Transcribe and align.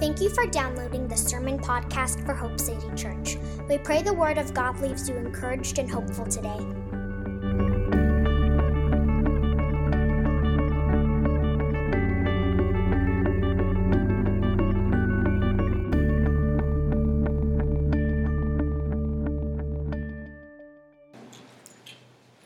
Thank 0.00 0.22
you 0.22 0.30
for 0.30 0.46
downloading 0.46 1.06
the 1.08 1.14
Sermon 1.14 1.58
Podcast 1.58 2.24
for 2.24 2.32
Hope 2.32 2.58
City 2.58 2.88
Church. 2.96 3.36
We 3.68 3.76
pray 3.76 4.00
the 4.00 4.14
Word 4.14 4.38
of 4.38 4.54
God 4.54 4.80
leaves 4.80 5.06
you 5.06 5.14
encouraged 5.16 5.78
and 5.78 5.90
hopeful 5.90 6.24
today. 6.24 6.56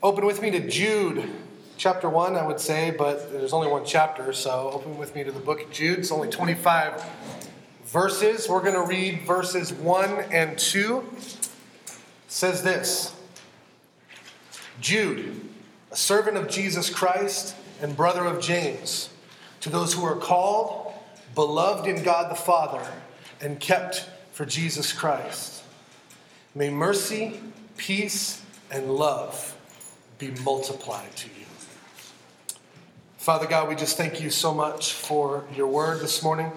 Open 0.03 0.25
with 0.25 0.41
me 0.41 0.51
to 0.51 0.67
Jude 0.67 1.33
chapter 1.77 2.09
1, 2.09 2.35
I 2.35 2.45
would 2.45 2.59
say, 2.59 2.91
but 2.91 3.31
there's 3.31 3.53
only 3.53 3.67
one 3.67 3.85
chapter, 3.85 4.33
so 4.33 4.71
open 4.73 4.97
with 4.97 5.15
me 5.15 5.23
to 5.23 5.31
the 5.31 5.39
book 5.39 5.61
of 5.61 5.71
Jude. 5.71 5.99
It's 5.99 6.11
only 6.11 6.29
25 6.29 7.44
verses. 7.95 8.49
We're 8.49 8.59
going 8.59 8.73
to 8.73 8.81
read 8.81 9.21
verses 9.21 9.71
1 9.71 10.25
and 10.29 10.59
2. 10.59 11.01
It 11.15 11.39
says 12.27 12.61
this 12.61 13.15
Jude, 14.81 15.47
a 15.91 15.95
servant 15.95 16.35
of 16.35 16.49
Jesus 16.49 16.89
Christ 16.89 17.55
and 17.81 17.95
brother 17.95 18.25
of 18.25 18.41
James, 18.41 19.11
to 19.61 19.69
those 19.69 19.93
who 19.93 20.03
are 20.03 20.17
called, 20.17 20.93
beloved 21.35 21.87
in 21.87 22.03
God 22.03 22.29
the 22.29 22.35
Father, 22.35 22.85
and 23.39 23.61
kept 23.61 24.09
for 24.33 24.45
Jesus 24.45 24.91
Christ. 24.91 25.63
May 26.53 26.69
mercy, 26.69 27.39
peace, 27.77 28.43
and 28.71 28.93
love 28.93 29.55
be 30.19 30.31
multiplied 30.43 31.15
to 31.15 31.29
you. 31.29 31.45
Father 33.15 33.47
God, 33.47 33.69
we 33.69 33.75
just 33.75 33.95
thank 33.95 34.21
you 34.21 34.29
so 34.29 34.53
much 34.53 34.91
for 34.91 35.45
your 35.55 35.67
word 35.67 36.01
this 36.01 36.21
morning. 36.21 36.51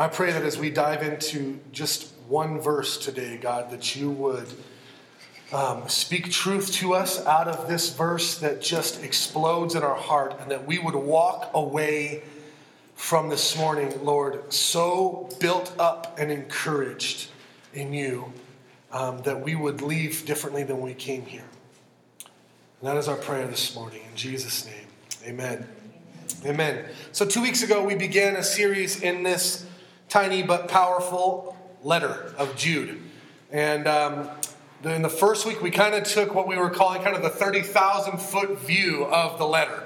I 0.00 0.06
pray 0.06 0.30
that 0.30 0.44
as 0.44 0.56
we 0.56 0.70
dive 0.70 1.02
into 1.02 1.58
just 1.72 2.12
one 2.28 2.60
verse 2.60 2.98
today, 2.98 3.36
God, 3.36 3.72
that 3.72 3.96
you 3.96 4.12
would 4.12 4.46
um, 5.52 5.88
speak 5.88 6.30
truth 6.30 6.72
to 6.74 6.94
us 6.94 7.26
out 7.26 7.48
of 7.48 7.66
this 7.66 7.92
verse 7.92 8.38
that 8.38 8.60
just 8.60 9.02
explodes 9.02 9.74
in 9.74 9.82
our 9.82 9.96
heart, 9.96 10.36
and 10.40 10.52
that 10.52 10.68
we 10.68 10.78
would 10.78 10.94
walk 10.94 11.50
away 11.52 12.22
from 12.94 13.28
this 13.28 13.58
morning, 13.58 13.92
Lord, 14.04 14.52
so 14.52 15.28
built 15.40 15.74
up 15.80 16.16
and 16.16 16.30
encouraged 16.30 17.30
in 17.74 17.92
you 17.92 18.32
um, 18.92 19.22
that 19.22 19.40
we 19.40 19.56
would 19.56 19.82
leave 19.82 20.24
differently 20.26 20.62
than 20.62 20.80
we 20.80 20.94
came 20.94 21.26
here. 21.26 21.48
And 22.80 22.88
that 22.88 22.96
is 22.96 23.08
our 23.08 23.16
prayer 23.16 23.48
this 23.48 23.74
morning. 23.74 24.02
In 24.08 24.16
Jesus' 24.16 24.64
name, 24.64 24.86
amen. 25.24 25.66
Amen. 26.44 26.84
So, 27.10 27.26
two 27.26 27.42
weeks 27.42 27.64
ago, 27.64 27.82
we 27.84 27.96
began 27.96 28.36
a 28.36 28.44
series 28.44 29.02
in 29.02 29.24
this 29.24 29.67
tiny 30.08 30.42
but 30.42 30.68
powerful 30.68 31.56
letter 31.82 32.34
of 32.36 32.56
Jude. 32.56 33.00
And 33.50 33.86
um, 33.86 34.28
in 34.84 35.02
the 35.02 35.08
first 35.08 35.46
week, 35.46 35.62
we 35.62 35.70
kind 35.70 35.94
of 35.94 36.04
took 36.04 36.34
what 36.34 36.46
we 36.46 36.56
were 36.56 36.70
calling 36.70 37.02
kind 37.02 37.16
of 37.16 37.22
the 37.22 37.30
30,000 37.30 38.18
foot 38.18 38.58
view 38.60 39.04
of 39.06 39.38
the 39.38 39.46
letter. 39.46 39.82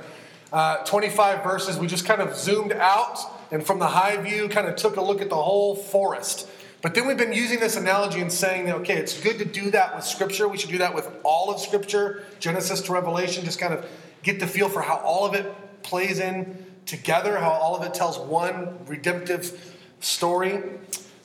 Uh, 0.52 0.78
25 0.84 1.42
verses, 1.42 1.78
we 1.78 1.86
just 1.86 2.04
kind 2.04 2.20
of 2.20 2.36
zoomed 2.36 2.72
out 2.72 3.18
and 3.50 3.64
from 3.64 3.78
the 3.78 3.86
high 3.86 4.16
view, 4.16 4.48
kind 4.48 4.66
of 4.66 4.76
took 4.76 4.96
a 4.96 5.00
look 5.00 5.20
at 5.20 5.28
the 5.28 5.42
whole 5.42 5.74
forest. 5.74 6.48
But 6.82 6.94
then 6.94 7.06
we've 7.06 7.16
been 7.16 7.32
using 7.32 7.60
this 7.60 7.76
analogy 7.76 8.20
and 8.20 8.32
saying 8.32 8.70
okay, 8.70 8.96
it's 8.96 9.20
good 9.20 9.38
to 9.38 9.44
do 9.44 9.70
that 9.70 9.94
with 9.94 10.04
Scripture. 10.04 10.48
We 10.48 10.58
should 10.58 10.70
do 10.70 10.78
that 10.78 10.94
with 10.94 11.08
all 11.22 11.52
of 11.52 11.60
Scripture, 11.60 12.24
Genesis 12.40 12.80
to 12.82 12.92
Revelation, 12.92 13.44
just 13.44 13.60
kind 13.60 13.72
of 13.72 13.86
get 14.22 14.40
the 14.40 14.46
feel 14.46 14.68
for 14.68 14.82
how 14.82 14.96
all 14.96 15.24
of 15.24 15.34
it 15.34 15.54
plays 15.82 16.18
in 16.18 16.66
together, 16.86 17.38
how 17.38 17.50
all 17.50 17.76
of 17.76 17.86
it 17.86 17.94
tells 17.94 18.18
one 18.18 18.78
redemptive 18.86 19.71
story. 20.04 20.62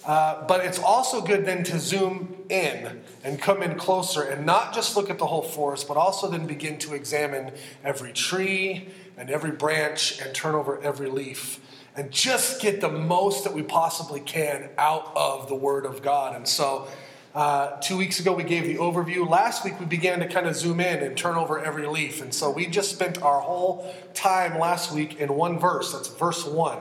Uh, 0.06 0.48
but 0.48 0.64
it's 0.64 0.80
also 0.80 1.22
good 1.22 1.46
then 1.46 1.64
to 1.66 1.78
zoom 1.78 2.34
in 2.50 3.02
and 3.26 3.42
come 3.42 3.62
in 3.62 3.78
closer 3.78 4.24
and 4.24 4.46
not 4.46 4.74
just 4.74 4.96
look 4.96 5.10
at 5.10 5.20
the 5.20 5.26
whole 5.26 5.42
forest, 5.42 5.86
but 5.86 5.98
also 5.98 6.30
then 6.30 6.48
begin 6.48 6.78
to 6.80 6.94
examine 6.94 7.52
every 7.84 8.14
tree 8.14 8.88
and 9.18 9.30
every 9.30 9.52
branch 9.52 10.22
and 10.22 10.34
turn 10.34 10.56
over 10.56 10.82
every 10.82 11.10
leaf 11.10 11.60
and 11.98 12.12
just 12.12 12.62
get 12.62 12.80
the 12.80 12.90
most 12.90 13.44
that 13.44 13.54
we 13.54 13.64
possibly 13.64 14.20
can 14.20 14.70
out 14.78 15.12
of 15.16 15.50
the 15.50 15.56
Word 15.56 15.86
of 15.86 16.04
God. 16.04 16.36
And 16.36 16.48
so, 16.48 16.88
uh, 17.34 17.80
two 17.82 17.98
weeks 17.98 18.20
ago, 18.20 18.34
we 18.34 18.44
gave 18.44 18.64
the 18.66 18.76
overview. 18.76 19.28
Last 19.28 19.66
week, 19.66 19.80
we 19.80 19.86
began 19.88 20.20
to 20.20 20.28
kind 20.28 20.46
of 20.48 20.56
zoom 20.56 20.80
in 20.80 21.04
and 21.04 21.18
turn 21.18 21.36
over 21.36 21.60
every 21.60 21.88
leaf. 21.88 22.22
And 22.22 22.32
so, 22.32 22.52
we 22.52 22.68
just 22.68 22.92
spent 22.92 23.22
our 23.24 23.42
whole 23.42 23.94
time 24.14 24.60
last 24.60 24.94
week 24.94 25.20
in 25.20 25.34
one 25.36 25.60
verse. 25.60 25.92
That's 25.92 26.08
verse 26.08 26.46
1. 26.46 26.78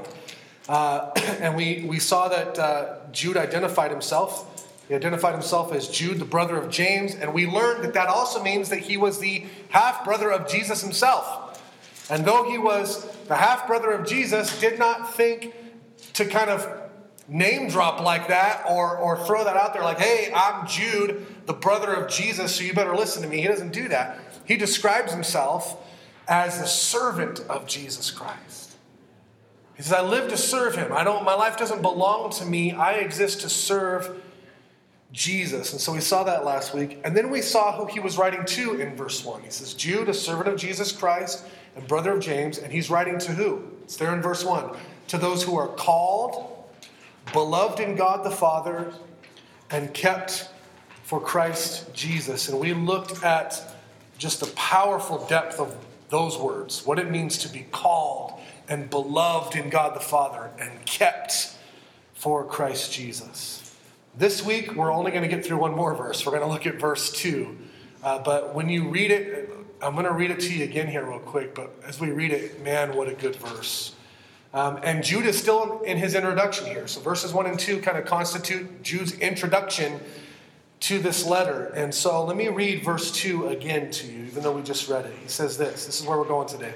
Uh, 0.68 1.10
and 1.40 1.56
we, 1.56 1.84
we 1.88 1.98
saw 1.98 2.28
that 2.28 2.58
uh, 2.58 2.96
Jude 3.12 3.36
identified 3.36 3.90
himself. 3.90 4.68
He 4.88 4.94
identified 4.94 5.32
himself 5.32 5.72
as 5.72 5.88
Jude, 5.88 6.18
the 6.18 6.24
brother 6.24 6.56
of 6.56 6.70
James. 6.70 7.14
And 7.14 7.34
we 7.34 7.46
learned 7.46 7.84
that 7.84 7.94
that 7.94 8.08
also 8.08 8.42
means 8.42 8.68
that 8.68 8.80
he 8.80 8.96
was 8.96 9.18
the 9.18 9.44
half 9.70 10.04
brother 10.04 10.30
of 10.30 10.48
Jesus 10.48 10.80
himself. 10.82 11.42
And 12.08 12.24
though 12.24 12.48
he 12.48 12.56
was 12.56 13.04
the 13.26 13.34
half 13.34 13.66
brother 13.66 13.90
of 13.90 14.06
Jesus, 14.06 14.60
did 14.60 14.78
not 14.78 15.14
think 15.14 15.54
to 16.14 16.24
kind 16.24 16.50
of 16.50 16.66
name 17.28 17.68
drop 17.68 18.00
like 18.00 18.28
that 18.28 18.64
or, 18.70 18.96
or 18.96 19.24
throw 19.24 19.44
that 19.44 19.56
out 19.56 19.72
there 19.72 19.82
like, 19.82 19.98
hey, 19.98 20.32
I'm 20.34 20.66
Jude, 20.66 21.26
the 21.46 21.52
brother 21.52 21.92
of 21.92 22.08
Jesus, 22.08 22.54
so 22.54 22.62
you 22.62 22.72
better 22.72 22.94
listen 22.94 23.22
to 23.22 23.28
me. 23.28 23.40
He 23.40 23.48
doesn't 23.48 23.72
do 23.72 23.88
that. 23.88 24.20
He 24.44 24.56
describes 24.56 25.12
himself 25.12 25.84
as 26.28 26.60
the 26.60 26.66
servant 26.66 27.40
of 27.48 27.66
Jesus 27.66 28.10
Christ. 28.10 28.65
He 29.76 29.82
says, 29.82 29.92
I 29.92 30.02
live 30.02 30.28
to 30.30 30.36
serve 30.36 30.74
him. 30.74 30.92
I 30.92 31.04
don't, 31.04 31.24
my 31.24 31.34
life 31.34 31.58
doesn't 31.58 31.82
belong 31.82 32.30
to 32.32 32.46
me. 32.46 32.72
I 32.72 32.94
exist 32.94 33.42
to 33.42 33.48
serve 33.50 34.22
Jesus. 35.12 35.72
And 35.72 35.80
so 35.80 35.92
we 35.92 36.00
saw 36.00 36.24
that 36.24 36.44
last 36.44 36.74
week. 36.74 37.00
And 37.04 37.14
then 37.14 37.30
we 37.30 37.42
saw 37.42 37.72
who 37.72 37.86
he 37.86 38.00
was 38.00 38.16
writing 38.16 38.44
to 38.44 38.80
in 38.80 38.96
verse 38.96 39.24
1. 39.24 39.42
He 39.42 39.50
says, 39.50 39.74
Jude, 39.74 40.08
a 40.08 40.14
servant 40.14 40.48
of 40.48 40.58
Jesus 40.58 40.92
Christ 40.92 41.44
and 41.74 41.86
brother 41.86 42.12
of 42.12 42.20
James, 42.20 42.58
and 42.58 42.72
he's 42.72 42.88
writing 42.88 43.18
to 43.18 43.32
who? 43.32 43.62
It's 43.82 43.96
there 43.96 44.14
in 44.14 44.22
verse 44.22 44.44
1. 44.44 44.74
To 45.08 45.18
those 45.18 45.42
who 45.42 45.56
are 45.56 45.68
called, 45.68 46.54
beloved 47.32 47.78
in 47.78 47.96
God 47.96 48.24
the 48.24 48.30
Father, 48.30 48.92
and 49.70 49.92
kept 49.92 50.48
for 51.02 51.20
Christ 51.20 51.92
Jesus. 51.92 52.48
And 52.48 52.58
we 52.58 52.72
looked 52.72 53.22
at 53.22 53.62
just 54.16 54.40
the 54.40 54.46
powerful 54.48 55.24
depth 55.26 55.60
of 55.60 55.76
those 56.08 56.38
words, 56.38 56.86
what 56.86 56.98
it 56.98 57.10
means 57.10 57.38
to 57.38 57.48
be 57.48 57.66
called 57.70 58.40
and 58.68 58.90
beloved 58.90 59.56
in 59.56 59.70
God 59.70 59.94
the 59.94 60.00
Father 60.00 60.50
and 60.58 60.84
kept 60.84 61.54
for 62.14 62.44
Christ 62.44 62.92
Jesus. 62.92 63.74
This 64.16 64.44
week, 64.44 64.74
we're 64.74 64.92
only 64.92 65.10
going 65.10 65.22
to 65.22 65.28
get 65.28 65.44
through 65.44 65.58
one 65.58 65.74
more 65.74 65.94
verse. 65.94 66.24
We're 66.24 66.32
going 66.32 66.42
to 66.42 66.48
look 66.48 66.66
at 66.66 66.80
verse 66.80 67.12
2. 67.12 67.56
Uh, 68.02 68.18
but 68.20 68.54
when 68.54 68.68
you 68.68 68.88
read 68.88 69.10
it, 69.10 69.50
I'm 69.82 69.92
going 69.92 70.06
to 70.06 70.12
read 70.12 70.30
it 70.30 70.40
to 70.40 70.52
you 70.52 70.64
again 70.64 70.88
here, 70.88 71.04
real 71.04 71.18
quick, 71.18 71.54
but 71.54 71.74
as 71.86 72.00
we 72.00 72.10
read 72.10 72.32
it, 72.32 72.62
man, 72.62 72.96
what 72.96 73.08
a 73.08 73.14
good 73.14 73.36
verse. 73.36 73.94
Um, 74.54 74.80
and 74.82 75.04
Jude 75.04 75.26
is 75.26 75.38
still 75.38 75.82
in 75.82 75.98
his 75.98 76.14
introduction 76.14 76.66
here. 76.66 76.86
So 76.86 77.00
verses 77.00 77.34
1 77.34 77.46
and 77.46 77.58
2 77.58 77.80
kind 77.80 77.98
of 77.98 78.06
constitute 78.06 78.82
Jude's 78.82 79.12
introduction 79.18 80.00
to 80.80 80.98
this 80.98 81.26
letter. 81.26 81.66
And 81.74 81.94
so 81.94 82.24
let 82.24 82.36
me 82.36 82.48
read 82.48 82.82
verse 82.82 83.12
2 83.12 83.48
again 83.48 83.90
to 83.90 84.06
you, 84.06 84.24
even 84.24 84.42
though 84.42 84.52
we 84.52 84.62
just 84.62 84.88
read 84.88 85.04
it. 85.04 85.14
He 85.22 85.28
says 85.28 85.58
this 85.58 85.84
this 85.84 86.00
is 86.00 86.06
where 86.06 86.16
we're 86.16 86.24
going 86.24 86.48
today. 86.48 86.72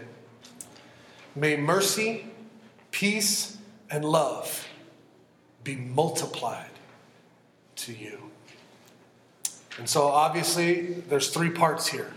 May 1.34 1.56
mercy, 1.56 2.26
peace, 2.90 3.58
and 3.90 4.04
love 4.04 4.66
be 5.62 5.76
multiplied 5.76 6.70
to 7.76 7.92
you. 7.92 8.30
And 9.78 9.88
so 9.88 10.08
obviously, 10.08 10.94
there's 11.08 11.30
three 11.30 11.50
parts 11.50 11.86
here. 11.86 12.12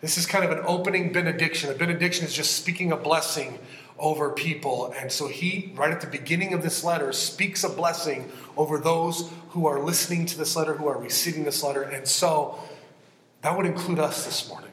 This 0.00 0.18
is 0.18 0.26
kind 0.26 0.44
of 0.44 0.50
an 0.50 0.62
opening 0.66 1.12
benediction. 1.12 1.70
A 1.70 1.74
benediction 1.74 2.24
is 2.24 2.32
just 2.32 2.56
speaking 2.56 2.92
a 2.92 2.96
blessing 2.96 3.58
over 3.98 4.30
people. 4.30 4.94
And 4.96 5.10
so 5.10 5.26
he, 5.26 5.72
right 5.74 5.90
at 5.90 6.00
the 6.00 6.06
beginning 6.06 6.52
of 6.54 6.62
this 6.62 6.84
letter, 6.84 7.12
speaks 7.12 7.64
a 7.64 7.68
blessing 7.68 8.30
over 8.56 8.78
those 8.78 9.30
who 9.50 9.66
are 9.66 9.80
listening 9.80 10.26
to 10.26 10.38
this 10.38 10.54
letter, 10.54 10.74
who 10.74 10.86
are 10.86 10.98
receiving 10.98 11.44
this 11.44 11.62
letter. 11.62 11.82
And 11.82 12.06
so 12.06 12.58
that 13.42 13.56
would 13.56 13.66
include 13.66 13.98
us 13.98 14.24
this 14.24 14.48
morning. 14.48 14.70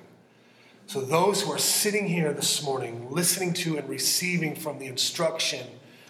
So 0.88 1.02
those 1.02 1.42
who 1.42 1.52
are 1.52 1.58
sitting 1.58 2.08
here 2.08 2.32
this 2.32 2.64
morning, 2.64 3.12
listening 3.12 3.54
to 3.54 3.78
and 3.78 3.90
receiving 3.90 4.56
from 4.56 4.80
the 4.80 4.86
instruction 4.86 5.68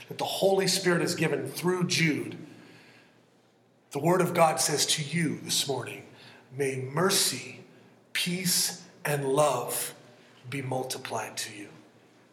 that 0.10 0.18
the 0.18 0.26
Holy 0.26 0.68
Spirit 0.68 1.02
has 1.02 1.16
given 1.16 1.48
through 1.48 1.88
Jude, 1.88 2.38
the 3.92 4.00
Word 4.00 4.22
of 4.22 4.34
God 4.34 4.60
says 4.60 4.86
to 4.88 5.04
you 5.04 5.40
this 5.42 5.68
morning, 5.68 6.04
may 6.56 6.76
mercy, 6.76 7.62
peace, 8.12 8.84
and 9.06 9.30
love 9.30 9.94
be 10.50 10.62
multiplied 10.62 11.38
to 11.38 11.56
you. 11.56 11.70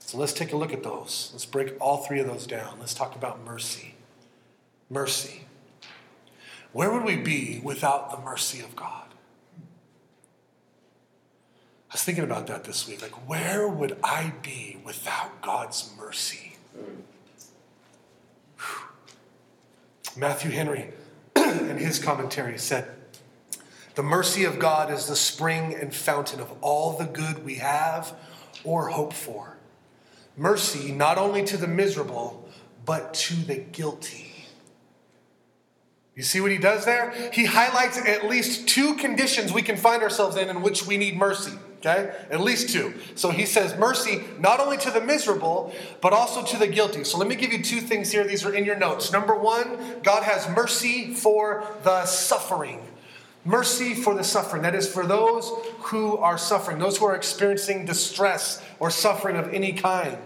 So 0.01 0.19
let's 0.19 0.33
take 0.33 0.53
a 0.53 0.57
look 0.57 0.73
at 0.73 0.83
those. 0.83 1.31
Let's 1.33 1.47
break 1.47 1.75
all 1.81 1.99
three 1.99 2.19
of 2.19 2.27
those 2.27 2.47
down. 2.47 2.79
Let's 2.81 2.95
talk 2.95 3.15
about 3.15 3.45
mercy. 3.45 3.95
Mercy. 4.91 5.45
Where 6.73 6.91
would 6.91 7.05
we 7.05 7.17
be 7.17 7.61
without 7.63 8.11
the 8.11 8.19
mercy 8.19 8.61
of 8.61 8.75
God? 8.75 9.12
I 11.93 11.97
was 11.97 12.05
thinking 12.05 12.25
about 12.25 12.47
that 12.47 12.65
this 12.65 12.89
week. 12.89 13.03
Like, 13.03 13.29
where 13.29 13.69
would 13.69 13.99
I 14.03 14.33
be 14.41 14.79
without 14.83 15.43
God's 15.43 15.93
mercy? 15.99 16.57
Hmm. 16.75 17.03
Matthew 20.17 20.53
Henry, 20.53 20.89
in 21.37 21.77
his 21.77 21.99
commentary, 21.99 22.57
said, 22.57 22.89
The 23.95 24.03
mercy 24.03 24.45
of 24.45 24.59
God 24.59 24.91
is 24.91 25.07
the 25.07 25.15
spring 25.15 25.75
and 25.75 25.95
fountain 25.95 26.41
of 26.41 26.51
all 26.63 26.97
the 26.97 27.05
good 27.05 27.45
we 27.45 27.57
have 27.57 28.15
or 28.65 28.89
hope 28.89 29.13
for. 29.13 29.59
Mercy 30.35 30.93
not 30.93 31.19
only 31.19 31.45
to 31.45 31.59
the 31.59 31.69
miserable, 31.69 32.49
but 32.87 33.13
to 33.13 33.35
the 33.35 33.57
guilty. 33.57 34.33
You 36.17 36.23
see 36.23 36.41
what 36.41 36.53
he 36.53 36.59
does 36.59 36.87
there? 36.87 37.11
He 37.35 37.45
highlights 37.45 37.99
at 37.99 38.27
least 38.27 38.67
two 38.67 38.95
conditions 38.95 39.53
we 39.53 39.61
can 39.61 39.77
find 39.77 40.03
ourselves 40.03 40.37
in 40.37 40.49
in 40.49 40.63
which 40.63 40.87
we 40.87 40.97
need 40.97 41.19
mercy. 41.19 41.53
Okay? 41.85 42.15
At 42.31 42.41
least 42.41 42.69
two. 42.69 42.95
So 43.17 43.31
he 43.31 43.45
says 43.45 43.77
mercy 43.77 44.23
not 44.39 44.61
only 44.61 44.77
to 44.79 44.91
the 44.91 45.01
miserable, 45.01 45.75
but 46.01 46.13
also 46.13 46.45
to 46.45 46.57
the 46.57 46.69
guilty. 46.69 47.03
So 47.03 47.19
let 47.19 47.27
me 47.27 47.35
give 47.35 47.53
you 47.53 47.63
two 47.63 47.81
things 47.81 48.13
here. 48.13 48.23
These 48.23 48.45
are 48.45 48.55
in 48.55 48.65
your 48.65 48.77
notes. 48.77 49.11
Number 49.11 49.35
one, 49.35 50.01
God 50.05 50.23
has 50.23 50.49
mercy 50.49 51.13
for 51.13 51.65
the 51.83 52.07
suffering. 52.07 52.87
Mercy 53.45 53.95
for 53.95 54.15
the 54.15 54.23
suffering. 54.23 54.63
That 54.63 54.77
is 54.77 54.89
for 54.89 55.05
those 55.05 55.51
who 55.81 56.17
are 56.19 56.39
suffering, 56.39 56.79
those 56.79 56.99
who 56.99 57.07
are 57.07 57.17
experiencing 57.17 57.85
distress 57.85 58.63
or 58.79 58.89
suffering 58.89 59.35
of 59.35 59.53
any 59.53 59.73
kind. 59.73 60.19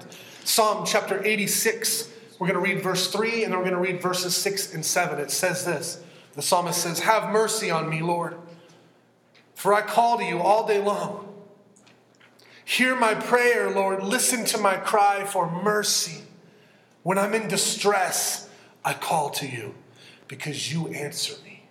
Psalm 0.45 0.85
chapter 0.87 1.25
86, 1.25 2.11
we're 2.39 2.49
going 2.49 2.63
to 2.63 2.75
read 2.75 2.83
verse 2.83 3.11
3 3.11 3.45
and 3.45 3.53
then 3.53 3.59
we're 3.59 3.71
going 3.71 3.83
to 3.83 3.93
read 3.93 4.03
verses 4.03 4.37
6 4.37 4.75
and 4.75 4.85
7. 4.85 5.19
It 5.19 5.31
says 5.31 5.65
this 5.65 6.03
The 6.35 6.43
psalmist 6.43 6.83
says, 6.83 7.01
Have 7.01 7.33
mercy 7.33 7.71
on 7.71 7.89
me, 7.89 8.03
Lord, 8.03 8.37
for 9.55 9.73
I 9.73 9.81
call 9.81 10.19
to 10.19 10.25
you 10.25 10.41
all 10.41 10.67
day 10.67 10.83
long. 10.83 11.26
Hear 12.67 12.97
my 12.97 13.15
prayer, 13.15 13.71
Lord. 13.71 14.03
Listen 14.03 14.45
to 14.47 14.59
my 14.59 14.75
cry 14.77 15.25
for 15.25 15.49
mercy. 15.49 16.23
When 17.05 17.17
I'm 17.17 17.33
in 17.33 17.47
distress, 17.47 18.51
I 18.85 18.93
call 18.93 19.31
to 19.31 19.47
you 19.47 19.77
because 20.27 20.73
you 20.73 20.89
answer 20.89 21.37
me. 21.45 21.63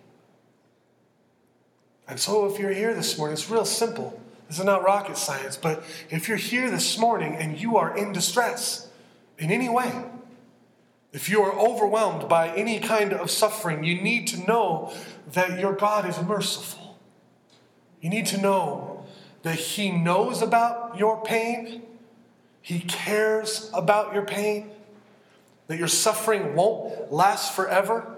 And 2.08 2.18
so, 2.18 2.46
if 2.46 2.58
you're 2.58 2.72
here 2.72 2.94
this 2.94 3.18
morning, 3.18 3.34
it's 3.34 3.50
real 3.50 3.66
simple. 3.66 4.18
This 4.48 4.58
is 4.58 4.64
not 4.64 4.84
rocket 4.84 5.18
science, 5.18 5.58
but 5.58 5.84
if 6.08 6.28
you're 6.28 6.38
here 6.38 6.70
this 6.70 6.96
morning 6.96 7.34
and 7.34 7.60
you 7.60 7.76
are 7.76 7.94
in 7.94 8.14
distress 8.14 8.88
in 9.36 9.50
any 9.50 9.68
way, 9.68 9.92
if 11.12 11.28
you 11.28 11.42
are 11.42 11.52
overwhelmed 11.52 12.26
by 12.26 12.48
any 12.56 12.80
kind 12.80 13.12
of 13.12 13.30
suffering, 13.30 13.84
you 13.84 14.00
need 14.00 14.28
to 14.28 14.46
know 14.46 14.94
that 15.32 15.60
your 15.60 15.74
God 15.74 16.08
is 16.08 16.22
merciful. 16.22 16.96
You 18.00 18.08
need 18.08 18.24
to 18.26 18.40
know 18.40 18.95
that 19.46 19.60
He 19.60 19.92
knows 19.92 20.42
about 20.42 20.98
your 20.98 21.22
pain, 21.22 21.82
He 22.62 22.80
cares 22.80 23.70
about 23.72 24.12
your 24.12 24.24
pain, 24.24 24.72
that 25.68 25.78
your 25.78 25.86
suffering 25.86 26.56
won't 26.56 27.12
last 27.12 27.54
forever. 27.54 28.12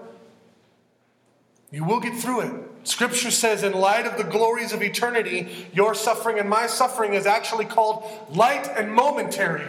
You 1.69 1.83
will 1.83 1.99
get 1.99 2.19
through 2.19 2.41
it. 2.41 2.53
Scripture 2.83 3.29
says, 3.29 3.61
in 3.61 3.73
light 3.73 4.07
of 4.07 4.17
the 4.17 4.23
glories 4.23 4.73
of 4.73 4.81
eternity, 4.81 5.67
your 5.71 5.93
suffering 5.93 6.39
and 6.39 6.49
my 6.49 6.65
suffering 6.65 7.13
is 7.13 7.27
actually 7.27 7.65
called 7.65 8.09
light 8.31 8.67
and 8.67 8.91
momentary. 8.91 9.67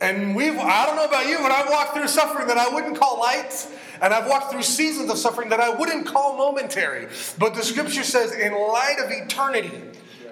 And 0.00 0.34
we've, 0.34 0.58
I 0.58 0.86
don't 0.86 0.96
know 0.96 1.04
about 1.04 1.28
you, 1.28 1.38
but 1.38 1.52
I've 1.52 1.70
walked 1.70 1.94
through 1.94 2.08
suffering 2.08 2.46
that 2.48 2.58
I 2.58 2.72
wouldn't 2.72 2.98
call 2.98 3.20
light 3.20 3.68
and 4.00 4.14
I've 4.14 4.28
walked 4.28 4.52
through 4.52 4.62
seasons 4.62 5.10
of 5.10 5.18
suffering 5.18 5.48
that 5.48 5.60
I 5.60 5.70
wouldn't 5.70 6.06
call 6.06 6.36
momentary. 6.36 7.08
But 7.38 7.54
the 7.54 7.62
scripture 7.62 8.04
says, 8.04 8.32
in 8.32 8.52
light 8.52 8.96
of 9.04 9.10
eternity, 9.10 9.72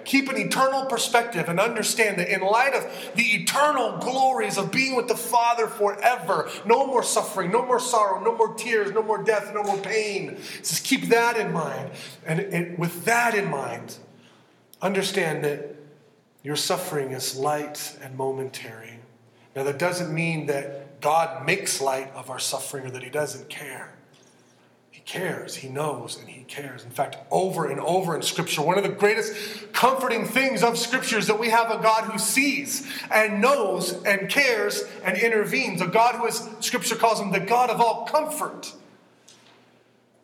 keep 0.05 0.29
an 0.29 0.37
eternal 0.37 0.85
perspective 0.85 1.49
and 1.49 1.59
understand 1.59 2.17
that 2.17 2.33
in 2.33 2.41
light 2.41 2.73
of 2.73 3.11
the 3.15 3.23
eternal 3.23 3.97
glories 3.97 4.57
of 4.57 4.71
being 4.71 4.95
with 4.95 5.07
the 5.07 5.15
Father 5.15 5.67
forever, 5.67 6.49
no 6.65 6.87
more 6.87 7.03
suffering, 7.03 7.51
no 7.51 7.65
more 7.65 7.79
sorrow, 7.79 8.23
no 8.23 8.35
more 8.35 8.53
tears, 8.53 8.91
no 8.91 9.03
more 9.03 9.21
death, 9.21 9.51
no 9.53 9.63
more 9.63 9.77
pain. 9.77 10.37
Just 10.59 10.85
keep 10.85 11.09
that 11.09 11.37
in 11.37 11.51
mind. 11.51 11.91
And, 12.25 12.39
and 12.39 12.79
with 12.79 13.05
that 13.05 13.35
in 13.35 13.49
mind, 13.49 13.97
understand 14.81 15.43
that 15.43 15.75
your 16.41 16.55
suffering 16.55 17.11
is 17.11 17.35
light 17.35 17.97
and 18.01 18.15
momentary. 18.15 18.96
Now, 19.57 19.63
that 19.63 19.79
doesn't 19.79 20.13
mean 20.13 20.45
that 20.45 21.01
God 21.01 21.43
makes 21.43 21.81
light 21.81 22.11
of 22.13 22.29
our 22.29 22.37
suffering 22.37 22.85
or 22.85 22.91
that 22.91 23.01
He 23.01 23.09
doesn't 23.09 23.49
care. 23.49 23.91
He 24.91 25.01
cares, 25.01 25.55
He 25.55 25.67
knows, 25.67 26.19
and 26.19 26.29
He 26.29 26.43
cares. 26.43 26.83
In 26.83 26.91
fact, 26.91 27.17
over 27.31 27.65
and 27.65 27.79
over 27.79 28.15
in 28.15 28.21
Scripture, 28.21 28.61
one 28.61 28.77
of 28.77 28.83
the 28.83 28.91
greatest 28.91 29.73
comforting 29.73 30.27
things 30.27 30.61
of 30.61 30.77
Scripture 30.77 31.17
is 31.17 31.25
that 31.25 31.39
we 31.39 31.49
have 31.49 31.71
a 31.71 31.81
God 31.81 32.03
who 32.03 32.19
sees 32.19 32.87
and 33.09 33.41
knows 33.41 33.93
and 34.03 34.29
cares 34.29 34.83
and 35.03 35.17
intervenes. 35.17 35.81
A 35.81 35.87
God 35.87 36.13
who 36.13 36.27
is, 36.27 36.47
Scripture 36.59 36.95
calls 36.95 37.19
Him 37.19 37.31
the 37.31 37.39
God 37.39 37.71
of 37.71 37.81
all 37.81 38.05
comfort. 38.05 38.71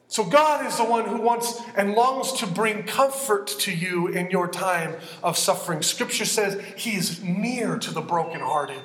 So, 0.10 0.24
God 0.24 0.64
is 0.68 0.78
the 0.78 0.86
one 0.86 1.06
who 1.06 1.20
wants 1.20 1.60
and 1.76 1.94
longs 1.94 2.34
to 2.34 2.46
bring 2.46 2.84
comfort 2.84 3.48
to 3.48 3.72
you 3.72 4.10
in 4.10 4.30
your 4.30 4.48
time 4.48 4.96
of 5.24 5.40
suffering. 5.40 5.82
Scripture 5.82 6.26
says 6.26 6.64
He 6.78 6.92
is 6.92 7.24
near 7.24 7.80
to 7.80 7.92
the 7.92 8.02
brokenhearted. 8.02 8.84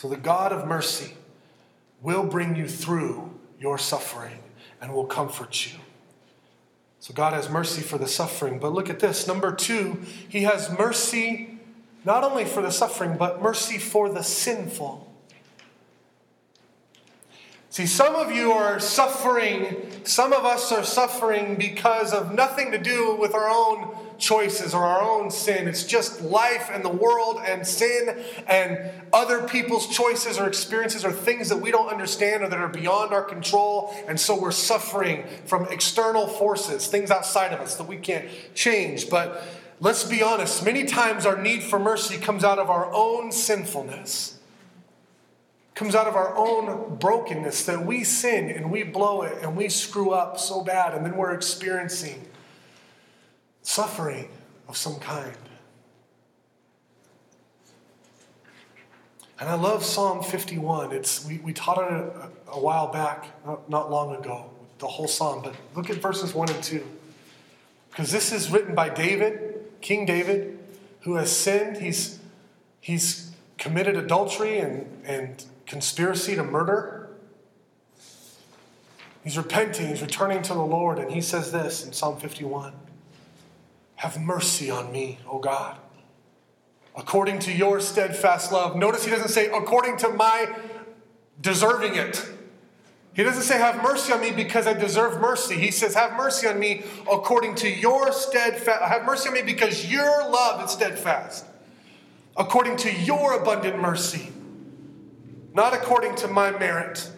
So 0.00 0.08
the 0.08 0.16
God 0.16 0.50
of 0.50 0.66
mercy 0.66 1.12
will 2.00 2.24
bring 2.24 2.56
you 2.56 2.66
through 2.66 3.38
your 3.60 3.76
suffering 3.76 4.38
and 4.80 4.94
will 4.94 5.04
comfort 5.04 5.66
you. 5.66 5.78
So 7.00 7.12
God 7.12 7.34
has 7.34 7.50
mercy 7.50 7.82
for 7.82 7.98
the 7.98 8.08
suffering. 8.08 8.58
But 8.58 8.72
look 8.72 8.88
at 8.88 9.00
this. 9.00 9.26
Number 9.26 9.54
two, 9.54 10.00
He 10.26 10.44
has 10.44 10.70
mercy 10.70 11.58
not 12.06 12.24
only 12.24 12.46
for 12.46 12.62
the 12.62 12.70
suffering, 12.70 13.18
but 13.18 13.42
mercy 13.42 13.76
for 13.76 14.08
the 14.08 14.22
sinful. 14.22 15.06
See, 17.68 17.84
some 17.84 18.14
of 18.14 18.32
you 18.32 18.52
are 18.52 18.80
suffering, 18.80 19.76
some 20.04 20.32
of 20.32 20.46
us 20.46 20.72
are 20.72 20.82
suffering 20.82 21.56
because 21.56 22.14
of 22.14 22.32
nothing 22.32 22.70
to 22.70 22.78
do 22.78 23.16
with 23.16 23.34
our 23.34 23.50
own 23.50 23.94
choices 24.20 24.74
or 24.74 24.84
our 24.84 25.02
own 25.02 25.30
sin. 25.30 25.66
It's 25.66 25.84
just 25.84 26.20
life 26.20 26.70
and 26.72 26.84
the 26.84 26.90
world 26.90 27.40
and 27.44 27.66
sin 27.66 28.22
and 28.46 28.78
other 29.12 29.48
people's 29.48 29.88
choices 29.88 30.38
or 30.38 30.46
experiences 30.46 31.04
or 31.04 31.10
things 31.10 31.48
that 31.48 31.56
we 31.56 31.70
don't 31.70 31.88
understand 31.88 32.44
or 32.44 32.48
that 32.48 32.58
are 32.58 32.68
beyond 32.68 33.12
our 33.12 33.24
control. 33.24 33.94
And 34.06 34.20
so 34.20 34.38
we're 34.38 34.52
suffering 34.52 35.24
from 35.46 35.66
external 35.68 36.26
forces, 36.28 36.86
things 36.86 37.10
outside 37.10 37.52
of 37.52 37.60
us 37.60 37.76
that 37.76 37.88
we 37.88 37.96
can't 37.96 38.26
change. 38.54 39.10
But 39.10 39.42
let's 39.80 40.04
be 40.04 40.22
honest, 40.22 40.64
many 40.64 40.84
times 40.84 41.26
our 41.26 41.40
need 41.40 41.62
for 41.62 41.78
mercy 41.78 42.18
comes 42.18 42.44
out 42.44 42.58
of 42.58 42.70
our 42.70 42.92
own 42.92 43.32
sinfulness 43.32 44.36
comes 45.80 45.94
out 45.94 46.06
of 46.06 46.14
our 46.14 46.36
own 46.36 46.96
brokenness 46.96 47.64
that 47.64 47.86
we 47.86 48.04
sin 48.04 48.50
and 48.50 48.70
we 48.70 48.82
blow 48.82 49.22
it 49.22 49.38
and 49.40 49.56
we 49.56 49.66
screw 49.66 50.10
up 50.10 50.38
so 50.38 50.62
bad 50.62 50.92
and 50.92 51.06
then 51.06 51.16
we're 51.16 51.32
experiencing 51.32 52.22
suffering 53.62 54.28
of 54.68 54.76
some 54.76 54.96
kind. 54.96 55.36
And 59.38 59.48
I 59.48 59.54
love 59.54 59.84
Psalm 59.84 60.22
51. 60.22 60.92
It's, 60.92 61.24
we, 61.24 61.38
we 61.38 61.54
taught 61.54 61.78
it 61.78 61.92
a, 61.92 62.30
a 62.52 62.60
while 62.60 62.92
back, 62.92 63.26
not, 63.46 63.70
not 63.70 63.90
long 63.90 64.14
ago, 64.14 64.50
the 64.78 64.86
whole 64.86 65.08
psalm. 65.08 65.40
But 65.42 65.54
look 65.74 65.88
at 65.88 65.96
verses 65.96 66.34
1 66.34 66.50
and 66.50 66.62
2. 66.62 66.86
Because 67.88 68.12
this 68.12 68.32
is 68.32 68.50
written 68.50 68.74
by 68.74 68.90
David, 68.90 69.64
King 69.80 70.04
David, 70.04 70.58
who 71.00 71.14
has 71.14 71.34
sinned. 71.34 71.78
He's, 71.78 72.20
he's 72.80 73.32
committed 73.56 73.96
adultery 73.96 74.58
and, 74.58 74.86
and 75.06 75.42
conspiracy 75.66 76.36
to 76.36 76.44
murder. 76.44 77.08
He's 79.24 79.38
repenting, 79.38 79.88
he's 79.88 80.02
returning 80.02 80.42
to 80.42 80.54
the 80.54 80.62
Lord, 80.62 80.98
and 80.98 81.10
he 81.10 81.20
says 81.20 81.50
this 81.50 81.84
in 81.84 81.92
Psalm 81.92 82.18
51 82.18 82.72
Have 84.00 84.18
mercy 84.18 84.70
on 84.70 84.90
me, 84.92 85.18
O 85.28 85.38
God, 85.38 85.78
according 86.96 87.38
to 87.40 87.52
your 87.52 87.80
steadfast 87.80 88.50
love. 88.52 88.76
Notice 88.76 89.04
he 89.04 89.10
doesn't 89.10 89.28
say, 89.28 89.46
according 89.50 89.98
to 89.98 90.08
my 90.08 90.54
deserving 91.40 91.96
it. 91.96 92.26
He 93.12 93.22
doesn't 93.22 93.42
say, 93.42 93.58
Have 93.58 93.82
mercy 93.82 94.12
on 94.12 94.20
me 94.20 94.30
because 94.30 94.66
I 94.66 94.72
deserve 94.72 95.20
mercy. 95.20 95.56
He 95.56 95.70
says, 95.70 95.94
Have 95.94 96.14
mercy 96.14 96.46
on 96.46 96.58
me 96.58 96.84
according 97.10 97.56
to 97.56 97.68
your 97.68 98.12
steadfast, 98.12 98.82
have 98.82 99.04
mercy 99.04 99.28
on 99.28 99.34
me 99.34 99.42
because 99.42 99.90
your 99.90 100.30
love 100.30 100.64
is 100.64 100.70
steadfast, 100.70 101.44
according 102.36 102.76
to 102.78 102.92
your 102.92 103.40
abundant 103.40 103.78
mercy 103.78 104.32
not 105.54 105.74
according 105.74 106.14
to 106.16 106.28
my 106.28 106.50
merit. 106.52 107.10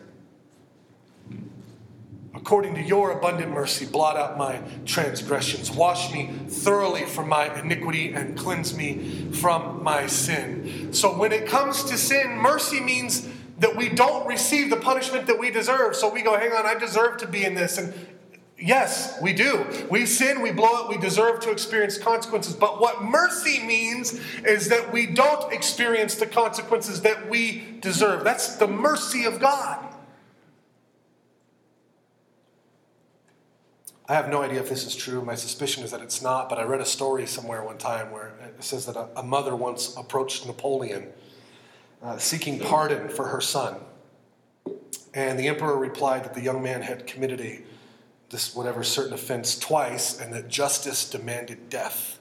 According 2.34 2.74
to 2.76 2.82
your 2.82 3.10
abundant 3.10 3.52
mercy, 3.52 3.84
blot 3.84 4.16
out 4.16 4.38
my 4.38 4.60
transgressions. 4.86 5.70
Wash 5.70 6.12
me 6.12 6.30
thoroughly 6.48 7.04
from 7.04 7.28
my 7.28 7.60
iniquity 7.60 8.14
and 8.14 8.38
cleanse 8.38 8.74
me 8.74 9.30
from 9.32 9.82
my 9.82 10.06
sin. 10.06 10.92
So, 10.94 11.16
when 11.16 11.32
it 11.32 11.46
comes 11.46 11.84
to 11.84 11.98
sin, 11.98 12.38
mercy 12.38 12.80
means 12.80 13.28
that 13.58 13.76
we 13.76 13.88
don't 13.88 14.26
receive 14.26 14.70
the 14.70 14.76
punishment 14.76 15.26
that 15.26 15.38
we 15.38 15.50
deserve. 15.50 15.94
So 15.94 16.12
we 16.12 16.22
go, 16.22 16.36
hang 16.36 16.52
on, 16.52 16.66
I 16.66 16.74
deserve 16.74 17.18
to 17.18 17.28
be 17.28 17.44
in 17.44 17.54
this. 17.54 17.78
And 17.78 17.94
Yes, 18.62 19.20
we 19.20 19.32
do. 19.32 19.66
We 19.90 20.06
sin, 20.06 20.40
we 20.40 20.52
blow 20.52 20.84
it, 20.84 20.88
we 20.88 20.96
deserve 20.96 21.40
to 21.40 21.50
experience 21.50 21.98
consequences. 21.98 22.54
But 22.54 22.80
what 22.80 23.02
mercy 23.02 23.58
means 23.58 24.20
is 24.46 24.68
that 24.68 24.92
we 24.92 25.06
don't 25.06 25.52
experience 25.52 26.14
the 26.14 26.26
consequences 26.26 27.02
that 27.02 27.28
we 27.28 27.78
deserve. 27.80 28.22
That's 28.22 28.56
the 28.56 28.68
mercy 28.68 29.24
of 29.24 29.40
God. 29.40 29.91
I 34.09 34.14
have 34.14 34.28
no 34.28 34.42
idea 34.42 34.61
if 34.61 34.68
this 34.68 34.85
is 34.85 34.97
true. 34.97 35.23
My 35.23 35.37
suspicion 35.37 35.85
is 35.85 35.92
that 35.92 36.00
it's 36.00 36.21
not, 36.21 36.49
but 36.49 36.59
I 36.59 36.64
read 36.64 36.80
a 36.80 36.87
story 36.87 37.26
somewhere 37.26 37.62
one 37.62 37.78
time 37.78 38.11
where 38.11 38.35
it 38.59 38.64
says 38.64 38.87
that 38.87 38.97
a, 38.97 39.09
a 39.16 39.23
mother 39.23 39.54
once 39.54 39.97
approached 39.97 40.47
Napoleon 40.47 41.09
uh, 42.02 42.18
seeking 42.18 42.59
pardon 42.59 43.09
for 43.09 43.28
her 43.28 43.40
son. 43.40 43.76
And 45.14 45.38
the 45.38 45.49
emperor 45.49 45.76
replied 45.76 46.25
that 46.25 46.35
the 46.35 46.40
young 46.40 46.62
man 46.62 46.82
had 46.82 47.06
committed 47.06 47.40
a 47.40 47.62
this 48.32 48.56
whatever 48.56 48.82
certain 48.82 49.12
offense 49.12 49.59
twice 49.59 50.18
and 50.18 50.32
that 50.32 50.49
justice 50.49 51.09
demanded 51.09 51.68
death. 51.68 52.18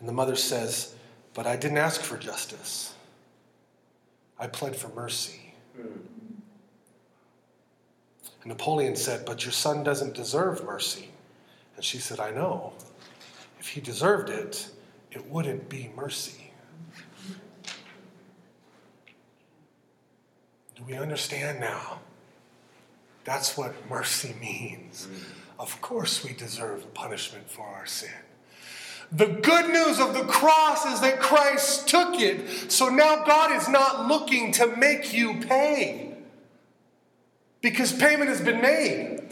And 0.00 0.08
the 0.08 0.12
mother 0.12 0.34
says, 0.34 0.94
But 1.34 1.46
I 1.46 1.56
didn't 1.56 1.78
ask 1.78 2.00
for 2.00 2.16
justice. 2.16 2.94
I 4.38 4.48
pled 4.48 4.74
for 4.74 4.88
mercy. 4.88 5.54
And 8.44 8.50
Napoleon 8.50 8.94
said, 8.94 9.24
But 9.24 9.44
your 9.44 9.52
son 9.52 9.82
doesn't 9.82 10.14
deserve 10.14 10.64
mercy. 10.64 11.08
And 11.76 11.84
she 11.84 11.98
said, 11.98 12.20
I 12.20 12.30
know. 12.30 12.74
If 13.58 13.68
he 13.68 13.80
deserved 13.80 14.28
it, 14.28 14.68
it 15.10 15.26
wouldn't 15.26 15.68
be 15.70 15.90
mercy. 15.96 16.52
Do 20.76 20.82
we 20.86 20.94
understand 20.94 21.58
now? 21.58 22.00
That's 23.24 23.56
what 23.56 23.72
mercy 23.88 24.34
means. 24.38 25.08
Mm. 25.10 25.24
Of 25.58 25.80
course, 25.80 26.22
we 26.22 26.34
deserve 26.34 26.92
punishment 26.92 27.50
for 27.50 27.66
our 27.66 27.86
sin. 27.86 28.10
The 29.10 29.26
good 29.26 29.70
news 29.70 29.98
of 30.00 30.12
the 30.12 30.24
cross 30.24 30.84
is 30.84 31.00
that 31.00 31.20
Christ 31.20 31.88
took 31.88 32.20
it, 32.20 32.70
so 32.70 32.88
now 32.88 33.24
God 33.24 33.52
is 33.52 33.68
not 33.68 34.08
looking 34.08 34.52
to 34.52 34.76
make 34.76 35.14
you 35.14 35.40
pay 35.40 36.13
because 37.64 37.94
payment 37.94 38.28
has 38.28 38.42
been 38.42 38.60
made. 38.60 39.22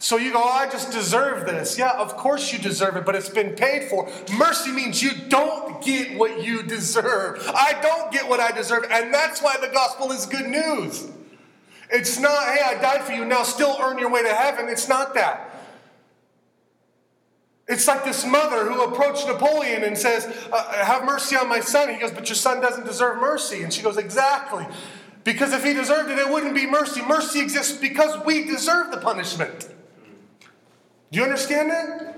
So 0.00 0.16
you 0.16 0.32
go, 0.32 0.42
oh, 0.42 0.48
I 0.48 0.68
just 0.68 0.90
deserve 0.90 1.46
this. 1.46 1.78
Yeah, 1.78 1.92
of 1.92 2.16
course 2.16 2.52
you 2.52 2.58
deserve 2.58 2.96
it, 2.96 3.06
but 3.06 3.14
it's 3.14 3.28
been 3.28 3.54
paid 3.54 3.84
for. 3.84 4.10
Mercy 4.36 4.72
means 4.72 5.00
you 5.00 5.12
don't 5.28 5.82
get 5.84 6.18
what 6.18 6.44
you 6.44 6.64
deserve. 6.64 7.48
I 7.54 7.78
don't 7.80 8.10
get 8.10 8.28
what 8.28 8.40
I 8.40 8.50
deserve, 8.50 8.86
and 8.90 9.14
that's 9.14 9.40
why 9.40 9.56
the 9.60 9.68
gospel 9.68 10.10
is 10.10 10.26
good 10.26 10.48
news. 10.48 11.06
It's 11.88 12.18
not, 12.18 12.48
hey, 12.48 12.60
I 12.66 12.74
died 12.74 13.04
for 13.04 13.12
you, 13.12 13.24
now 13.24 13.44
still 13.44 13.78
earn 13.80 13.98
your 13.98 14.10
way 14.10 14.22
to 14.22 14.34
heaven. 14.34 14.68
It's 14.68 14.88
not 14.88 15.14
that. 15.14 15.52
It's 17.68 17.86
like 17.86 18.04
this 18.04 18.26
mother 18.26 18.64
who 18.64 18.82
approached 18.82 19.28
Napoleon 19.28 19.84
and 19.84 19.96
says, 19.96 20.26
uh, 20.52 20.84
Have 20.84 21.04
mercy 21.04 21.36
on 21.36 21.48
my 21.48 21.60
son. 21.60 21.88
He 21.88 22.00
goes, 22.00 22.10
But 22.10 22.28
your 22.28 22.36
son 22.36 22.60
doesn't 22.60 22.84
deserve 22.84 23.20
mercy. 23.20 23.62
And 23.62 23.72
she 23.72 23.82
goes, 23.82 23.96
Exactly. 23.96 24.66
Because 25.26 25.52
if 25.52 25.64
he 25.64 25.74
deserved 25.74 26.08
it, 26.08 26.20
it 26.20 26.30
wouldn't 26.30 26.54
be 26.54 26.66
mercy. 26.66 27.02
Mercy 27.02 27.40
exists 27.40 27.76
because 27.76 28.24
we 28.24 28.44
deserve 28.44 28.92
the 28.92 28.98
punishment. 28.98 29.68
Do 31.10 31.18
you 31.18 31.24
understand 31.24 31.68
that? 31.68 32.16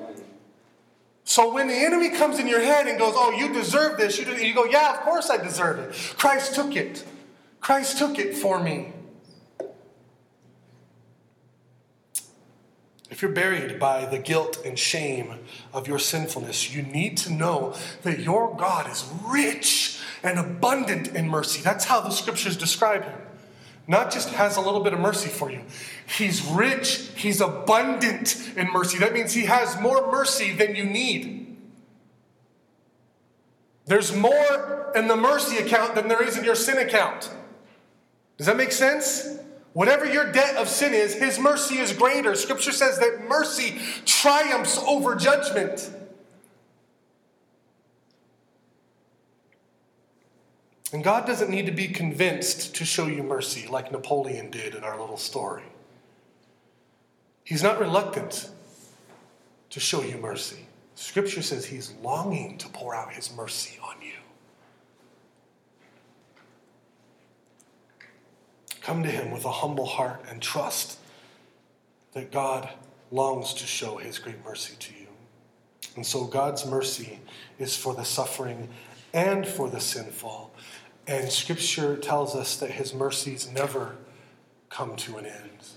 So 1.25 1.51
when 1.51 1.69
the 1.69 1.75
enemy 1.75 2.11
comes 2.11 2.39
in 2.39 2.47
your 2.47 2.61
head 2.61 2.87
and 2.87 2.99
goes, 2.99 3.15
Oh, 3.17 3.31
you 3.31 3.51
deserve 3.51 3.97
this, 3.97 4.19
you, 4.19 4.31
you 4.35 4.55
go, 4.55 4.67
Yeah, 4.67 4.93
of 4.93 5.01
course 5.01 5.31
I 5.31 5.39
deserve 5.39 5.79
it. 5.79 5.95
Christ 6.19 6.55
took 6.55 6.77
it. 6.77 7.03
Christ 7.61 7.97
took 7.97 8.19
it 8.19 8.37
for 8.37 8.63
me. 8.63 8.93
If 13.11 13.23
you're 13.23 13.33
buried 13.33 13.81
by 13.81 14.05
the 14.05 14.19
guilt 14.19 14.61
and 14.67 14.79
shame 14.79 15.39
of 15.73 15.89
your 15.89 15.99
sinfulness, 15.99 16.75
you 16.75 16.83
need 16.83 17.17
to 17.19 17.33
know 17.33 17.75
that 18.03 18.21
your 18.21 18.55
God 18.55 18.91
is 18.91 19.11
rich 19.25 19.98
and 20.23 20.39
abundant 20.39 21.09
in 21.09 21.29
mercy. 21.29 21.63
That's 21.63 21.85
how 21.85 22.01
the 22.01 22.11
scriptures 22.11 22.57
describe 22.57 23.05
him. 23.05 23.19
Not 23.87 24.13
just 24.13 24.31
has 24.31 24.57
a 24.57 24.61
little 24.61 24.81
bit 24.81 24.93
of 24.93 25.01
mercy 25.01 25.31
for 25.31 25.51
you, 25.51 25.63
he's 26.07 26.45
rich, 26.45 27.11
he's 27.17 27.41
abundant 27.41 28.51
in 28.57 28.71
mercy. 28.71 28.99
That 28.99 29.15
means 29.15 29.33
he 29.33 29.47
has 29.47 29.81
more 29.81 30.13
mercy 30.13 30.53
than 30.53 30.77
you 30.77 30.85
need. 30.85 31.57
There's 33.87 34.15
more 34.15 34.93
in 34.95 35.09
the 35.09 35.17
mercy 35.17 35.57
account 35.57 35.95
than 35.95 36.09
there 36.09 36.23
is 36.23 36.37
in 36.37 36.45
your 36.45 36.55
sin 36.55 36.77
account. 36.77 37.31
Does 38.37 38.47
that 38.47 38.59
make 38.59 38.73
sense? 38.73 39.39
Whatever 39.73 40.05
your 40.05 40.31
debt 40.33 40.57
of 40.57 40.69
sin 40.69 40.93
is, 40.93 41.15
his 41.15 41.39
mercy 41.39 41.79
is 41.79 41.93
greater. 41.93 42.35
Scripture 42.35 42.73
says 42.73 42.99
that 42.99 43.27
mercy 43.29 43.81
triumphs 44.05 44.79
over 44.79 45.15
judgment. 45.15 45.91
And 50.93 51.05
God 51.05 51.27
doesn't 51.27 51.51
need 51.51 51.67
to 51.67 51.73
be 51.73 51.89
convinced 51.89 52.75
to 52.77 52.85
show 52.85 53.07
you 53.07 53.23
mercy 53.23 53.67
like 53.69 53.93
Napoleon 53.93 54.51
did 54.51 54.75
in 54.75 54.85
our 54.85 54.99
little 54.99 55.19
story. 55.19 55.65
He's 57.45 57.63
not 57.63 57.79
reluctant 57.79 58.51
to 59.71 59.81
show 59.81 60.03
you 60.03 60.17
mercy. 60.17 60.67
Scripture 60.95 61.43
says 61.43 61.67
he's 61.67 61.93
longing 62.03 62.59
to 62.59 62.69
pour 62.69 62.95
out 62.95 63.13
his 63.13 63.35
mercy 63.35 63.79
on 63.83 64.01
you. 64.03 64.13
Come 68.89 69.03
to 69.03 69.11
Him 69.11 69.33
with 69.33 69.45
a 69.45 69.53
humble 69.53 69.85
heart 69.85 70.25
and 70.31 70.41
trust 70.41 70.99
that 72.15 72.33
God 72.33 72.71
longs 73.11 73.53
to 73.53 73.67
show 73.67 73.99
His 73.99 74.19
great 74.19 74.43
mercy 74.43 74.77
to 74.79 74.95
you. 74.95 75.09
And 75.95 76.07
so 76.07 76.25
God's 76.25 76.65
mercy 76.65 77.21
is 77.59 77.77
for 77.77 77.93
the 77.93 78.07
suffering 78.07 78.71
and 79.13 79.47
for 79.47 79.69
the 79.69 79.79
sinful. 79.79 80.55
And 81.09 81.33
Scripture 81.33 81.97
tells 81.97 82.37
us 82.37 82.59
that 82.59 82.73
His 82.73 82.93
mercies 82.93 83.51
never 83.51 83.97
come 84.69 84.95
to 84.97 85.17
an 85.17 85.25
end, 85.25 85.69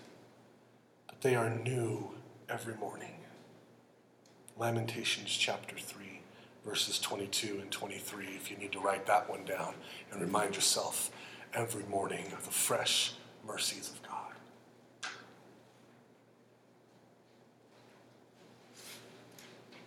but 1.08 1.22
they 1.22 1.36
are 1.36 1.50
new 1.50 2.12
every 2.50 2.76
morning. 2.76 3.16
Lamentations 4.58 5.30
chapter 5.30 5.78
3, 5.78 6.20
verses 6.66 7.00
22 7.00 7.60
and 7.62 7.72
23, 7.72 8.26
if 8.36 8.52
you 8.52 8.58
need 8.58 8.74
to 8.74 8.82
write 8.82 9.06
that 9.06 9.30
one 9.30 9.46
down 9.46 9.74
and 10.12 10.22
remind 10.22 10.56
yourself 10.56 11.10
every 11.54 11.86
morning 11.86 12.26
of 12.34 12.44
the 12.44 12.52
fresh 12.52 13.14
mercies 13.48 13.90
of 13.90 14.04
God. 14.04 14.18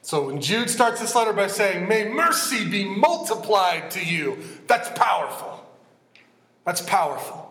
So 0.04 0.26
when 0.26 0.38
Jude 0.38 0.68
starts 0.68 1.00
this 1.00 1.14
letter 1.14 1.32
by 1.32 1.46
saying, 1.46 1.88
May 1.88 2.06
mercy 2.06 2.68
be 2.68 2.84
multiplied 2.84 3.90
to 3.92 4.04
you, 4.04 4.37
that's 4.66 4.90
powerful. 4.90 5.64
That's 6.66 6.82
powerful. 6.82 7.50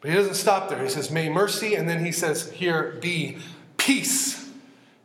But 0.00 0.10
he 0.10 0.16
doesn't 0.16 0.34
stop 0.34 0.68
there. 0.68 0.80
He 0.80 0.88
says, 0.88 1.10
May 1.10 1.28
mercy, 1.28 1.74
and 1.74 1.88
then 1.88 2.04
he 2.04 2.12
says, 2.12 2.52
Here 2.52 2.96
be 3.00 3.38
peace. 3.78 4.48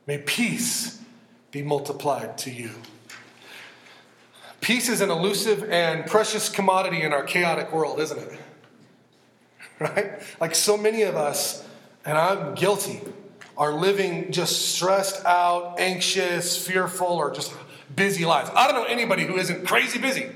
May 0.06 0.20
peace 0.20 1.02
be 1.50 1.64
multiplied 1.64 2.38
to 2.40 2.52
you. 2.52 2.70
Peace 4.62 4.88
is 4.88 5.02
an 5.02 5.10
elusive 5.10 5.68
and 5.72 6.06
precious 6.06 6.48
commodity 6.48 7.02
in 7.02 7.12
our 7.12 7.24
chaotic 7.24 7.74
world, 7.74 8.00
isn't 8.00 8.20
it? 8.20 8.40
Right? 9.78 10.22
Like 10.40 10.56
so 10.56 10.78
many 10.78 11.02
of 11.02 11.18
us, 11.18 11.68
and 12.06 12.18
I'm 12.18 12.56
guilty, 12.56 13.02
are 13.58 13.74
living 13.74 14.32
just 14.32 14.76
stressed 14.76 15.26
out, 15.26 15.80
anxious, 15.80 16.58
fearful, 16.58 17.08
or 17.08 17.32
just 17.32 17.54
busy 17.96 18.26
lives. 18.26 18.50
I 18.54 18.68
don't 18.68 18.76
know 18.76 18.86
anybody 18.86 19.24
who 19.24 19.38
isn't 19.38 19.66
crazy 19.66 20.00
busy. 20.00 20.30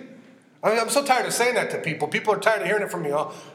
I 0.62 0.72
mean, 0.72 0.80
I'm 0.80 0.90
so 0.90 1.06
tired 1.06 1.26
of 1.26 1.34
saying 1.34 1.56
that 1.56 1.72
to 1.72 1.78
people. 1.78 2.10
People 2.10 2.34
are 2.34 2.40
tired 2.40 2.62
of 2.62 2.68
hearing 2.68 2.84
it 2.84 2.92
from 2.92 3.04
me. 3.04 3.10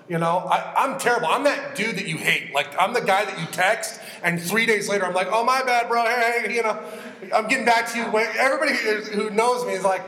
You 0.09 0.19
know, 0.19 0.39
I, 0.39 0.85
am 0.85 0.99
terrible. 0.99 1.27
I'm 1.27 1.45
that 1.45 1.77
dude 1.77 1.97
that 1.97 2.07
you 2.07 2.17
hate. 2.17 2.55
Like, 2.55 2.69
I'm 2.81 2.95
the 2.95 3.03
guy 3.03 3.27
that 3.27 3.39
you 3.39 3.47
text, 3.53 4.01
and 4.23 4.41
three 4.41 4.65
days 4.65 4.89
later, 4.89 5.05
I'm 5.05 5.13
like, 5.13 5.29
oh, 5.31 5.45
my 5.45 5.63
bad, 5.63 5.89
bro. 5.89 6.03
Hey, 6.05 6.45
hey 6.47 6.55
you 6.55 6.63
know, 6.63 6.83
I'm 7.35 7.47
getting 7.47 7.67
back 7.67 7.93
to 7.93 7.99
you. 7.99 8.05
Everybody 8.05 8.75
who 9.15 9.29
knows 9.29 9.67
me 9.67 9.75
is 9.75 9.85
like, 9.85 10.03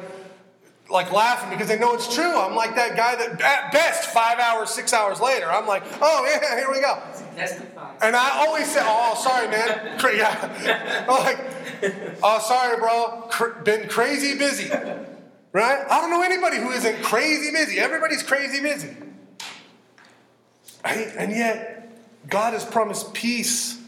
like 0.90 1.12
laughing 1.12 1.50
because 1.50 1.68
they 1.68 1.78
know 1.78 1.94
it's 1.94 2.14
true. 2.14 2.38
I'm 2.38 2.54
like 2.54 2.75
that 2.76 2.96
guy 2.96 3.16
that 3.16 3.40
at 3.40 3.72
best 3.72 4.10
five 4.10 4.38
hours, 4.38 4.70
six 4.70 4.92
hours 4.92 5.20
later, 5.20 5.50
I'm 5.50 5.66
like, 5.66 5.82
oh 6.00 6.26
yeah, 6.26 6.56
here 6.56 6.70
we 6.70 6.80
go. 6.80 7.02
And 8.02 8.16
I 8.16 8.30
always 8.46 8.70
say, 8.70 8.80
oh 8.82 9.14
sorry 9.22 9.48
man, 9.48 9.98
yeah, 10.16 11.04
like, 11.08 11.38
oh 12.22 12.38
sorry 12.40 12.78
bro, 12.78 13.28
been 13.62 13.88
crazy 13.88 14.38
busy, 14.38 14.70
right? 15.52 15.84
I 15.90 16.00
don't 16.00 16.10
know 16.10 16.22
anybody 16.22 16.58
who 16.58 16.70
isn't 16.70 17.02
crazy 17.02 17.52
busy. 17.52 17.78
Everybody's 17.78 18.22
crazy 18.22 18.60
busy? 18.60 18.96
And 20.84 21.32
yet, 21.32 21.88
God 22.28 22.52
has 22.52 22.64
promised 22.64 23.12
peace 23.12 23.80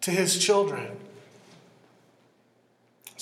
to 0.00 0.10
His 0.10 0.38
children. 0.38 0.96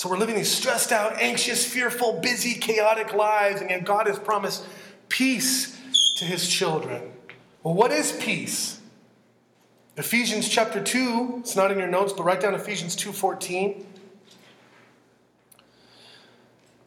So 0.02 0.08
we're 0.08 0.18
living 0.18 0.34
these 0.34 0.50
stressed 0.50 0.90
out, 0.90 1.20
anxious, 1.20 1.64
fearful, 1.64 2.20
busy, 2.20 2.54
chaotic 2.54 3.14
lives, 3.14 3.60
and 3.60 3.70
yet 3.70 3.84
God 3.84 4.08
has 4.08 4.18
promised 4.18 4.64
peace 5.08 5.78
to 6.16 6.24
his 6.24 6.48
children. 6.48 7.12
Well, 7.62 7.74
what 7.74 7.92
is 7.92 8.10
peace? 8.10 8.80
Ephesians 9.96 10.48
chapter 10.48 10.82
2, 10.82 11.36
it's 11.40 11.54
not 11.54 11.70
in 11.70 11.78
your 11.78 11.88
notes, 11.88 12.12
but 12.12 12.24
write 12.24 12.40
down 12.40 12.54
Ephesians 12.54 12.96
2:14. 12.96 13.86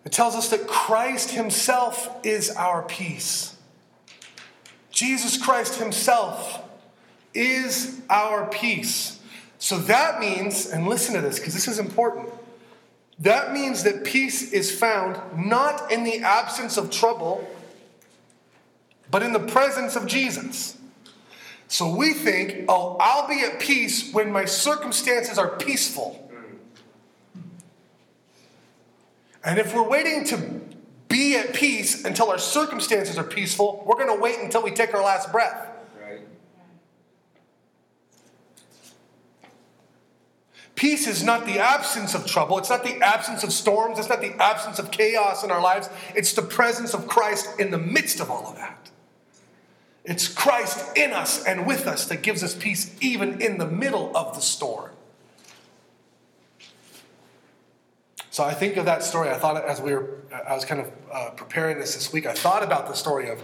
It 0.04 0.12
tells 0.12 0.36
us 0.36 0.50
that 0.50 0.68
Christ 0.68 1.32
himself 1.32 2.10
is 2.24 2.52
our 2.52 2.84
peace. 2.84 3.56
Jesus 4.92 5.38
Christ 5.38 5.76
himself 5.76 6.62
is 7.34 8.02
our 8.10 8.48
peace. 8.48 9.20
So 9.60 9.78
that 9.80 10.20
means, 10.20 10.68
and 10.68 10.88
listen 10.88 11.16
to 11.16 11.22
this 11.22 11.40
because 11.40 11.54
this 11.54 11.68
is 11.68 11.80
important. 11.80 12.30
That 13.20 13.54
means 13.54 13.84
that 13.84 14.04
peace 14.04 14.52
is 14.52 14.72
found 14.78 15.20
not 15.38 15.92
in 15.92 16.04
the 16.04 16.20
absence 16.20 16.78
of 16.78 16.92
trouble, 16.92 17.48
but 19.10 19.24
in 19.24 19.34
the 19.34 19.40
presence 19.40 19.96
of 19.96 20.06
Jesus. 20.06 20.78
So 21.68 21.96
we 21.96 22.14
think, 22.14 22.66
oh, 22.70 22.98
I'll 23.00 23.28
be 23.28 23.42
at 23.42 23.60
peace 23.60 24.14
when 24.14 24.32
my 24.32 24.46
circumstances 24.46 25.38
are 25.38 25.58
peaceful. 25.58 26.22
And 29.44 29.60
if 29.60 29.76
we're 29.76 29.88
waiting 29.88 30.24
to 30.26 30.62
be 31.08 31.38
at 31.38 31.54
peace 31.54 32.04
until 32.04 32.32
our 32.32 32.40
circumstances 32.40 33.18
are 33.18 33.24
peaceful, 33.24 33.84
we're 33.86 33.96
going 33.96 34.16
to 34.16 34.22
wait 34.22 34.40
until 34.40 34.64
we 34.64 34.72
take 34.72 34.94
our 34.94 35.04
last 35.04 35.32
breath. 35.32 35.70
Right. 36.02 36.22
Peace 40.74 41.08
is 41.08 41.24
not 41.24 41.46
the 41.46 41.60
absence 41.60 42.16
of 42.16 42.26
trouble. 42.26 42.58
It's 42.58 42.72
not 42.72 42.84
the 42.84 43.00
absence 43.02 43.44
of 43.44 43.54
storms. 43.54 44.00
It's 44.00 44.10
not 44.10 44.22
the 44.22 44.34
absence 44.42 44.80
of 44.80 44.92
chaos 44.92 45.44
in 45.44 45.52
our 45.52 45.62
lives. 45.62 45.90
It's 46.16 46.34
the 46.34 46.42
presence 46.42 46.94
of 46.94 47.08
Christ 47.08 47.60
in 47.60 47.70
the 47.70 47.78
midst 47.78 48.20
of 48.20 48.32
all 48.32 48.48
of 48.48 48.56
that. 48.56 48.90
It's 50.06 50.28
Christ 50.28 50.96
in 50.96 51.14
us 51.14 51.44
and 51.46 51.66
with 51.66 51.88
us 51.88 52.06
that 52.08 52.22
gives 52.22 52.44
us 52.44 52.54
peace 52.54 52.96
even 53.02 53.42
in 53.42 53.58
the 53.58 53.66
middle 53.66 54.16
of 54.16 54.36
the 54.36 54.42
storm. 54.42 54.92
So 58.30 58.44
I 58.44 58.54
think 58.54 58.76
of 58.78 58.86
that 58.86 59.02
story. 59.02 59.30
I 59.30 59.36
thought 59.36 59.64
as 59.64 59.82
we 59.82 59.94
were, 59.94 60.20
I 60.48 60.54
was 60.54 60.66
kind 60.66 60.82
of 60.82 60.92
uh, 61.12 61.30
preparing 61.32 61.80
this 61.80 61.96
this 61.96 62.12
week, 62.12 62.26
I 62.26 62.34
thought 62.34 62.64
about 62.64 62.88
the 62.88 62.94
story 62.94 63.30
of 63.30 63.42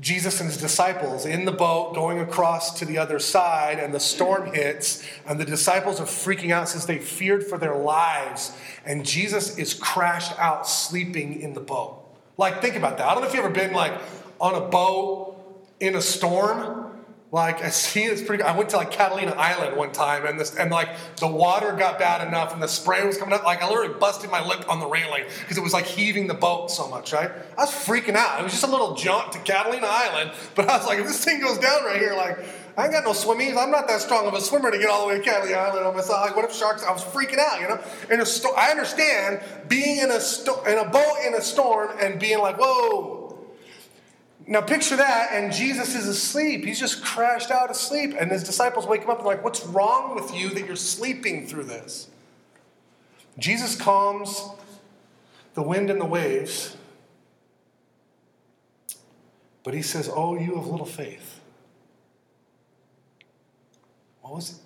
Jesus 0.00 0.40
and 0.40 0.50
his 0.50 0.58
disciples 0.58 1.24
in 1.24 1.44
the 1.44 1.52
boat 1.52 1.94
going 1.94 2.20
across 2.20 2.78
to 2.78 2.84
the 2.84 2.98
other 2.98 3.18
side, 3.18 3.78
and 3.78 3.94
the 3.94 4.00
storm 4.00 4.52
hits, 4.52 5.06
and 5.26 5.40
the 5.40 5.44
disciples 5.44 6.00
are 6.00 6.06
freaking 6.06 6.50
out 6.50 6.68
since 6.68 6.84
they 6.84 6.98
feared 6.98 7.44
for 7.44 7.56
their 7.56 7.76
lives, 7.76 8.56
and 8.84 9.06
Jesus 9.06 9.56
is 9.58 9.72
crashed 9.72 10.38
out 10.38 10.68
sleeping 10.68 11.40
in 11.40 11.54
the 11.54 11.60
boat. 11.60 12.02
Like, 12.36 12.60
think 12.60 12.76
about 12.76 12.98
that. 12.98 13.06
I 13.06 13.14
don't 13.14 13.22
know 13.22 13.28
if 13.28 13.34
you've 13.34 13.44
ever 13.44 13.54
been 13.54 13.72
like 13.72 13.94
on 14.38 14.54
a 14.54 14.68
boat 14.68 15.35
in 15.80 15.94
a 15.94 16.00
storm 16.00 16.86
like 17.32 17.62
I 17.62 17.70
see 17.70 18.04
it's 18.04 18.22
pretty. 18.22 18.44
I 18.44 18.56
went 18.56 18.70
to 18.70 18.76
like 18.76 18.92
Catalina 18.92 19.32
Island 19.32 19.76
one 19.76 19.90
time, 19.90 20.24
and 20.26 20.38
this 20.38 20.54
and 20.54 20.70
like 20.70 20.88
the 21.16 21.26
water 21.26 21.72
got 21.72 21.98
bad 21.98 22.26
enough, 22.26 22.52
and 22.52 22.62
the 22.62 22.68
spray 22.68 23.04
was 23.04 23.18
coming 23.18 23.34
up. 23.34 23.44
Like 23.44 23.62
I 23.62 23.68
literally 23.68 23.92
busted 23.98 24.30
my 24.30 24.46
lip 24.46 24.64
on 24.70 24.78
the 24.78 24.86
railing 24.86 25.24
because 25.40 25.58
it 25.58 25.62
was 25.62 25.72
like 25.72 25.86
heaving 25.86 26.28
the 26.28 26.34
boat 26.34 26.70
so 26.70 26.88
much. 26.88 27.12
Right? 27.12 27.30
I 27.58 27.62
was 27.62 27.70
freaking 27.70 28.14
out. 28.14 28.40
It 28.40 28.44
was 28.44 28.52
just 28.52 28.64
a 28.64 28.70
little 28.70 28.94
jaunt 28.94 29.32
to 29.32 29.40
Catalina 29.40 29.88
Island, 29.88 30.30
but 30.54 30.68
I 30.68 30.78
was 30.78 30.86
like, 30.86 31.00
if 31.00 31.06
this 31.06 31.24
thing 31.24 31.40
goes 31.40 31.58
down 31.58 31.84
right 31.84 31.98
here, 31.98 32.14
like 32.14 32.38
I 32.76 32.84
ain't 32.84 32.92
got 32.92 33.04
no 33.04 33.12
swimming. 33.12 33.58
I'm 33.58 33.72
not 33.72 33.88
that 33.88 34.00
strong 34.00 34.28
of 34.28 34.34
a 34.34 34.40
swimmer 34.40 34.70
to 34.70 34.78
get 34.78 34.88
all 34.88 35.08
the 35.08 35.14
way 35.14 35.18
to 35.18 35.24
Catalina 35.24 35.56
Island 35.56 35.84
on 35.84 35.96
myself. 35.96 36.24
Like, 36.24 36.36
what 36.36 36.44
if 36.44 36.54
sharks? 36.54 36.84
I 36.84 36.92
was 36.92 37.02
freaking 37.02 37.38
out, 37.38 37.60
you 37.60 37.66
know. 37.66 37.80
In 38.08 38.20
a 38.20 38.26
sto- 38.26 38.54
I 38.56 38.70
understand 38.70 39.42
being 39.66 39.98
in 39.98 40.12
a 40.12 40.20
sto- 40.20 40.62
in 40.64 40.78
a 40.78 40.88
boat 40.88 41.16
in 41.26 41.34
a 41.34 41.42
storm 41.42 41.90
and 42.00 42.20
being 42.20 42.38
like, 42.38 42.56
whoa 42.56 43.25
now 44.46 44.60
picture 44.60 44.96
that, 44.96 45.32
and 45.32 45.52
Jesus 45.52 45.94
is 45.94 46.06
asleep. 46.06 46.64
He's 46.64 46.78
just 46.78 47.04
crashed 47.04 47.50
out 47.50 47.70
asleep, 47.70 48.14
and 48.18 48.30
his 48.30 48.44
disciples 48.44 48.86
wake 48.86 49.02
him 49.02 49.10
up 49.10 49.18
and 49.18 49.26
like, 49.26 49.42
"What's 49.42 49.64
wrong 49.64 50.14
with 50.14 50.34
you 50.34 50.50
that 50.50 50.66
you're 50.66 50.76
sleeping 50.76 51.46
through 51.46 51.64
this?" 51.64 52.08
Jesus 53.38 53.76
calms 53.76 54.42
the 55.54 55.62
wind 55.62 55.90
and 55.90 56.00
the 56.00 56.06
waves, 56.06 56.76
but 59.62 59.74
he 59.74 59.82
says, 59.82 60.08
"Oh, 60.12 60.36
you 60.36 60.54
have 60.54 60.66
little 60.66 60.86
faith." 60.86 61.40
What 64.22 64.34
was 64.34 64.50
it? 64.50 64.58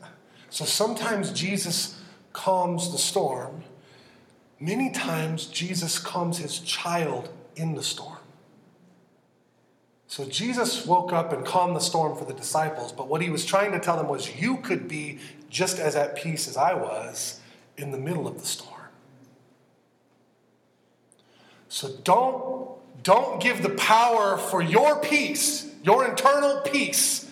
So 0.51 0.65
sometimes 0.65 1.33
Jesus 1.33 1.97
calms 2.33 2.93
the 2.93 2.99
storm. 2.99 3.65
Many 4.59 4.91
times 4.91 5.47
Jesus 5.47 5.99
calms 5.99 6.39
his 6.39 6.59
child 6.61 7.31
in 7.57 7.75
the 7.75 7.83
storm. 7.83 8.20
So 10.11 10.25
Jesus 10.25 10.87
woke 10.87 11.13
up 11.13 11.33
and 11.33 11.47
calmed 11.47 11.77
the 11.77 11.81
storm 11.81 12.17
for 12.17 12.25
the 12.25 12.35
disciples, 12.35 12.91
but 12.91 13.07
what 13.07 13.23
he 13.23 13.31
was 13.31 13.47
trying 13.47 13.71
to 13.71 13.79
tell 13.79 13.97
them 13.97 14.09
was, 14.09 14.41
You 14.41 14.57
could 14.57 14.89
be 14.89 15.21
just 15.49 15.79
as 15.79 15.95
at 15.95 16.17
peace 16.17 16.49
as 16.49 16.57
I 16.57 16.75
was 16.75 17.39
in 17.77 17.93
the 17.93 17.97
middle 17.97 18.27
of 18.27 18.41
the 18.41 18.45
storm. 18.45 18.89
So 21.69 21.91
don't, 22.03 22.73
don't 23.05 23.41
give 23.41 23.63
the 23.63 23.71
power 23.71 24.37
for 24.37 24.61
your 24.61 25.01
peace, 25.01 25.73
your 25.85 26.05
internal 26.05 26.61
peace. 26.63 27.31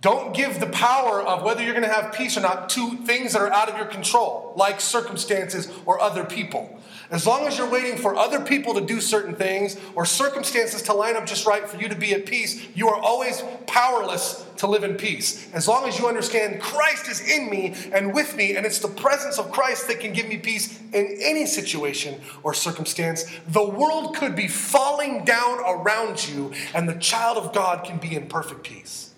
Don't 0.00 0.32
give 0.32 0.60
the 0.60 0.68
power 0.68 1.20
of 1.20 1.42
whether 1.42 1.64
you're 1.64 1.74
going 1.74 1.82
to 1.82 1.92
have 1.92 2.12
peace 2.12 2.36
or 2.36 2.42
not 2.42 2.68
to 2.70 2.96
things 2.98 3.32
that 3.32 3.42
are 3.42 3.52
out 3.52 3.68
of 3.68 3.76
your 3.76 3.86
control, 3.86 4.54
like 4.54 4.80
circumstances 4.80 5.68
or 5.84 6.00
other 6.00 6.22
people. 6.22 6.78
As 7.10 7.26
long 7.26 7.46
as 7.46 7.58
you're 7.58 7.70
waiting 7.70 7.98
for 7.98 8.16
other 8.16 8.40
people 8.40 8.74
to 8.74 8.80
do 8.80 9.00
certain 9.00 9.34
things 9.34 9.76
or 9.94 10.06
circumstances 10.06 10.82
to 10.82 10.94
line 10.94 11.16
up 11.16 11.26
just 11.26 11.46
right 11.46 11.68
for 11.68 11.76
you 11.76 11.88
to 11.88 11.94
be 11.94 12.14
at 12.14 12.26
peace, 12.26 12.66
you 12.74 12.88
are 12.88 12.98
always 12.98 13.42
powerless 13.66 14.44
to 14.56 14.66
live 14.66 14.84
in 14.84 14.94
peace. 14.94 15.52
As 15.52 15.68
long 15.68 15.86
as 15.86 15.98
you 15.98 16.06
understand 16.06 16.60
Christ 16.62 17.08
is 17.08 17.20
in 17.20 17.50
me 17.50 17.74
and 17.92 18.14
with 18.14 18.36
me, 18.36 18.56
and 18.56 18.64
it's 18.64 18.78
the 18.78 18.88
presence 18.88 19.38
of 19.38 19.52
Christ 19.52 19.88
that 19.88 20.00
can 20.00 20.12
give 20.12 20.28
me 20.28 20.38
peace 20.38 20.80
in 20.92 21.18
any 21.20 21.44
situation 21.46 22.20
or 22.42 22.54
circumstance, 22.54 23.24
the 23.48 23.64
world 23.64 24.16
could 24.16 24.34
be 24.34 24.48
falling 24.48 25.24
down 25.24 25.58
around 25.60 26.26
you, 26.28 26.52
and 26.74 26.88
the 26.88 26.94
child 26.94 27.36
of 27.36 27.52
God 27.52 27.84
can 27.84 27.98
be 27.98 28.14
in 28.16 28.28
perfect 28.28 28.62
peace. 28.62 29.12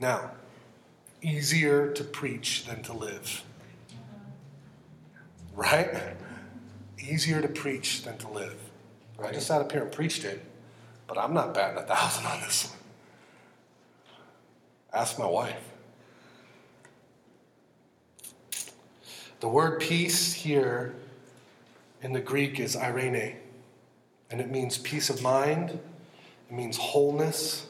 Now, 0.00 0.32
easier 1.22 1.92
to 1.92 2.04
preach 2.04 2.66
than 2.66 2.82
to 2.82 2.92
live. 2.92 3.42
Right? 5.54 5.88
Easier 6.98 7.40
to 7.40 7.48
preach 7.48 8.02
than 8.02 8.18
to 8.18 8.28
live. 8.28 8.58
I 9.22 9.32
just 9.32 9.46
sat 9.46 9.60
up 9.60 9.72
here 9.72 9.82
and 9.82 9.92
preached 9.92 10.24
it, 10.24 10.44
but 11.06 11.16
I'm 11.16 11.32
not 11.32 11.54
batting 11.54 11.78
a 11.78 11.86
thousand 11.86 12.26
on 12.26 12.40
this 12.40 12.68
one. 12.68 12.78
Ask 14.92 15.18
my 15.18 15.26
wife. 15.26 15.70
The 19.40 19.48
word 19.48 19.80
peace 19.80 20.32
here 20.32 20.94
in 22.02 22.12
the 22.12 22.20
Greek 22.20 22.58
is 22.58 22.76
eirene, 22.76 23.34
and 24.30 24.40
it 24.40 24.50
means 24.50 24.78
peace 24.78 25.10
of 25.10 25.22
mind, 25.22 25.70
it 25.70 26.52
means 26.52 26.76
wholeness. 26.76 27.66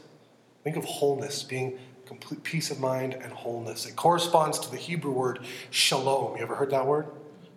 Think 0.63 0.77
of 0.77 0.85
wholeness, 0.85 1.43
being 1.43 1.79
complete 2.07 2.43
peace 2.43 2.71
of 2.71 2.81
mind 2.81 3.15
and 3.15 3.33
wholeness. 3.33 3.87
It 3.87 3.97
corresponds 3.97 4.59
to 4.61 4.71
the 4.71 4.77
Hebrew 4.77 5.13
word 5.13 5.41
shalom. 5.71 6.37
You 6.37 6.43
ever 6.43 6.55
heard 6.55 6.71
that 6.71 6.87
word? 6.87 7.07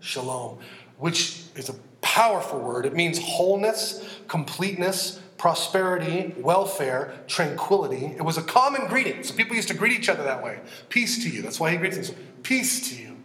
Shalom, 0.07 0.57
which 0.97 1.41
is 1.55 1.69
a 1.69 1.75
powerful 2.01 2.59
word. 2.59 2.85
It 2.85 2.95
means 2.95 3.19
wholeness, 3.19 4.19
completeness, 4.27 5.19
prosperity, 5.37 6.33
welfare, 6.37 7.13
tranquility. 7.27 8.15
It 8.17 8.23
was 8.23 8.37
a 8.37 8.41
common 8.41 8.87
greeting. 8.87 9.23
So 9.23 9.35
people 9.35 9.55
used 9.55 9.67
to 9.67 9.73
greet 9.73 9.91
each 9.91 10.09
other 10.09 10.23
that 10.23 10.43
way. 10.43 10.59
Peace 10.89 11.23
to 11.23 11.29
you. 11.29 11.41
That's 11.41 11.59
why 11.59 11.71
he 11.71 11.77
greets 11.77 11.97
us. 11.97 12.11
Peace 12.41 12.89
to 12.89 13.01
you. 13.01 13.17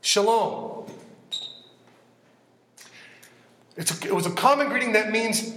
Shalom. 0.00 0.86
A, 3.78 3.80
it 3.80 4.14
was 4.14 4.26
a 4.26 4.30
common 4.30 4.68
greeting 4.68 4.92
that 4.92 5.10
means 5.10 5.54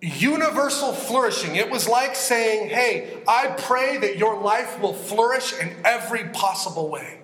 universal 0.00 0.92
flourishing. 0.92 1.56
It 1.56 1.70
was 1.70 1.88
like 1.88 2.14
saying, 2.14 2.68
Hey, 2.68 3.22
I 3.26 3.48
pray 3.56 3.96
that 3.98 4.18
your 4.18 4.40
life 4.40 4.80
will 4.80 4.92
flourish 4.92 5.58
in 5.58 5.74
every 5.84 6.28
possible 6.28 6.90
way. 6.90 7.21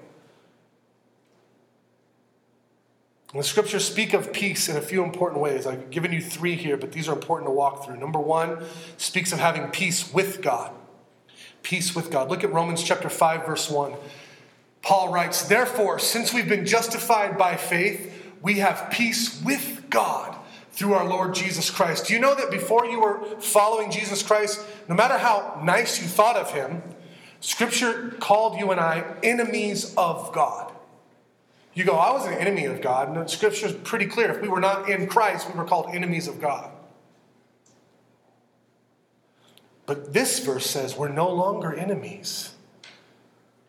The 3.34 3.42
scriptures 3.42 3.84
speak 3.84 4.14
of 4.14 4.32
peace 4.32 4.68
in 4.68 4.76
a 4.76 4.80
few 4.80 5.04
important 5.04 5.42
ways. 5.42 5.66
I've 5.66 5.90
given 5.90 6.12
you 6.12 6.22
three 6.22 6.54
here, 6.54 6.78
but 6.78 6.92
these 6.92 7.08
are 7.08 7.12
important 7.12 7.48
to 7.48 7.52
walk 7.52 7.84
through. 7.84 7.98
Number 7.98 8.18
one 8.18 8.64
speaks 8.96 9.32
of 9.32 9.38
having 9.38 9.68
peace 9.68 10.12
with 10.14 10.40
God. 10.40 10.72
Peace 11.62 11.94
with 11.94 12.10
God. 12.10 12.30
Look 12.30 12.42
at 12.42 12.52
Romans 12.52 12.82
chapter 12.82 13.10
5, 13.10 13.44
verse 13.44 13.68
1. 13.68 13.92
Paul 14.80 15.12
writes, 15.12 15.42
Therefore, 15.42 15.98
since 15.98 16.32
we've 16.32 16.48
been 16.48 16.64
justified 16.64 17.36
by 17.36 17.56
faith, 17.56 18.32
we 18.40 18.60
have 18.60 18.88
peace 18.90 19.42
with 19.42 19.90
God 19.90 20.36
through 20.72 20.94
our 20.94 21.06
Lord 21.06 21.34
Jesus 21.34 21.70
Christ. 21.70 22.06
Do 22.06 22.14
you 22.14 22.20
know 22.20 22.34
that 22.34 22.50
before 22.50 22.86
you 22.86 23.00
were 23.00 23.22
following 23.40 23.90
Jesus 23.90 24.22
Christ, 24.22 24.64
no 24.88 24.94
matter 24.94 25.18
how 25.18 25.60
nice 25.62 26.00
you 26.00 26.08
thought 26.08 26.36
of 26.36 26.52
him, 26.52 26.82
Scripture 27.40 28.16
called 28.20 28.58
you 28.58 28.70
and 28.70 28.80
I 28.80 29.04
enemies 29.22 29.94
of 29.96 30.32
God. 30.32 30.67
You 31.78 31.84
go, 31.84 31.94
I 31.94 32.10
was 32.10 32.26
an 32.26 32.34
enemy 32.34 32.64
of 32.64 32.80
God. 32.80 33.06
And 33.06 33.16
the 33.18 33.28
scripture 33.28 33.66
is 33.66 33.72
pretty 33.72 34.06
clear. 34.06 34.32
If 34.32 34.42
we 34.42 34.48
were 34.48 34.58
not 34.58 34.90
in 34.90 35.06
Christ, 35.06 35.46
we 35.48 35.56
were 35.56 35.64
called 35.64 35.94
enemies 35.94 36.26
of 36.26 36.40
God. 36.40 36.72
But 39.86 40.12
this 40.12 40.40
verse 40.40 40.68
says 40.68 40.96
we're 40.96 41.06
no 41.06 41.32
longer 41.32 41.72
enemies. 41.72 42.52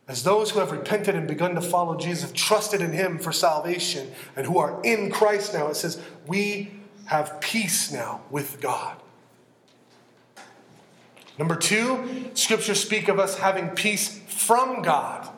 As 0.07 0.23
those 0.23 0.49
who 0.49 0.59
have 0.59 0.71
repented 0.71 1.13
and 1.13 1.27
begun 1.27 1.53
to 1.53 1.61
follow 1.61 1.97
Jesus, 1.97 2.31
trusted 2.33 2.81
in 2.81 2.93
Him 2.93 3.19
for 3.19 3.31
salvation, 3.31 4.11
and 4.35 4.47
who 4.47 4.57
are 4.57 4.81
in 4.83 5.11
Christ 5.11 5.53
now, 5.53 5.67
it 5.67 5.75
says 5.75 6.01
we 6.25 6.71
have 7.05 7.39
peace 7.41 7.91
now 7.91 8.21
with 8.31 8.59
God. 8.59 8.97
Number 11.37 11.55
two, 11.55 12.31
scriptures 12.33 12.81
speak 12.81 13.07
of 13.07 13.19
us 13.19 13.37
having 13.37 13.69
peace 13.69 14.19
from 14.27 14.81
God. 14.81 15.29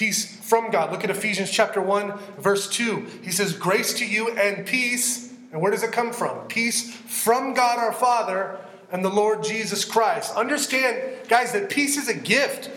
Peace 0.00 0.34
from 0.34 0.70
God. 0.70 0.90
Look 0.90 1.04
at 1.04 1.10
Ephesians 1.10 1.50
chapter 1.50 1.78
1, 1.78 2.18
verse 2.38 2.70
2. 2.70 3.06
He 3.22 3.30
says, 3.30 3.52
Grace 3.52 3.92
to 3.98 4.06
you 4.06 4.30
and 4.30 4.66
peace. 4.66 5.30
And 5.52 5.60
where 5.60 5.70
does 5.70 5.82
it 5.82 5.92
come 5.92 6.14
from? 6.14 6.46
Peace 6.46 6.90
from 6.96 7.52
God 7.52 7.78
our 7.78 7.92
Father 7.92 8.58
and 8.90 9.04
the 9.04 9.10
Lord 9.10 9.44
Jesus 9.44 9.84
Christ. 9.84 10.34
Understand, 10.34 11.28
guys, 11.28 11.52
that 11.52 11.68
peace 11.68 11.98
is 11.98 12.08
a 12.08 12.14
gift. 12.14 12.70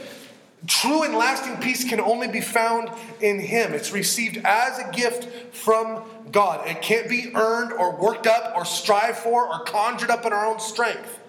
True 0.67 1.03
and 1.03 1.15
lasting 1.15 1.55
peace 1.61 1.87
can 1.87 2.01
only 2.01 2.27
be 2.27 2.41
found 2.41 2.89
in 3.21 3.39
Him. 3.39 3.73
It's 3.73 3.93
received 3.93 4.41
as 4.43 4.77
a 4.79 4.91
gift 4.91 5.55
from 5.55 6.03
God. 6.29 6.67
It 6.67 6.81
can't 6.81 7.07
be 7.07 7.31
earned 7.35 7.71
or 7.71 7.95
worked 7.95 8.27
up 8.27 8.51
or 8.53 8.65
strived 8.65 9.19
for 9.19 9.47
or 9.47 9.63
conjured 9.63 10.09
up 10.09 10.25
in 10.25 10.33
our 10.33 10.45
own 10.45 10.59
strength. 10.59 11.21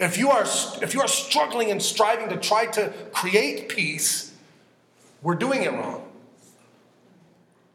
If 0.00 0.18
you 0.18 0.28
are, 0.28 0.42
if 0.82 0.92
you 0.92 1.02
are 1.02 1.08
struggling 1.08 1.70
and 1.70 1.80
striving 1.80 2.30
to 2.30 2.36
try 2.36 2.66
to 2.66 2.92
create 3.12 3.68
peace, 3.68 4.25
we're 5.22 5.34
doing 5.34 5.62
it 5.62 5.72
wrong. 5.72 6.02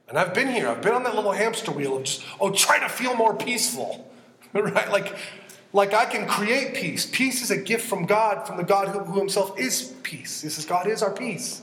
And 0.07 0.19
I've 0.19 0.33
been 0.33 0.49
here. 0.49 0.67
I've 0.67 0.81
been 0.81 0.93
on 0.93 1.03
that 1.03 1.15
little 1.15 1.31
hamster 1.31 1.71
wheel 1.71 1.97
of 1.97 2.03
just, 2.03 2.23
oh, 2.39 2.51
try 2.51 2.79
to 2.79 2.89
feel 2.89 3.15
more 3.15 3.33
peaceful. 3.33 4.11
right? 4.53 4.91
Like, 4.91 5.15
like 5.73 5.93
I 5.93 6.05
can 6.05 6.27
create 6.27 6.73
peace. 6.73 7.05
Peace 7.05 7.41
is 7.41 7.49
a 7.49 7.57
gift 7.57 7.87
from 7.87 8.05
God, 8.05 8.45
from 8.45 8.57
the 8.57 8.63
God 8.63 8.89
who, 8.89 8.99
who 8.99 9.19
himself 9.19 9.57
is 9.57 9.93
peace. 10.03 10.41
This 10.41 10.57
is 10.57 10.65
God 10.65 10.87
is 10.87 11.01
our 11.01 11.11
peace. 11.11 11.61